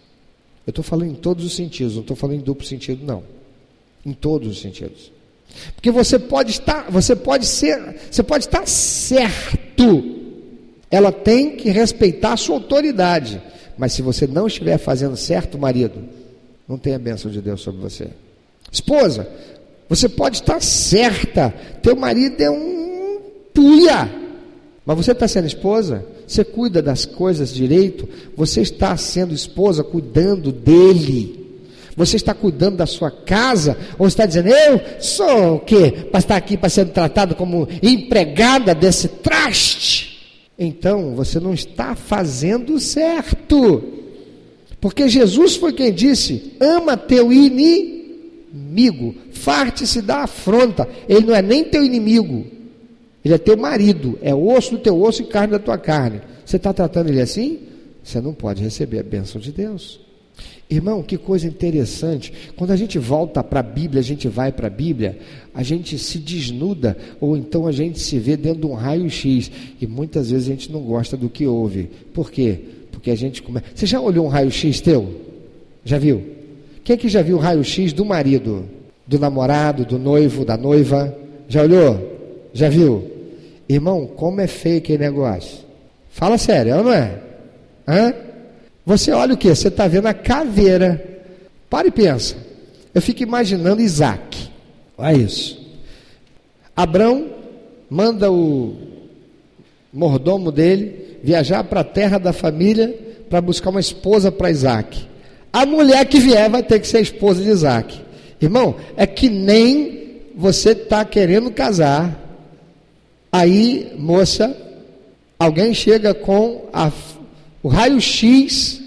Eu 0.66 0.72
estou 0.72 0.82
falando 0.82 1.12
em 1.12 1.14
todos 1.14 1.44
os 1.44 1.54
sentidos, 1.54 1.94
não 1.94 2.02
estou 2.02 2.16
falando 2.16 2.40
em 2.40 2.42
duplo 2.42 2.66
sentido, 2.66 3.06
não. 3.06 3.22
Em 4.04 4.12
todos 4.12 4.48
os 4.48 4.60
sentidos. 4.60 5.12
Porque 5.76 5.92
você 5.92 6.18
pode 6.18 6.50
estar, 6.50 6.90
você 6.90 7.14
pode 7.14 7.46
ser, 7.46 7.96
você 8.10 8.24
pode 8.24 8.44
estar 8.44 8.66
certo. 8.66 10.16
Ela 10.90 11.12
tem 11.12 11.54
que 11.54 11.70
respeitar 11.70 12.32
a 12.32 12.36
sua 12.36 12.56
autoridade. 12.56 13.40
Mas 13.80 13.94
se 13.94 14.02
você 14.02 14.26
não 14.26 14.46
estiver 14.46 14.76
fazendo 14.76 15.16
certo, 15.16 15.58
marido, 15.58 16.02
não 16.68 16.76
tem 16.76 16.94
a 16.94 16.98
bênção 16.98 17.30
de 17.30 17.40
Deus 17.40 17.62
sobre 17.62 17.80
você. 17.80 18.08
Esposa, 18.70 19.26
você 19.88 20.06
pode 20.06 20.36
estar 20.36 20.60
certa, 20.60 21.48
teu 21.82 21.96
marido 21.96 22.38
é 22.42 22.50
um 22.50 23.20
puia, 23.54 24.06
mas 24.84 24.96
você 24.98 25.12
está 25.12 25.26
sendo 25.26 25.46
esposa, 25.46 26.04
você 26.28 26.44
cuida 26.44 26.82
das 26.82 27.06
coisas 27.06 27.54
direito, 27.54 28.06
você 28.36 28.60
está 28.60 28.94
sendo 28.98 29.32
esposa 29.32 29.82
cuidando 29.82 30.52
dele. 30.52 31.40
Você 31.96 32.16
está 32.16 32.34
cuidando 32.34 32.76
da 32.76 32.86
sua 32.86 33.10
casa, 33.10 33.78
ou 33.98 34.06
está 34.06 34.26
dizendo, 34.26 34.48
eu 34.50 34.78
sou 35.00 35.54
o 35.54 35.60
quê? 35.60 36.06
Para 36.10 36.20
estar 36.20 36.36
aqui 36.36 36.58
para 36.58 36.68
ser 36.68 36.84
tratado 36.88 37.34
como 37.34 37.66
empregada 37.82 38.74
desse 38.74 39.08
traste 39.08 40.09
então 40.62 41.14
você 41.14 41.40
não 41.40 41.54
está 41.54 41.94
fazendo 41.96 42.78
certo. 42.78 43.82
Porque 44.78 45.08
Jesus 45.08 45.56
foi 45.56 45.72
quem 45.72 45.90
disse: 45.90 46.52
ama 46.60 46.98
teu 46.98 47.32
inimigo, 47.32 49.14
farte-se 49.32 50.02
da 50.02 50.24
afronta. 50.24 50.86
Ele 51.08 51.26
não 51.26 51.34
é 51.34 51.40
nem 51.40 51.64
teu 51.64 51.82
inimigo, 51.82 52.44
ele 53.24 53.32
é 53.32 53.38
teu 53.38 53.56
marido, 53.56 54.18
é 54.20 54.34
osso 54.34 54.72
do 54.72 54.78
teu 54.78 55.00
osso 55.00 55.22
e 55.22 55.26
carne 55.26 55.52
da 55.52 55.58
tua 55.58 55.78
carne. 55.78 56.20
Você 56.44 56.56
está 56.56 56.74
tratando 56.74 57.08
ele 57.08 57.22
assim? 57.22 57.60
Você 58.04 58.20
não 58.20 58.34
pode 58.34 58.62
receber 58.62 58.98
a 58.98 59.02
bênção 59.02 59.40
de 59.40 59.52
Deus. 59.52 60.09
Irmão, 60.70 61.02
que 61.02 61.18
coisa 61.18 61.48
interessante. 61.48 62.32
Quando 62.56 62.70
a 62.70 62.76
gente 62.76 62.96
volta 62.98 63.42
para 63.42 63.58
a 63.58 63.62
Bíblia, 63.62 64.00
a 64.00 64.04
gente 64.04 64.28
vai 64.28 64.52
para 64.52 64.68
a 64.68 64.70
Bíblia, 64.70 65.18
a 65.52 65.64
gente 65.64 65.98
se 65.98 66.18
desnuda, 66.18 66.96
ou 67.20 67.36
então 67.36 67.66
a 67.66 67.72
gente 67.72 67.98
se 67.98 68.18
vê 68.18 68.36
dentro 68.36 68.60
de 68.60 68.66
um 68.66 68.74
raio-x. 68.74 69.50
E 69.80 69.86
muitas 69.86 70.30
vezes 70.30 70.46
a 70.46 70.50
gente 70.52 70.70
não 70.70 70.80
gosta 70.82 71.16
do 71.16 71.28
que 71.28 71.44
ouve. 71.44 71.90
Por 72.14 72.30
quê? 72.30 72.60
Porque 72.92 73.10
a 73.10 73.16
gente 73.16 73.42
começa. 73.42 73.66
Você 73.74 73.84
já 73.84 74.00
olhou 74.00 74.26
um 74.26 74.28
raio-x 74.28 74.80
teu? 74.80 75.20
Já 75.84 75.98
viu? 75.98 76.22
Quem 76.84 76.94
é 76.94 76.96
que 76.96 77.08
já 77.08 77.20
viu 77.20 77.36
o 77.36 77.40
raio-x 77.40 77.92
do 77.92 78.04
marido? 78.04 78.64
Do 79.06 79.18
namorado, 79.18 79.84
do 79.84 79.98
noivo, 79.98 80.44
da 80.44 80.56
noiva? 80.56 81.16
Já 81.48 81.62
olhou? 81.62 82.48
Já 82.52 82.68
viu? 82.68 83.10
Irmão, 83.68 84.06
como 84.06 84.40
é 84.40 84.46
feio 84.46 84.78
aquele 84.78 84.98
negócio? 84.98 85.58
Fala 86.10 86.38
sério, 86.38 86.74
é 86.74 86.82
não 86.82 86.92
é? 86.92 87.18
Hã? 87.88 88.14
Você 88.84 89.12
olha 89.12 89.34
o 89.34 89.36
que? 89.36 89.48
Você 89.48 89.68
está 89.68 89.86
vendo 89.86 90.06
a 90.06 90.14
caveira. 90.14 91.22
Para 91.68 91.88
e 91.88 91.90
pensa. 91.90 92.36
Eu 92.94 93.00
fico 93.00 93.22
imaginando 93.22 93.80
Isaac. 93.80 94.50
Olha 94.98 95.16
isso. 95.16 95.60
Abrão 96.74 97.28
manda 97.88 98.30
o 98.30 98.76
mordomo 99.92 100.50
dele 100.52 101.18
viajar 101.22 101.64
para 101.64 101.80
a 101.80 101.84
terra 101.84 102.18
da 102.18 102.32
família 102.32 102.96
para 103.28 103.40
buscar 103.40 103.70
uma 103.70 103.80
esposa 103.80 104.32
para 104.32 104.50
Isaac. 104.50 105.06
A 105.52 105.66
mulher 105.66 106.04
que 106.06 106.18
vier 106.18 106.48
vai 106.48 106.62
ter 106.62 106.80
que 106.80 106.86
ser 106.86 107.00
esposa 107.00 107.42
de 107.42 107.50
Isaac. 107.50 108.00
Irmão, 108.40 108.76
é 108.96 109.06
que 109.06 109.28
nem 109.28 110.20
você 110.34 110.70
está 110.70 111.04
querendo 111.04 111.50
casar. 111.50 112.18
Aí, 113.30 113.92
moça, 113.98 114.56
alguém 115.38 115.74
chega 115.74 116.14
com 116.14 116.68
a 116.72 116.90
o 117.62 117.68
raio-x 117.68 118.80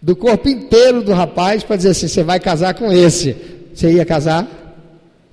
do 0.00 0.16
corpo 0.16 0.48
inteiro 0.48 1.02
do 1.02 1.12
rapaz 1.12 1.62
para 1.62 1.76
dizer 1.76 1.90
assim: 1.90 2.08
você 2.08 2.22
vai 2.22 2.40
casar 2.40 2.74
com 2.74 2.92
esse. 2.92 3.36
Você 3.74 3.92
ia 3.92 4.04
casar? 4.04 4.48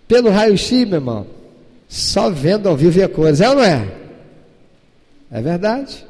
Pelo 0.08 0.30
raio-x, 0.30 0.72
meu 0.86 0.96
irmão. 0.96 1.28
Só 1.88 2.30
vendo 2.30 2.68
ao 2.68 2.76
vivo 2.76 3.00
e 3.00 3.04
a 3.04 3.10
cores. 3.10 3.42
É 3.42 3.50
ou 3.50 3.56
não 3.56 3.64
é? 3.64 3.94
É 5.32 5.42
verdade? 5.42 6.06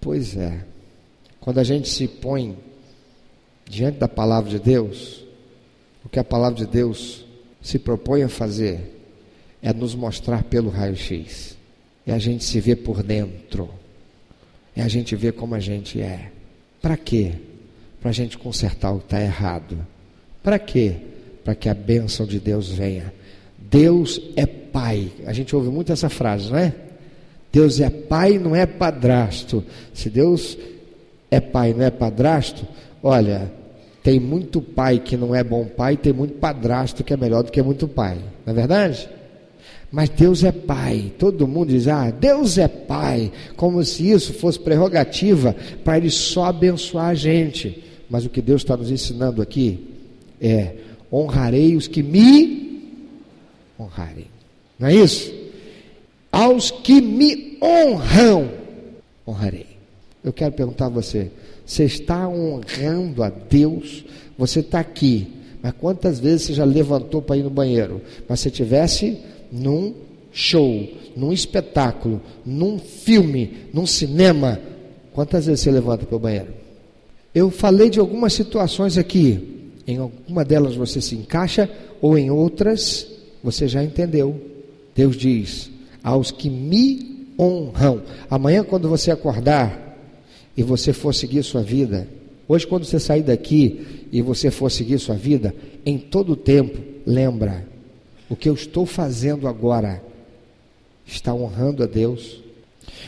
Pois 0.00 0.36
é. 0.36 0.64
Quando 1.40 1.58
a 1.58 1.64
gente 1.64 1.88
se 1.88 2.06
põe 2.06 2.56
diante 3.68 3.98
da 3.98 4.08
palavra 4.08 4.50
de 4.50 4.58
Deus, 4.58 5.24
o 6.04 6.08
que 6.08 6.18
a 6.18 6.24
palavra 6.24 6.58
de 6.58 6.66
Deus 6.66 7.24
se 7.60 7.78
propõe 7.78 8.22
a 8.22 8.28
fazer 8.28 8.94
é 9.62 9.72
nos 9.72 9.94
mostrar 9.94 10.44
pelo 10.44 10.70
raio-x. 10.70 11.56
E 12.06 12.12
a 12.12 12.18
gente 12.18 12.44
se 12.44 12.60
vê 12.60 12.74
por 12.74 13.02
dentro 13.02 13.68
é 14.80 14.82
a 14.84 14.88
gente 14.88 15.16
ver 15.16 15.32
como 15.32 15.54
a 15.54 15.60
gente 15.60 16.00
é. 16.00 16.30
Para 16.80 16.96
quê? 16.96 17.32
Para 18.00 18.10
a 18.10 18.14
gente 18.14 18.38
consertar 18.38 18.92
o 18.92 18.98
que 18.98 19.06
está 19.06 19.20
errado. 19.20 19.76
Para 20.42 20.58
quê? 20.58 20.94
Para 21.44 21.54
que 21.54 21.68
a 21.68 21.74
bênção 21.74 22.24
de 22.24 22.38
Deus 22.38 22.68
venha. 22.68 23.12
Deus 23.58 24.20
é 24.36 24.46
pai. 24.46 25.10
A 25.26 25.32
gente 25.32 25.54
ouve 25.54 25.68
muito 25.68 25.92
essa 25.92 26.08
frase, 26.08 26.50
não 26.50 26.58
é? 26.58 26.72
Deus 27.52 27.80
é 27.80 27.90
pai, 27.90 28.38
não 28.38 28.54
é 28.54 28.66
padrasto. 28.66 29.64
Se 29.92 30.08
Deus 30.08 30.56
é 31.30 31.40
pai, 31.40 31.74
não 31.74 31.84
é 31.84 31.90
padrasto, 31.90 32.66
olha, 33.02 33.50
tem 34.02 34.20
muito 34.20 34.60
pai 34.60 34.98
que 34.98 35.16
não 35.16 35.34
é 35.34 35.42
bom 35.42 35.64
pai, 35.64 35.96
tem 35.96 36.12
muito 36.12 36.34
padrasto 36.34 37.02
que 37.02 37.12
é 37.12 37.16
melhor 37.16 37.42
do 37.42 37.50
que 37.50 37.60
muito 37.62 37.88
pai. 37.88 38.16
Não 38.46 38.52
é 38.52 38.56
verdade? 38.56 39.08
Mas 39.90 40.10
Deus 40.10 40.44
é 40.44 40.52
Pai. 40.52 41.12
Todo 41.18 41.48
mundo 41.48 41.70
diz: 41.70 41.88
Ah, 41.88 42.10
Deus 42.10 42.58
é 42.58 42.68
Pai. 42.68 43.32
Como 43.56 43.82
se 43.84 44.10
isso 44.10 44.34
fosse 44.34 44.58
prerrogativa 44.58 45.56
para 45.82 45.96
Ele 45.96 46.10
só 46.10 46.44
abençoar 46.44 47.06
a 47.06 47.14
gente. 47.14 47.82
Mas 48.10 48.24
o 48.24 48.30
que 48.30 48.42
Deus 48.42 48.62
está 48.62 48.76
nos 48.76 48.90
ensinando 48.90 49.40
aqui 49.40 49.86
é: 50.40 50.74
honrarei 51.12 51.74
os 51.74 51.86
que 51.86 52.02
me 52.02 52.82
honrarem. 53.78 54.26
Não 54.78 54.88
é 54.88 54.94
isso? 54.94 55.32
Aos 56.30 56.70
que 56.70 57.00
me 57.00 57.58
honram, 57.62 58.50
honrarei. 59.26 59.66
Eu 60.22 60.32
quero 60.32 60.52
perguntar 60.52 60.86
a 60.86 60.90
você: 60.90 61.30
você 61.64 61.84
está 61.84 62.28
honrando 62.28 63.22
a 63.22 63.30
Deus? 63.30 64.04
Você 64.36 64.60
está 64.60 64.80
aqui, 64.80 65.26
mas 65.62 65.72
quantas 65.72 66.20
vezes 66.20 66.42
você 66.42 66.54
já 66.54 66.64
levantou 66.64 67.20
para 67.20 67.36
ir 67.36 67.42
no 67.42 67.50
banheiro? 67.50 68.00
Mas 68.28 68.40
se 68.40 68.50
tivesse 68.50 69.18
num 69.50 69.94
show, 70.32 70.86
num 71.16 71.32
espetáculo, 71.32 72.20
num 72.44 72.78
filme, 72.78 73.68
num 73.72 73.86
cinema, 73.86 74.60
quantas 75.12 75.46
vezes 75.46 75.62
você 75.62 75.70
levanta 75.70 76.06
para 76.06 76.16
o 76.16 76.20
banheiro? 76.20 76.54
Eu 77.34 77.50
falei 77.50 77.90
de 77.90 78.00
algumas 78.00 78.32
situações 78.32 78.96
aqui, 78.96 79.70
em 79.86 79.98
alguma 79.98 80.44
delas 80.44 80.74
você 80.74 81.00
se 81.00 81.14
encaixa, 81.14 81.68
ou 82.00 82.16
em 82.16 82.30
outras 82.30 83.06
você 83.42 83.66
já 83.68 83.82
entendeu. 83.82 84.40
Deus 84.94 85.16
diz: 85.16 85.70
aos 86.02 86.30
que 86.30 86.48
me 86.48 87.26
honram. 87.38 88.02
Amanhã, 88.30 88.64
quando 88.64 88.88
você 88.88 89.10
acordar 89.10 89.96
e 90.56 90.62
você 90.62 90.92
for 90.92 91.14
seguir 91.14 91.42
sua 91.42 91.62
vida, 91.62 92.08
hoje, 92.48 92.66
quando 92.66 92.84
você 92.84 92.98
sair 92.98 93.22
daqui 93.22 94.06
e 94.10 94.20
você 94.20 94.50
for 94.50 94.70
seguir 94.70 94.98
sua 94.98 95.14
vida, 95.14 95.54
em 95.84 95.98
todo 95.98 96.32
o 96.32 96.36
tempo, 96.36 96.78
lembra: 97.06 97.66
o 98.28 98.36
que 98.36 98.48
eu 98.48 98.54
estou 98.54 98.84
fazendo 98.84 99.48
agora 99.48 100.02
está 101.06 101.32
honrando 101.32 101.82
a 101.82 101.86
Deus. 101.86 102.42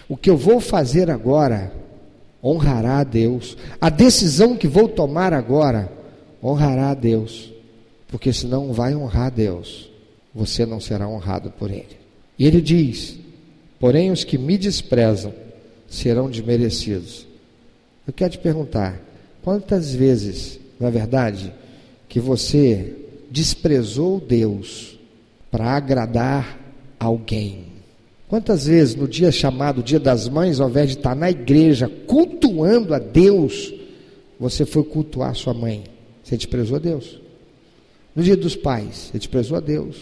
O 0.09 0.17
que 0.17 0.31
eu 0.31 0.37
vou 0.37 0.61
fazer 0.61 1.11
agora 1.11 1.73
honrará 2.43 2.99
a 2.99 3.05
Deus. 3.05 3.57
A 3.81 3.91
decisão 3.91 4.57
que 4.57 4.67
vou 4.67 4.89
tomar 4.89 5.33
agora 5.33 5.93
honrará 6.43 6.91
a 6.91 6.95
Deus. 6.95 7.53
Porque 8.09 8.33
senão 8.33 8.67
não 8.67 8.73
vai 8.73 8.95
honrar 8.95 9.27
a 9.27 9.31
Deus, 9.31 9.89
você 10.35 10.67
não 10.67 10.81
será 10.81 11.09
honrado 11.09 11.51
por 11.53 11.71
Ele. 11.71 11.97
E 12.37 12.45
ele 12.45 12.61
diz: 12.61 13.17
Porém, 13.79 14.11
os 14.11 14.25
que 14.25 14.37
me 14.37 14.59
desprezam 14.59 15.33
serão 15.89 16.29
desmerecidos. 16.29 17.27
Eu 18.07 18.13
quero 18.13 18.33
te 18.33 18.39
perguntar: 18.39 19.01
quantas 19.43 19.95
vezes, 19.95 20.59
na 20.81 20.91
verdade, 20.91 21.53
que 22.09 22.19
você 22.19 22.97
desprezou 23.31 24.19
Deus 24.19 24.99
para 25.51 25.77
agradar 25.77 26.59
alguém? 26.99 27.67
Quantas 28.29 28.67
vezes 28.67 28.95
no 28.95 29.09
dia 29.09 29.33
chamado 29.33 29.83
Dia 29.83 29.99
das 29.99 30.29
Mães, 30.29 30.61
ao 30.61 30.69
invés 30.69 30.91
de 30.91 30.97
estar 30.99 31.17
na 31.17 31.29
igreja 31.29 31.91
cultuando 32.07 32.95
a 32.95 32.99
Deus, 32.99 33.75
você 34.39 34.65
foi 34.65 34.85
cultuar 34.85 35.35
sua 35.35 35.53
mãe? 35.53 35.85
Você 36.23 36.37
desprezou 36.37 36.77
a 36.77 36.81
Deus. 36.81 37.21
No 38.15 38.23
dia 38.23 38.37
dos 38.37 38.55
pais, 38.55 39.11
você 39.11 39.19
desprezou 39.19 39.57
a 39.57 39.61
Deus. 39.61 39.97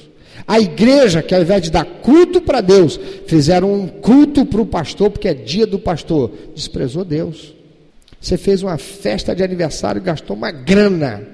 A 0.47 0.61
igreja, 0.61 1.23
que 1.23 1.35
ao 1.35 1.41
invés 1.41 1.63
de 1.63 1.71
dar 1.71 1.85
culto 1.85 2.41
para 2.41 2.61
Deus, 2.61 3.01
fizeram 3.27 3.73
um 3.73 3.89
culto 3.89 4.45
para 4.45 4.61
o 4.61 4.67
pastor, 4.67 5.11
porque 5.11 5.29
é 5.29 5.35
dia 5.35 5.67
do 5.67 5.79
pastor, 5.79 6.31
desprezou 6.55 7.05
Deus. 7.05 7.55
Você 8.21 8.37
fez 8.37 8.63
uma 8.63 8.77
festa 8.77 9.35
de 9.35 9.43
aniversário 9.43 10.01
e 10.01 10.05
gastou 10.05 10.37
uma 10.37 10.51
grana 10.51 11.27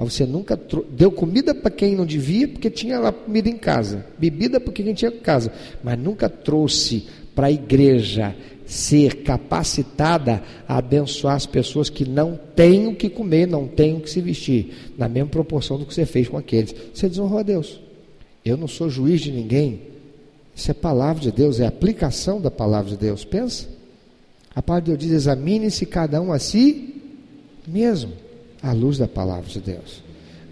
mas 0.00 0.14
você 0.14 0.24
nunca 0.24 0.58
deu 0.88 1.12
comida 1.12 1.54
para 1.54 1.70
quem 1.70 1.94
não 1.94 2.06
devia, 2.06 2.48
porque 2.48 2.70
tinha 2.70 2.98
lá 2.98 3.12
comida 3.12 3.50
em 3.50 3.58
casa, 3.58 4.06
bebida 4.18 4.58
para 4.58 4.72
quem 4.72 4.94
tinha 4.94 5.10
em 5.10 5.18
casa, 5.18 5.52
mas 5.84 5.98
nunca 5.98 6.26
trouxe 6.26 7.06
para 7.34 7.48
a 7.48 7.52
igreja 7.52 8.34
ser 8.64 9.16
capacitada 9.16 10.42
a 10.66 10.78
abençoar 10.78 11.34
as 11.34 11.44
pessoas 11.44 11.90
que 11.90 12.08
não 12.08 12.38
têm 12.56 12.86
o 12.86 12.94
que 12.94 13.10
comer, 13.10 13.46
não 13.46 13.66
têm 13.66 13.98
o 13.98 14.00
que 14.00 14.08
se 14.08 14.22
vestir, 14.22 14.72
na 14.96 15.06
mesma 15.06 15.28
proporção 15.28 15.78
do 15.78 15.84
que 15.84 15.92
você 15.92 16.06
fez 16.06 16.28
com 16.28 16.38
aqueles. 16.38 16.74
Você 16.94 17.06
desonrou 17.06 17.38
a 17.38 17.42
Deus. 17.42 17.78
Eu 18.42 18.56
não 18.56 18.68
sou 18.68 18.88
juiz 18.88 19.20
de 19.20 19.30
ninguém. 19.30 19.82
Isso 20.56 20.70
é 20.70 20.74
palavra 20.74 21.20
de 21.20 21.30
Deus, 21.30 21.60
é 21.60 21.66
aplicação 21.66 22.40
da 22.40 22.50
palavra 22.50 22.90
de 22.90 22.96
Deus. 22.96 23.22
Pensa. 23.22 23.68
A 24.54 24.62
palavra 24.62 24.84
de 24.84 24.90
Deus 24.92 24.98
diz: 24.98 25.12
examine-se 25.12 25.84
cada 25.84 26.22
um 26.22 26.32
a 26.32 26.38
si 26.38 26.94
mesmo 27.68 28.29
à 28.62 28.72
luz 28.72 28.98
da 28.98 29.08
palavra 29.08 29.48
de 29.48 29.60
Deus. 29.60 30.02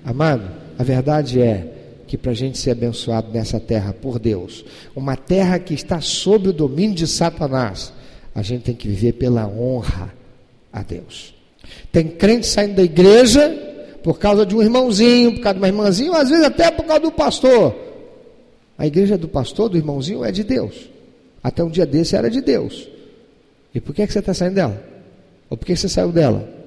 Amado, 0.04 0.48
a 0.78 0.82
verdade 0.82 1.40
é 1.40 1.74
que 2.06 2.16
para 2.16 2.30
a 2.30 2.34
gente 2.34 2.56
ser 2.56 2.70
abençoado 2.70 3.30
nessa 3.30 3.60
terra 3.60 3.92
por 3.92 4.18
Deus, 4.18 4.64
uma 4.96 5.16
terra 5.16 5.58
que 5.58 5.74
está 5.74 6.00
sob 6.00 6.48
o 6.48 6.52
domínio 6.52 6.96
de 6.96 7.06
Satanás, 7.06 7.92
a 8.34 8.42
gente 8.42 8.62
tem 8.62 8.74
que 8.74 8.88
viver 8.88 9.12
pela 9.12 9.46
honra 9.46 10.14
a 10.72 10.82
Deus. 10.82 11.34
Tem 11.92 12.08
crente 12.08 12.46
saindo 12.46 12.76
da 12.76 12.82
igreja 12.82 13.50
por 14.02 14.18
causa 14.18 14.46
de 14.46 14.56
um 14.56 14.62
irmãozinho, 14.62 15.34
por 15.34 15.42
causa 15.42 15.54
de 15.54 15.60
uma 15.60 15.68
irmãzinha, 15.68 16.16
às 16.16 16.30
vezes 16.30 16.44
até 16.44 16.70
por 16.70 16.86
causa 16.86 17.02
do 17.02 17.12
pastor. 17.12 17.74
A 18.78 18.86
igreja 18.86 19.18
do 19.18 19.28
pastor, 19.28 19.68
do 19.68 19.76
irmãozinho, 19.76 20.24
é 20.24 20.32
de 20.32 20.44
Deus. 20.44 20.88
Até 21.42 21.62
um 21.62 21.68
dia 21.68 21.84
desse 21.84 22.16
era 22.16 22.30
de 22.30 22.40
Deus. 22.40 22.88
E 23.74 23.80
por 23.80 23.94
que, 23.94 24.02
é 24.02 24.06
que 24.06 24.12
você 24.12 24.20
está 24.20 24.32
saindo 24.32 24.54
dela? 24.54 24.82
Ou 25.50 25.56
por 25.56 25.66
que 25.66 25.76
você 25.76 25.88
saiu 25.88 26.10
dela? 26.10 26.57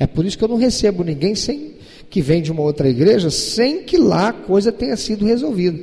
É 0.00 0.06
por 0.06 0.24
isso 0.24 0.38
que 0.38 0.42
eu 0.42 0.48
não 0.48 0.56
recebo 0.56 1.04
ninguém 1.04 1.34
sem 1.34 1.72
que 2.08 2.22
vem 2.22 2.40
de 2.40 2.50
uma 2.50 2.62
outra 2.62 2.88
igreja 2.88 3.30
sem 3.30 3.82
que 3.84 3.98
lá 3.98 4.30
a 4.30 4.32
coisa 4.32 4.72
tenha 4.72 4.96
sido 4.96 5.26
resolvida. 5.26 5.78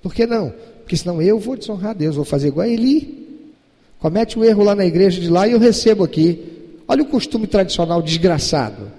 Por 0.00 0.14
que 0.14 0.24
não? 0.24 0.54
Porque 0.78 0.96
senão 0.96 1.20
eu 1.20 1.36
vou 1.36 1.56
desonrar 1.56 1.96
Deus, 1.96 2.14
vou 2.14 2.24
fazer 2.24 2.46
igual 2.46 2.64
a 2.64 2.70
Eli. 2.70 3.26
Comete 3.98 4.38
um 4.38 4.44
erro 4.44 4.62
lá 4.62 4.76
na 4.76 4.86
igreja 4.86 5.20
de 5.20 5.28
lá 5.28 5.48
e 5.48 5.52
eu 5.52 5.58
recebo 5.58 6.04
aqui. 6.04 6.40
Olha 6.86 7.02
o 7.02 7.06
costume 7.06 7.48
tradicional 7.48 8.00
desgraçado. 8.00 8.92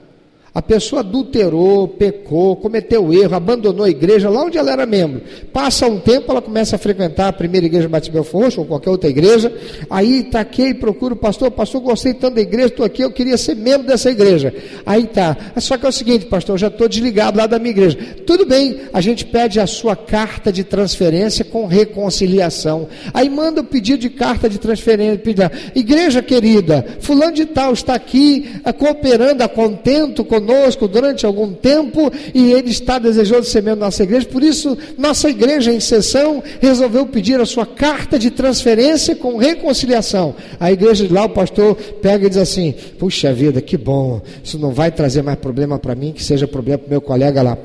A 0.58 0.62
pessoa 0.64 1.02
adulterou, 1.02 1.88
pecou, 1.88 2.56
cometeu 2.56 3.14
erro, 3.14 3.36
abandonou 3.36 3.86
a 3.86 3.90
igreja 3.92 4.28
lá 4.28 4.44
onde 4.44 4.58
ela 4.58 4.72
era 4.72 4.88
membro. 4.88 5.22
Passa 5.54 5.86
um 5.86 6.00
tempo, 6.00 6.32
ela 6.32 6.42
começa 6.42 6.76
a 6.76 6.80
frequentar 6.80 7.28
a 7.28 7.32
primeira 7.32 7.68
igreja 7.68 7.88
Batista 7.88 8.12
Belfort 8.12 8.58
ou 8.58 8.66
qualquer 8.66 8.90
outra 8.90 9.08
igreja. 9.08 9.56
Aí 9.88 10.22
está 10.22 10.40
aqui 10.40 10.74
procura 10.74 11.14
o 11.14 11.18
pastor. 11.18 11.52
Pastor, 11.52 11.80
gostei 11.82 12.16
tanto 12.16 12.34
da 12.34 12.42
igreja, 12.42 12.70
estou 12.70 12.84
aqui, 12.84 13.04
eu 13.04 13.12
queria 13.12 13.38
ser 13.38 13.56
membro 13.56 13.86
dessa 13.86 14.10
igreja. 14.10 14.52
Aí 14.84 15.06
tá. 15.06 15.38
Só 15.58 15.78
que 15.78 15.86
é 15.86 15.90
o 15.90 15.92
seguinte, 15.92 16.26
pastor, 16.26 16.56
eu 16.56 16.58
já 16.58 16.70
estou 16.70 16.90
desligado 16.90 17.38
lá 17.38 17.46
da 17.46 17.60
minha 17.60 17.70
igreja. 17.70 17.96
Tudo 18.26 18.44
bem, 18.44 18.80
a 18.92 19.00
gente 19.00 19.28
pede 19.28 19.60
a 19.60 19.68
sua 19.68 19.96
carta 19.96 20.52
de 20.52 20.64
transferência 20.64 21.46
com 21.46 21.68
reconciliação. 21.68 22.88
Aí 23.14 23.30
manda 23.30 23.62
o 23.62 23.64
pedido 23.64 24.00
de 24.00 24.10
carta 24.10 24.50
de 24.50 24.58
transferência. 24.58 25.20
Pedido, 25.20 25.52
igreja 25.76 26.24
querida, 26.24 26.84
fulano 27.00 27.34
de 27.34 27.46
tal 27.46 27.74
está 27.74 27.94
aqui 27.94 28.50
eh, 28.66 28.74
cooperando 28.74 29.44
a 29.44 29.48
contento 29.48 30.26
conosco 30.26 30.47
conosco 30.48 30.88
durante 30.88 31.26
algum 31.26 31.52
tempo 31.52 32.10
e 32.34 32.54
ele 32.54 32.70
está 32.70 32.98
desejoso 32.98 33.50
ser 33.50 33.62
membro 33.62 33.82
da 33.82 33.88
nossa 33.88 34.04
igreja. 34.04 34.26
Por 34.28 34.42
isso, 34.42 34.78
nossa 34.98 35.30
igreja 35.30 35.74
em 35.74 35.80
sessão 35.80 36.42
resolveu 36.62 37.06
pedir 37.06 37.40
a 37.40 37.46
sua 37.46 37.66
carta 37.66 38.18
de 38.18 38.32
transferência 38.32 39.16
com 39.16 39.36
reconciliação. 39.38 40.34
A 40.58 40.72
igreja 40.72 41.06
de 41.06 41.14
lá, 41.14 41.26
o 41.26 41.30
pastor 41.30 41.76
pega 42.02 42.26
e 42.26 42.30
diz 42.30 42.38
assim: 42.38 42.74
Puxa 42.98 43.34
vida, 43.34 43.62
que 43.62 43.78
bom, 43.78 44.22
isso 44.42 44.58
não 44.58 44.72
vai 44.72 44.90
trazer 44.90 45.22
mais 45.22 45.38
problema 45.38 45.78
para 45.78 45.94
mim, 45.94 46.14
que 46.14 46.24
seja 46.24 46.48
problema 46.48 46.80
para 46.80 46.88
o 46.88 46.92
meu 46.92 47.02
colega 47.02 47.42
lá. 47.42 47.58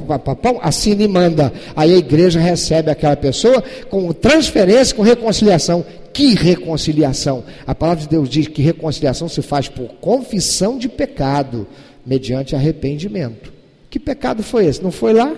Assina 0.61 1.03
e 1.03 1.09
manda. 1.09 1.53
Aí 1.77 1.95
a 1.95 1.99
igreja 1.99 2.41
recebe 2.41 2.91
aquela 2.91 3.17
pessoa 3.17 3.63
com 3.89 4.13
transferência, 4.13 4.97
com 4.97 5.03
reconciliação. 5.03 5.85
Que 6.13 6.35
reconciliação? 6.35 7.43
A 7.67 7.75
palavra 7.75 8.03
de 8.03 8.09
Deus 8.09 8.29
diz 8.29 8.47
que 8.47 8.61
reconciliação 8.61 9.31
se 9.31 9.41
faz 9.41 9.69
por 9.69 9.89
confissão 9.99 10.77
de 10.77 10.87
pecado 10.87 11.67
mediante 12.05 12.55
arrependimento. 12.55 13.53
Que 13.91 13.99
pecado 13.99 14.43
foi 14.43 14.67
esse? 14.67 14.83
Não 14.83 14.91
foi 14.91 15.13
lá? 15.13 15.37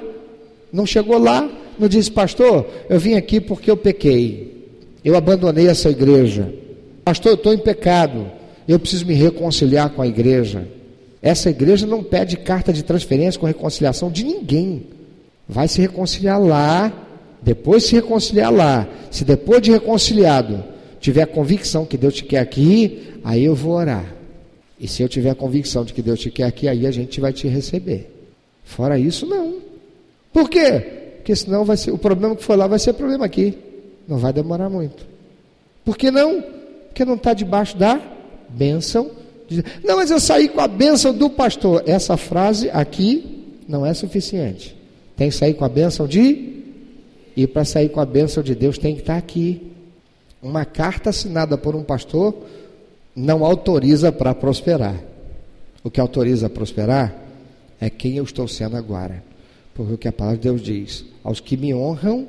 Não 0.73 0.87
chegou 0.87 1.19
lá? 1.19 1.51
Não 1.79 1.89
disse, 1.89 2.11
pastor, 2.11 2.67
eu 2.89 2.99
vim 2.99 3.15
aqui 3.15 3.41
porque 3.41 3.71
eu 3.71 3.77
pequei. 3.77 4.69
Eu 5.05 5.17
abandonei 5.17 5.67
essa 5.67 5.91
igreja. 5.91 6.53
Pastor, 7.05 7.33
eu 7.33 7.37
estou 7.37 7.53
em 7.53 7.59
pecado. 7.59 8.31
Eu 8.67 8.79
preciso 8.79 9.07
me 9.07 9.15
reconciliar 9.15 9.91
com 9.91 10.01
a 10.01 10.07
igreja. 10.07 10.67
Essa 11.21 11.51
igreja 11.51 11.87
não 11.87 12.03
pede 12.03 12.37
carta 12.37 12.73
de 12.73 12.83
transferência 12.83 13.41
com 13.41 13.47
reconciliação 13.47 14.11
de 14.11 14.25
ninguém. 14.25 14.87
Vai 15.49 15.69
se 15.69 15.81
reconciliar 15.81 16.41
lá, 16.41 16.93
depois 17.43 17.85
se 17.85 17.95
reconciliar 17.95 18.53
lá. 18.53 18.89
Se 19.11 19.25
depois 19.25 19.61
de 19.61 19.71
reconciliado 19.71 20.65
tiver 21.01 21.27
convicção 21.27 21.85
que 21.85 21.99
Deus 21.99 22.15
te 22.15 22.25
quer 22.25 22.39
aqui, 22.39 23.21
aí 23.23 23.45
eu 23.45 23.55
vou 23.55 23.73
orar. 23.73 24.15
E 24.85 24.87
se 24.87 25.03
eu 25.03 25.09
tiver 25.09 25.31
a 25.31 25.35
convicção 25.35 25.83
de 25.83 25.95
que 25.95 26.03
Deus 26.03 26.21
te 26.21 26.31
quer 26.31 26.45
aqui, 26.45 26.69
aí 26.69 26.87
a 26.87 26.91
gente 26.91 27.19
vai 27.19 27.33
te 27.33 27.49
receber. 27.49 28.07
Fora 28.65 28.99
isso, 28.99 29.25
não. 29.25 29.55
Por 30.31 30.47
quê? 30.51 31.17
Porque 31.17 31.35
senão 31.35 31.65
vai 31.65 31.79
ser, 31.79 31.91
o 31.91 31.97
problema 31.97 32.37
que 32.37 32.45
foi 32.45 32.55
lá 32.55 32.67
vai 32.67 32.79
ser 32.79 32.93
problema 32.93 33.25
aqui. 33.25 33.57
Não 34.07 34.19
vai 34.19 34.31
demorar 34.31 34.69
muito. 34.69 35.07
Por 35.87 35.97
que 35.97 36.11
não? 36.11 36.45
Porque 36.89 37.03
não 37.03 37.15
está 37.15 37.33
debaixo 37.33 37.79
da 37.79 37.99
bênção. 38.51 39.11
De... 39.49 39.65
Não, 39.83 39.97
mas 39.97 40.11
eu 40.11 40.21
saí 40.21 40.51
com 40.51 40.61
a 40.61 40.69
bênção 40.69 41.15
do 41.15 41.31
pastor. 41.31 41.83
Essa 41.87 42.19
frase 42.19 42.69
aqui 42.69 43.57
não 43.67 43.87
é 43.87 43.95
suficiente. 43.95 44.77
Tem 45.17 45.31
que 45.31 45.35
sair 45.35 45.55
com 45.55 45.65
a 45.65 45.69
bênção 45.71 46.07
de. 46.07 46.63
E 47.35 47.47
para 47.47 47.65
sair 47.65 47.89
com 47.89 48.01
a 48.01 48.05
bênção 48.05 48.43
de 48.43 48.55
Deus 48.55 48.77
tem 48.77 48.95
que 48.95 49.01
estar 49.01 49.15
tá 49.15 49.19
aqui. 49.19 49.63
Uma 50.43 50.67
carta 50.67 51.09
assinada 51.09 51.57
por 51.57 51.75
um 51.75 51.83
pastor 51.83 52.35
não 53.15 53.45
autoriza 53.45 54.11
para 54.11 54.35
prosperar. 54.35 55.01
O 55.83 55.91
que 55.91 56.01
autoriza 56.01 56.47
a 56.47 56.51
prosperar 56.51 57.15
é 57.81 57.91
quem 57.91 58.17
eu 58.17 58.25
estou 58.25 58.49
sendo 58.49 58.77
agora. 58.77 59.23
Porque 59.75 59.93
o 59.93 59.99
que 59.99 60.09
a 60.09 60.13
palavra 60.13 60.39
de 60.39 60.45
Deus 60.45 60.63
diz: 60.63 61.05
aos 61.23 61.41
que 61.41 61.57
me 61.57 61.75
honram, 61.75 62.27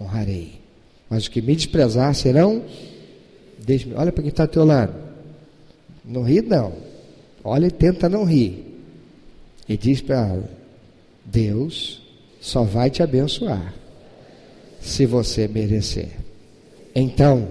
honrarei. 0.00 0.60
Mas 1.08 1.24
os 1.24 1.28
que 1.28 1.40
me 1.40 1.54
desprezar 1.54 2.14
serão. 2.14 2.62
Olha 3.96 4.12
para 4.12 4.22
quem 4.22 4.28
está 4.28 4.44
ao 4.44 4.48
teu 4.48 4.64
lado. 4.64 4.94
Não 6.04 6.22
ri, 6.22 6.42
não. 6.42 6.72
Olha 7.42 7.66
e 7.66 7.70
tenta 7.70 8.08
não 8.08 8.24
rir. 8.24 8.64
E 9.68 9.76
diz 9.76 10.02
para 10.02 10.38
Deus 11.24 12.02
só 12.40 12.62
vai 12.62 12.90
te 12.90 13.02
abençoar 13.02 13.74
se 14.80 15.06
você 15.06 15.48
merecer. 15.48 16.10
Então, 16.94 17.48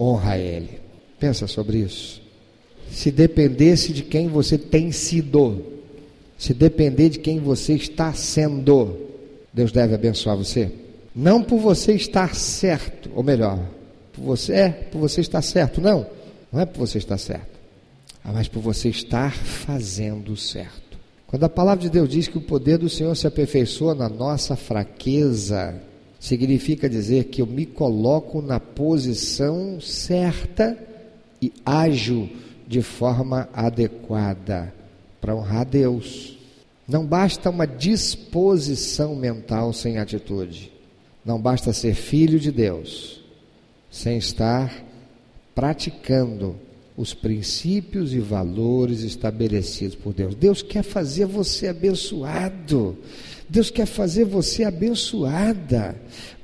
honra 0.00 0.38
Ele. 0.38 0.85
Pensa 1.18 1.46
sobre 1.46 1.78
isso. 1.78 2.22
Se 2.90 3.10
dependesse 3.10 3.92
de 3.92 4.02
quem 4.02 4.28
você 4.28 4.56
tem 4.56 4.92
sido, 4.92 5.64
se 6.38 6.52
depender 6.52 7.08
de 7.08 7.18
quem 7.18 7.40
você 7.40 7.74
está 7.74 8.12
sendo, 8.12 8.96
Deus 9.52 9.72
deve 9.72 9.94
abençoar 9.94 10.36
você. 10.36 10.70
Não 11.14 11.42
por 11.42 11.58
você 11.58 11.94
estar 11.94 12.34
certo, 12.34 13.10
ou 13.14 13.22
melhor, 13.22 13.58
por 14.12 14.22
você 14.22 14.52
é, 14.52 14.68
por 14.68 14.98
você 14.98 15.20
estar 15.20 15.42
certo, 15.42 15.80
não. 15.80 16.06
Não 16.52 16.60
é 16.60 16.66
por 16.66 16.78
você 16.86 16.98
estar 16.98 17.18
certo, 17.18 17.58
mas 18.24 18.48
por 18.48 18.60
você 18.60 18.88
estar 18.88 19.32
fazendo 19.32 20.36
certo. 20.36 20.98
Quando 21.26 21.44
a 21.44 21.48
palavra 21.48 21.82
de 21.82 21.90
Deus 21.90 22.08
diz 22.08 22.28
que 22.28 22.38
o 22.38 22.42
poder 22.42 22.78
do 22.78 22.88
Senhor 22.88 23.14
se 23.16 23.26
aperfeiçoa 23.26 23.94
na 23.94 24.08
nossa 24.08 24.54
fraqueza, 24.54 25.74
significa 26.20 26.88
dizer 26.88 27.24
que 27.24 27.42
eu 27.42 27.46
me 27.46 27.66
coloco 27.66 28.40
na 28.40 28.60
posição 28.60 29.80
certa 29.80 30.76
e 31.40 31.52
ajo 31.64 32.28
de 32.66 32.82
forma 32.82 33.48
adequada 33.52 34.74
para 35.20 35.34
honrar 35.34 35.64
Deus. 35.64 36.36
Não 36.86 37.04
basta 37.04 37.50
uma 37.50 37.66
disposição 37.66 39.14
mental 39.14 39.72
sem 39.72 39.98
atitude. 39.98 40.72
Não 41.24 41.40
basta 41.40 41.72
ser 41.72 41.94
filho 41.94 42.38
de 42.38 42.52
Deus 42.52 43.20
sem 43.90 44.18
estar 44.18 44.84
praticando 45.54 46.56
os 46.96 47.12
princípios 47.12 48.14
e 48.14 48.20
valores 48.20 49.00
estabelecidos 49.00 49.96
por 49.96 50.12
Deus. 50.14 50.34
Deus 50.34 50.62
quer 50.62 50.82
fazer 50.82 51.26
você 51.26 51.68
abençoado. 51.68 52.96
Deus 53.48 53.70
quer 53.70 53.86
fazer 53.86 54.24
você 54.24 54.64
abençoada, 54.64 55.94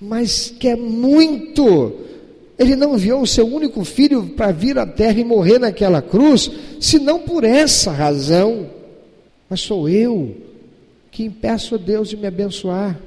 mas 0.00 0.54
quer 0.58 0.76
muito. 0.76 1.92
Ele 2.58 2.76
não 2.76 2.94
enviou 2.94 3.22
o 3.22 3.26
seu 3.26 3.46
único 3.46 3.84
filho 3.84 4.28
para 4.30 4.52
vir 4.52 4.78
à 4.78 4.86
terra 4.86 5.18
e 5.18 5.24
morrer 5.24 5.58
naquela 5.58 6.02
cruz, 6.02 6.50
senão 6.80 7.20
por 7.20 7.44
essa 7.44 7.90
razão. 7.90 8.68
Mas 9.48 9.60
sou 9.60 9.88
eu 9.88 10.36
que 11.10 11.24
impeço 11.24 11.74
a 11.74 11.78
Deus 11.78 12.08
de 12.08 12.16
me 12.16 12.26
abençoar 12.26 12.98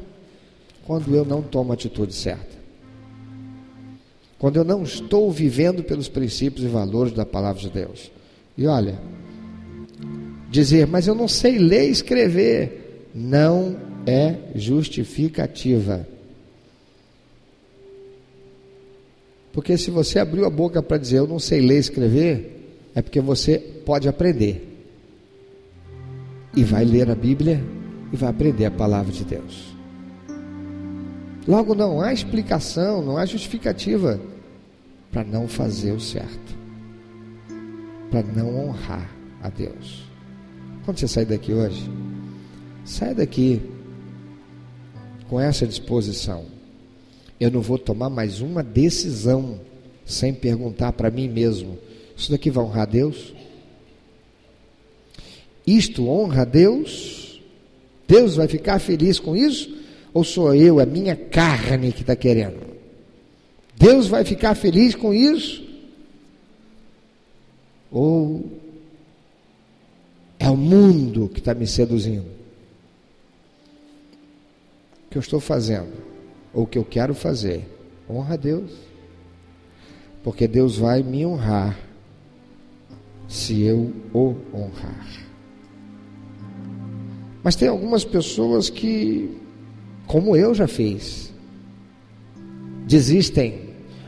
quando 0.85 1.15
eu 1.15 1.25
não 1.25 1.41
tomo 1.41 1.71
a 1.71 1.75
atitude 1.75 2.13
certa. 2.13 2.55
Quando 4.37 4.57
eu 4.57 4.63
não 4.63 4.83
estou 4.83 5.31
vivendo 5.31 5.83
pelos 5.83 6.07
princípios 6.07 6.65
e 6.65 6.67
valores 6.67 7.13
da 7.13 7.25
palavra 7.25 7.61
de 7.61 7.69
Deus. 7.69 8.11
E 8.57 8.67
olha, 8.67 8.99
dizer, 10.49 10.85
mas 10.85 11.07
eu 11.07 11.15
não 11.15 11.27
sei 11.27 11.57
ler 11.57 11.87
e 11.87 11.91
escrever 11.91 13.09
não 13.13 13.77
é 14.05 14.35
justificativa. 14.55 16.07
Porque 19.55 19.75
se 19.75 19.89
você 19.89 20.19
abriu 20.19 20.45
a 20.45 20.49
boca 20.51 20.83
para 20.83 20.99
dizer 20.99 21.17
eu 21.17 21.27
não 21.27 21.39
sei 21.39 21.61
ler 21.61 21.77
e 21.77 21.79
escrever, 21.79 22.77
é 22.93 23.01
porque 23.01 23.19
você 23.19 23.57
pode 23.57 24.07
aprender. 24.07 24.85
E 26.55 26.63
vai 26.63 26.85
ler 26.85 27.09
a 27.09 27.15
Bíblia 27.15 27.63
e 28.13 28.15
vai 28.15 28.29
aprender 28.29 28.65
a 28.65 28.71
palavra 28.71 29.11
de 29.11 29.25
Deus. 29.25 29.75
Logo 31.47 31.73
não 31.73 31.99
há 31.99 32.13
explicação, 32.13 33.03
não 33.03 33.17
há 33.17 33.25
justificativa 33.25 34.21
para 35.11 35.23
não 35.23 35.47
fazer 35.47 35.91
o 35.91 35.99
certo. 35.99 36.55
Para 38.11 38.21
não 38.21 38.67
honrar 38.67 39.09
a 39.41 39.49
Deus. 39.49 40.05
Quando 40.85 40.99
você 40.99 41.07
sair 41.07 41.25
daqui 41.25 41.51
hoje, 41.51 41.89
Sai 42.85 43.15
daqui 43.15 43.59
com 45.27 45.41
essa 45.41 45.65
disposição. 45.65 46.45
Eu 47.39 47.51
não 47.51 47.61
vou 47.61 47.77
tomar 47.77 48.09
mais 48.09 48.41
uma 48.41 48.63
decisão 48.63 49.59
sem 50.05 50.33
perguntar 50.33 50.93
para 50.93 51.11
mim 51.11 51.27
mesmo: 51.27 51.77
isso 52.15 52.31
daqui 52.31 52.49
vai 52.49 52.63
honrar 52.63 52.83
a 52.83 52.85
Deus? 52.85 53.33
Isto 55.65 56.07
honra 56.07 56.43
a 56.43 56.45
Deus? 56.45 57.41
Deus 58.07 58.35
vai 58.35 58.47
ficar 58.47 58.79
feliz 58.79 59.19
com 59.19 59.35
isso? 59.35 59.75
Ou 60.13 60.23
sou 60.23 60.53
eu, 60.53 60.79
a 60.79 60.85
minha 60.85 61.15
carne 61.15 61.91
que 61.91 62.01
está 62.01 62.15
querendo? 62.15 62.75
Deus 63.75 64.07
vai 64.07 64.23
ficar 64.23 64.55
feliz 64.55 64.95
com 64.95 65.13
isso? 65.13 65.65
Ou 67.91 68.45
é 70.39 70.49
o 70.49 70.55
mundo 70.55 71.29
que 71.29 71.39
está 71.39 71.53
me 71.53 71.67
seduzindo? 71.67 72.35
que 75.15 75.17
eu 75.17 75.21
estou 75.21 75.39
fazendo, 75.39 75.93
ou 76.55 76.63
o 76.63 76.67
que 76.67 76.77
eu 76.77 76.85
quero 76.85 77.13
fazer, 77.13 77.67
honra 78.09 78.35
a 78.35 78.37
Deus. 78.37 78.71
Porque 80.23 80.47
Deus 80.47 80.77
vai 80.77 81.03
me 81.03 81.25
honrar 81.25 81.77
se 83.27 83.61
eu 83.61 83.91
o 84.13 84.35
honrar. 84.53 85.05
Mas 87.43 87.55
tem 87.55 87.67
algumas 87.67 88.05
pessoas 88.05 88.69
que, 88.69 89.29
como 90.07 90.35
eu 90.35 90.55
já 90.55 90.65
fiz, 90.65 91.31
desistem. 92.87 93.65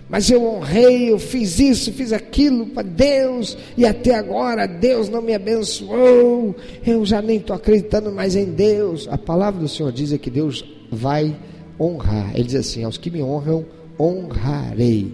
Mas 0.10 0.32
eu 0.32 0.44
honrei, 0.44 1.12
eu 1.12 1.20
fiz 1.20 1.60
isso, 1.60 1.92
fiz 1.92 2.14
aquilo 2.14 2.68
para 2.68 2.82
Deus, 2.88 3.58
e 3.76 3.86
até 3.86 4.16
agora 4.16 4.66
Deus 4.66 5.10
não 5.10 5.22
me 5.22 5.36
abençoou, 5.36 6.56
eu 6.86 7.06
já 7.06 7.22
nem 7.22 7.38
estou 7.38 7.54
acreditando 7.54 8.10
mais 8.10 8.34
em 8.34 8.46
Deus. 8.46 9.06
A 9.12 9.18
palavra 9.18 9.60
do 9.60 9.68
Senhor 9.68 9.92
diz 9.92 10.14
é 10.14 10.18
que 10.18 10.30
Deus 10.30 10.64
vai 10.90 11.38
honrar. 11.80 12.32
Ele 12.36 12.44
diz 12.44 12.56
assim: 12.56 12.84
aos 12.84 12.98
que 12.98 13.12
me 13.12 13.22
honram, 13.22 13.66
honrarei. 14.00 15.14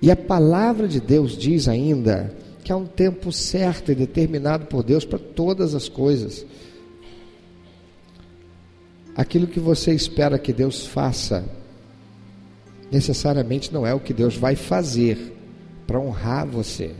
E 0.00 0.10
a 0.10 0.16
palavra 0.16 0.86
de 0.86 1.00
Deus 1.00 1.36
diz 1.36 1.68
ainda 1.68 2.34
que 2.62 2.72
há 2.72 2.76
um 2.76 2.86
tempo 2.86 3.32
certo 3.32 3.90
e 3.90 3.94
determinado 3.94 4.66
por 4.66 4.82
Deus 4.82 5.04
para 5.04 5.18
todas 5.18 5.74
as 5.74 5.88
coisas. 5.88 6.44
Aquilo 9.16 9.48
que 9.48 9.58
você 9.58 9.92
espera 9.92 10.38
que 10.38 10.52
Deus 10.52 10.86
faça, 10.86 11.44
necessariamente 12.92 13.72
não 13.72 13.84
é 13.84 13.92
o 13.92 13.98
que 13.98 14.14
Deus 14.14 14.36
vai 14.36 14.54
fazer 14.54 15.34
para 15.86 15.98
honrar 15.98 16.46
você. 16.46 16.94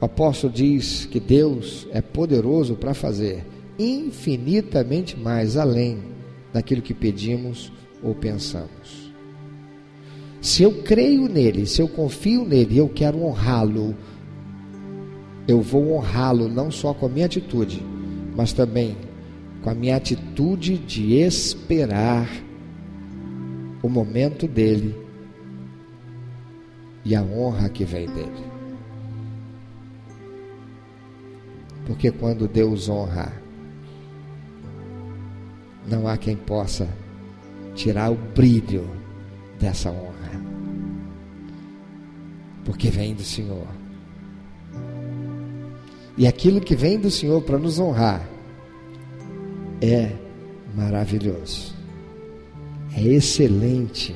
O 0.00 0.04
apóstolo 0.04 0.52
diz 0.52 1.06
que 1.06 1.20
Deus 1.20 1.86
é 1.92 2.00
poderoso 2.00 2.74
para 2.74 2.92
fazer 2.92 3.46
infinitamente 3.78 5.16
mais 5.16 5.56
além 5.56 6.12
daquilo 6.52 6.82
que 6.82 6.94
pedimos 6.94 7.72
ou 8.02 8.14
pensamos. 8.14 9.12
Se 10.40 10.62
eu 10.62 10.82
creio 10.82 11.28
nele, 11.28 11.66
se 11.66 11.80
eu 11.80 11.88
confio 11.88 12.44
nele, 12.44 12.76
eu 12.76 12.88
quero 12.88 13.22
honrá-lo, 13.22 13.94
eu 15.46 15.60
vou 15.60 15.92
honrá-lo 15.92 16.48
não 16.48 16.70
só 16.70 16.92
com 16.92 17.06
a 17.06 17.08
minha 17.08 17.26
atitude, 17.26 17.80
mas 18.34 18.52
também 18.52 18.96
com 19.62 19.70
a 19.70 19.74
minha 19.74 19.96
atitude 19.96 20.76
de 20.76 21.14
esperar 21.14 22.28
o 23.82 23.88
momento 23.88 24.48
dele 24.48 24.94
e 27.04 27.14
a 27.14 27.22
honra 27.22 27.68
que 27.68 27.84
vem 27.84 28.06
dele. 28.06 28.52
Porque 31.86 32.10
quando 32.10 32.46
Deus 32.46 32.88
honra, 32.88 33.41
não 35.86 36.06
há 36.06 36.16
quem 36.16 36.36
possa 36.36 36.88
tirar 37.74 38.10
o 38.10 38.14
brilho 38.14 38.88
dessa 39.58 39.90
honra. 39.90 40.40
Porque 42.64 42.90
vem 42.90 43.14
do 43.14 43.22
Senhor. 43.22 43.66
E 46.16 46.26
aquilo 46.26 46.60
que 46.60 46.76
vem 46.76 46.98
do 46.98 47.10
Senhor 47.10 47.42
para 47.42 47.58
nos 47.58 47.78
honrar 47.78 48.28
é 49.80 50.12
maravilhoso. 50.74 51.74
É 52.94 53.02
excelente. 53.02 54.14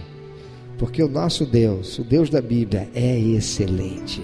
Porque 0.79 1.03
o 1.03 1.09
nosso 1.09 1.47
Deus, 1.47 1.99
o 1.99 2.05
Deus 2.05 2.29
da 2.29 2.43
Bíblia, 2.43 2.89
é 2.95 3.19
excelente. 3.19 4.23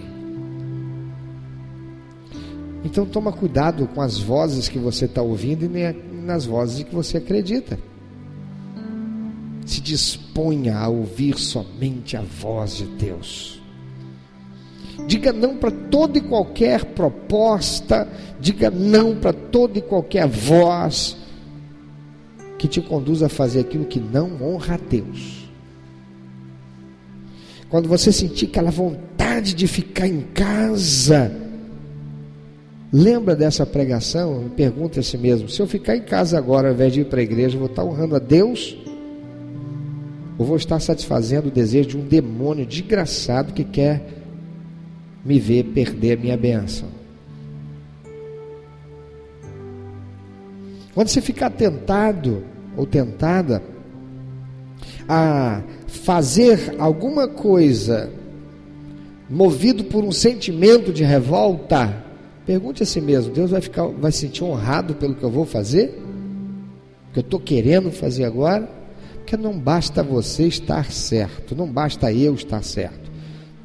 Então 2.84 3.07
toma 3.07 3.32
cuidado 3.32 3.86
com 3.88 4.01
as 4.01 4.18
vozes 4.18 4.68
que 4.68 4.78
você 4.78 5.07
está 5.07 5.22
ouvindo 5.22 5.64
e 5.64 5.68
nas 6.22 6.46
vozes 6.46 6.84
que 6.84 6.94
você 6.94 7.18
acredita. 7.18 7.78
Se 9.66 9.80
disponha 9.80 10.78
a 10.78 10.88
ouvir 10.88 11.38
somente 11.38 12.16
a 12.16 12.22
voz 12.22 12.76
de 12.76 12.86
Deus. 12.86 13.60
Diga 15.06 15.32
não 15.32 15.56
para 15.56 15.70
toda 15.70 16.18
e 16.18 16.20
qualquer 16.20 16.84
proposta, 16.84 18.08
diga 18.40 18.70
não 18.70 19.16
para 19.16 19.32
toda 19.32 19.78
e 19.78 19.82
qualquer 19.82 20.26
voz 20.26 21.16
que 22.58 22.68
te 22.68 22.80
conduza 22.80 23.26
a 23.26 23.28
fazer 23.28 23.60
aquilo 23.60 23.84
que 23.84 23.98
não 23.98 24.40
honra 24.40 24.74
a 24.74 24.78
Deus. 24.78 25.42
quando 27.68 27.88
você 27.88 28.12
sentir 28.12 28.46
aquela 28.48 28.70
vontade 28.70 29.54
de 29.54 29.66
ficar 29.66 30.06
em 30.06 30.20
casa, 30.34 31.34
lembra 32.93 33.34
dessa 33.34 33.64
pregação 33.64 34.51
pergunta 34.55 35.01
a 35.01 35.03
si 35.03 35.16
mesmo: 35.16 35.49
se 35.49 35.61
eu 35.61 35.66
ficar 35.66 35.97
em 35.97 36.03
casa 36.03 36.36
agora 36.36 36.68
ao 36.68 36.74
invés 36.74 36.93
de 36.93 37.01
ir 37.01 37.07
para 37.07 37.20
a 37.20 37.22
igreja, 37.22 37.59
vou 37.59 37.66
estar 37.66 37.84
honrando 37.84 38.14
a 38.14 38.18
Deus? 38.18 38.76
Ou 40.38 40.47
vou 40.47 40.57
estar 40.57 40.80
satisfazendo 40.80 41.49
o 41.49 41.51
desejo 41.51 41.90
de 41.90 41.97
um 41.97 42.05
demônio 42.05 42.66
desgraçado 42.66 43.53
que 43.53 43.64
quer 43.64 44.05
me 45.24 45.38
ver 45.38 45.64
perder 45.64 46.18
a 46.18 46.20
minha 46.20 46.36
bênção? 46.36 46.88
Quando 50.95 51.09
você 51.09 51.20
ficar 51.20 51.51
tentado 51.51 52.45
ou 52.76 52.86
tentada 52.86 53.62
a 55.09 55.62
fazer 55.86 56.74
alguma 56.78 57.26
coisa 57.28 58.11
movido 59.28 59.84
por 59.84 60.05
um 60.05 60.12
sentimento 60.12 60.93
de 60.93 61.03
revolta, 61.03 62.01
pergunte 62.47 62.82
a 62.82 62.86
si 62.86 63.01
mesmo: 63.01 63.32
Deus 63.32 63.51
vai 63.51 63.61
ficar, 63.61 63.86
vai 63.86 64.12
se 64.12 64.18
sentir 64.18 64.45
honrado 64.45 64.95
pelo 64.95 65.14
que 65.14 65.22
eu 65.22 65.30
vou 65.30 65.45
fazer? 65.45 66.01
Que 67.12 67.18
eu 67.18 67.22
estou 67.22 67.40
querendo 67.40 67.90
fazer 67.90 68.24
agora? 68.24 68.68
Porque 69.16 69.36
não 69.36 69.59
basta 69.59 70.03
você 70.03 70.47
estar 70.47 70.90
certo, 70.90 71.55
não 71.55 71.70
basta 71.70 72.12
eu 72.12 72.34
estar 72.34 72.62
certo. 72.62 73.11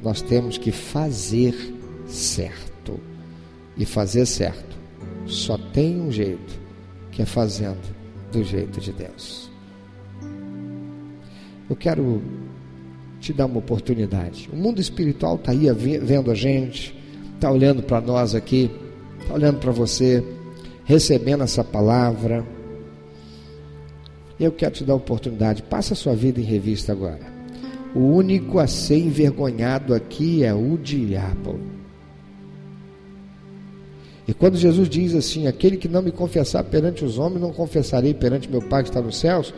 Nós 0.02 0.22
temos 0.22 0.56
que 0.56 0.70
fazer 0.70 1.54
certo. 2.06 3.00
E 3.76 3.84
fazer 3.84 4.26
certo 4.26 4.76
só 5.26 5.58
tem 5.58 6.00
um 6.00 6.10
jeito, 6.10 6.58
que 7.12 7.22
é 7.22 7.26
fazendo 7.26 7.78
do 8.32 8.42
jeito 8.42 8.80
de 8.80 8.92
Deus. 8.92 9.50
Eu 11.68 11.76
quero 11.76 12.22
te 13.20 13.32
dar 13.32 13.46
uma 13.46 13.58
oportunidade. 13.58 14.48
O 14.52 14.56
mundo 14.56 14.80
espiritual 14.80 15.36
está 15.36 15.52
aí 15.52 15.70
vendo 15.72 16.30
a 16.30 16.34
gente, 16.34 16.97
está 17.38 17.50
olhando 17.50 17.82
para 17.82 18.00
nós 18.00 18.34
aqui, 18.34 18.68
está 19.20 19.34
olhando 19.34 19.58
para 19.60 19.70
você, 19.70 20.22
recebendo 20.84 21.44
essa 21.44 21.62
palavra. 21.62 22.44
Eu 24.38 24.50
quero 24.52 24.74
te 24.74 24.84
dar 24.84 24.94
a 24.94 24.96
oportunidade. 24.96 25.62
Passa 25.62 25.94
a 25.94 25.96
sua 25.96 26.14
vida 26.14 26.40
em 26.40 26.44
revista 26.44 26.92
agora. 26.92 27.38
O 27.94 28.00
único 28.00 28.58
a 28.58 28.66
ser 28.66 28.98
envergonhado 28.98 29.94
aqui 29.94 30.44
é 30.44 30.52
o 30.52 30.76
diabo. 30.76 31.58
E 34.26 34.34
quando 34.34 34.56
Jesus 34.56 34.88
diz 34.88 35.14
assim: 35.14 35.46
Aquele 35.46 35.76
que 35.76 35.88
não 35.88 36.02
me 36.02 36.12
confessar 36.12 36.62
perante 36.64 37.04
os 37.04 37.18
homens, 37.18 37.40
não 37.40 37.52
confessarei 37.52 38.12
perante 38.12 38.50
meu 38.50 38.60
Pai 38.60 38.82
que 38.82 38.90
está 38.90 39.00
nos 39.00 39.18
céus 39.18 39.54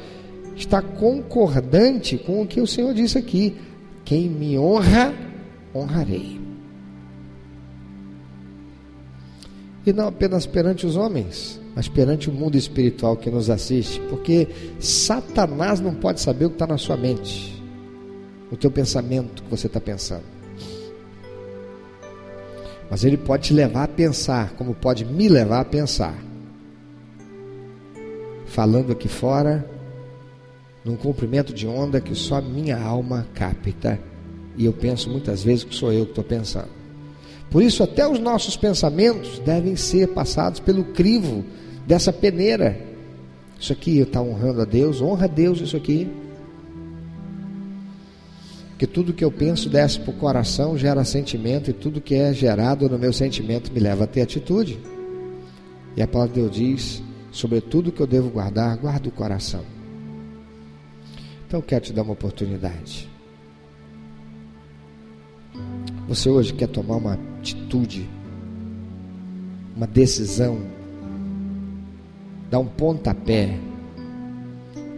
está 0.57 0.83
concordante 0.83 2.19
com 2.19 2.43
o 2.43 2.47
que 2.47 2.61
o 2.61 2.67
Senhor 2.67 2.93
disse 2.93 3.19
aqui: 3.19 3.57
quem 4.05 4.29
me 4.29 4.59
honra, 4.59 5.15
honrarei. 5.75 6.50
E 9.87 9.93
não 9.93 10.09
apenas 10.09 10.47
perante 10.47 10.87
os 10.87 10.97
homens, 10.97 11.61
mas 11.75 11.89
perante 11.89 12.29
o 12.29 12.33
mundo 12.33 12.57
espiritual 12.57 13.17
que 13.17 13.31
nos 13.31 13.49
assiste, 13.49 14.01
porque 14.11 14.49
Satanás 14.79 15.81
não 15.81 15.95
pode 15.95 16.21
saber 16.21 16.45
o 16.45 16.51
que 16.51 16.57
está 16.57 16.67
na 16.67 16.77
sua 16.77 16.97
mente, 16.97 17.63
o 18.51 18.57
teu 18.57 18.71
pensamento 18.71 19.43
que 19.43 19.51
você 19.51 19.67
está 19.67 19.81
pensando. 19.81 20.25
Mas 22.91 23.05
ele 23.05 23.17
pode 23.17 23.45
te 23.45 23.55
levar 23.55 23.85
a 23.85 23.89
pensar, 23.89 24.51
como 24.55 24.75
pode 24.75 25.05
me 25.05 25.29
levar 25.29 25.61
a 25.61 25.65
pensar. 25.65 26.15
Falando 28.47 28.91
aqui 28.91 29.07
fora, 29.07 29.65
num 30.85 30.97
comprimento 30.97 31.55
de 31.55 31.69
onda 31.69 32.01
que 32.01 32.17
só 32.17 32.41
minha 32.41 32.77
alma 32.77 33.27
capta. 33.33 34.01
E 34.57 34.65
eu 34.65 34.73
penso 34.73 35.09
muitas 35.09 35.45
vezes 35.45 35.63
que 35.63 35.75
sou 35.75 35.93
eu 35.93 36.05
que 36.05 36.11
estou 36.11 36.25
pensando. 36.25 36.80
Por 37.51 37.63
isso, 37.63 37.83
até 37.83 38.07
os 38.07 38.21
nossos 38.21 38.57
pensamentos 38.57 39.41
devem 39.41 39.75
ser 39.75 40.09
passados 40.09 40.61
pelo 40.61 40.85
crivo 40.85 41.45
dessa 41.87 42.13
peneira. 42.13 42.79
Isso 43.59 43.73
aqui 43.73 43.99
está 43.99 44.23
honrando 44.23 44.63
a 44.63 44.65
Deus, 44.65 45.03
honra 45.03 45.25
a 45.25 45.29
Deus 45.29 45.61
isso 45.61 45.77
aqui. 45.77 46.09
Que 48.79 48.87
tudo 48.87 49.13
que 49.13 49.25
eu 49.25 49.33
penso 49.33 49.69
desce 49.69 49.99
para 49.99 50.11
o 50.11 50.17
coração, 50.17 50.79
gera 50.79 51.05
sentimento, 51.05 51.69
e 51.69 51.75
tudo 51.75 52.01
que 52.01 52.15
é 52.15 52.33
gerado 52.33 52.89
no 52.89 52.99
meu 52.99 53.13
sentimento 53.13 53.73
me 53.73 53.81
leva 53.81 54.05
a 54.05 54.07
ter 54.07 54.23
atitude. 54.23 54.79
E 55.97 56.01
a 56.01 56.07
palavra 56.07 56.33
de 56.33 56.41
Deus 56.41 56.55
diz: 56.55 57.03
sobre 57.33 57.61
tudo 57.61 57.93
que 57.93 58.01
eu 58.01 58.07
devo 58.07 58.31
guardar, 58.31 58.77
guarda 58.79 59.09
o 59.09 59.13
coração. 59.13 59.65
Então 61.47 61.59
eu 61.59 61.65
quero 61.65 61.85
te 61.85 61.93
dar 61.93 62.03
uma 62.03 62.13
oportunidade. 62.13 63.11
Você 66.09 66.29
hoje 66.29 66.53
quer 66.53 66.67
tomar 66.67 66.97
uma 66.97 67.15
atitude, 67.15 68.09
uma 69.77 69.87
decisão, 69.87 70.61
dar 72.51 72.59
um 72.59 72.67
pontapé 72.67 73.57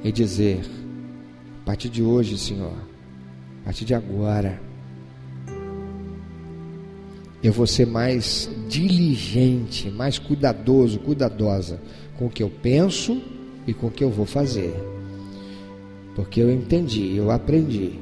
e 0.02 0.10
dizer: 0.10 0.64
a 1.62 1.66
partir 1.66 1.88
de 1.88 2.02
hoje, 2.02 2.38
Senhor, 2.38 2.72
a 3.60 3.64
partir 3.64 3.84
de 3.84 3.94
agora, 3.94 4.60
eu 7.42 7.52
vou 7.52 7.66
ser 7.66 7.86
mais 7.86 8.48
diligente, 8.68 9.90
mais 9.90 10.18
cuidadoso, 10.18 10.98
cuidadosa 11.00 11.80
com 12.16 12.26
o 12.26 12.30
que 12.30 12.42
eu 12.42 12.48
penso 12.48 13.20
e 13.66 13.74
com 13.74 13.88
o 13.88 13.90
que 13.90 14.04
eu 14.04 14.10
vou 14.10 14.24
fazer. 14.24 14.72
Porque 16.14 16.40
eu 16.40 16.52
entendi, 16.52 17.16
eu 17.16 17.30
aprendi. 17.30 17.98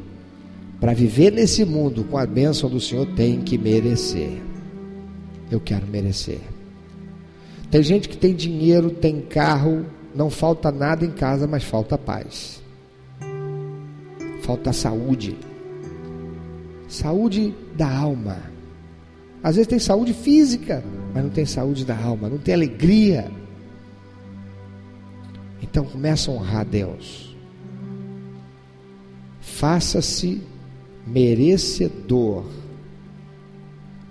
Para 0.81 0.95
viver 0.95 1.31
nesse 1.31 1.65
mundo 1.65 2.05
com 2.05 2.17
a 2.17 2.27
bênção 2.27 2.71
do 2.71 2.81
Senhor, 2.81 3.07
tem 3.15 3.41
que 3.43 3.59
merecer. 3.59 4.41
Eu 5.51 5.61
quero 5.61 5.87
merecer. 5.87 6.41
Tem 7.71 7.83
gente 7.83 8.09
que 8.09 8.17
tem 8.17 8.35
dinheiro, 8.35 8.91
tem 8.91 9.21
carro, 9.21 9.85
não 10.15 10.31
falta 10.31 10.73
nada 10.73 11.05
em 11.05 11.11
casa, 11.11 11.47
mas 11.47 11.63
falta 11.63 11.99
paz. 11.99 12.63
Falta 14.43 14.73
saúde. 14.73 15.37
Saúde 16.89 17.55
da 17.77 17.95
alma. 17.95 18.39
Às 19.43 19.57
vezes 19.57 19.69
tem 19.69 19.79
saúde 19.79 20.15
física, 20.15 20.83
mas 21.15 21.23
não 21.23 21.31
tem 21.31 21.45
saúde 21.45 21.85
da 21.85 21.97
alma, 21.97 22.29
não 22.29 22.39
tem 22.39 22.55
alegria. 22.55 23.31
Então 25.63 25.85
começa 25.85 26.31
a 26.31 26.35
honrar 26.35 26.61
a 26.61 26.65
Deus 26.65 27.31
faça-se 29.61 30.43
merecedor 31.13 32.45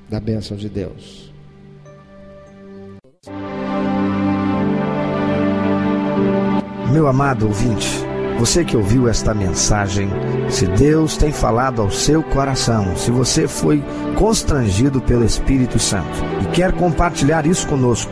da 0.09 0.19
bênção 0.19 0.57
de 0.57 0.67
Deus. 0.67 1.31
Meu 6.91 7.07
amado 7.07 7.45
ouvinte, 7.45 7.87
você 8.39 8.65
que 8.65 8.75
ouviu 8.75 9.07
esta 9.07 9.33
mensagem, 9.33 10.09
se 10.49 10.65
Deus 10.65 11.15
tem 11.15 11.31
falado 11.31 11.81
ao 11.81 11.91
seu 11.91 12.23
coração, 12.23 12.97
se 12.97 13.11
você 13.11 13.47
foi 13.47 13.83
constrangido 14.17 14.99
pelo 14.99 15.23
Espírito 15.23 15.77
Santo 15.77 16.17
e 16.41 16.47
quer 16.47 16.73
compartilhar 16.73 17.45
isso 17.45 17.67
conosco, 17.67 18.11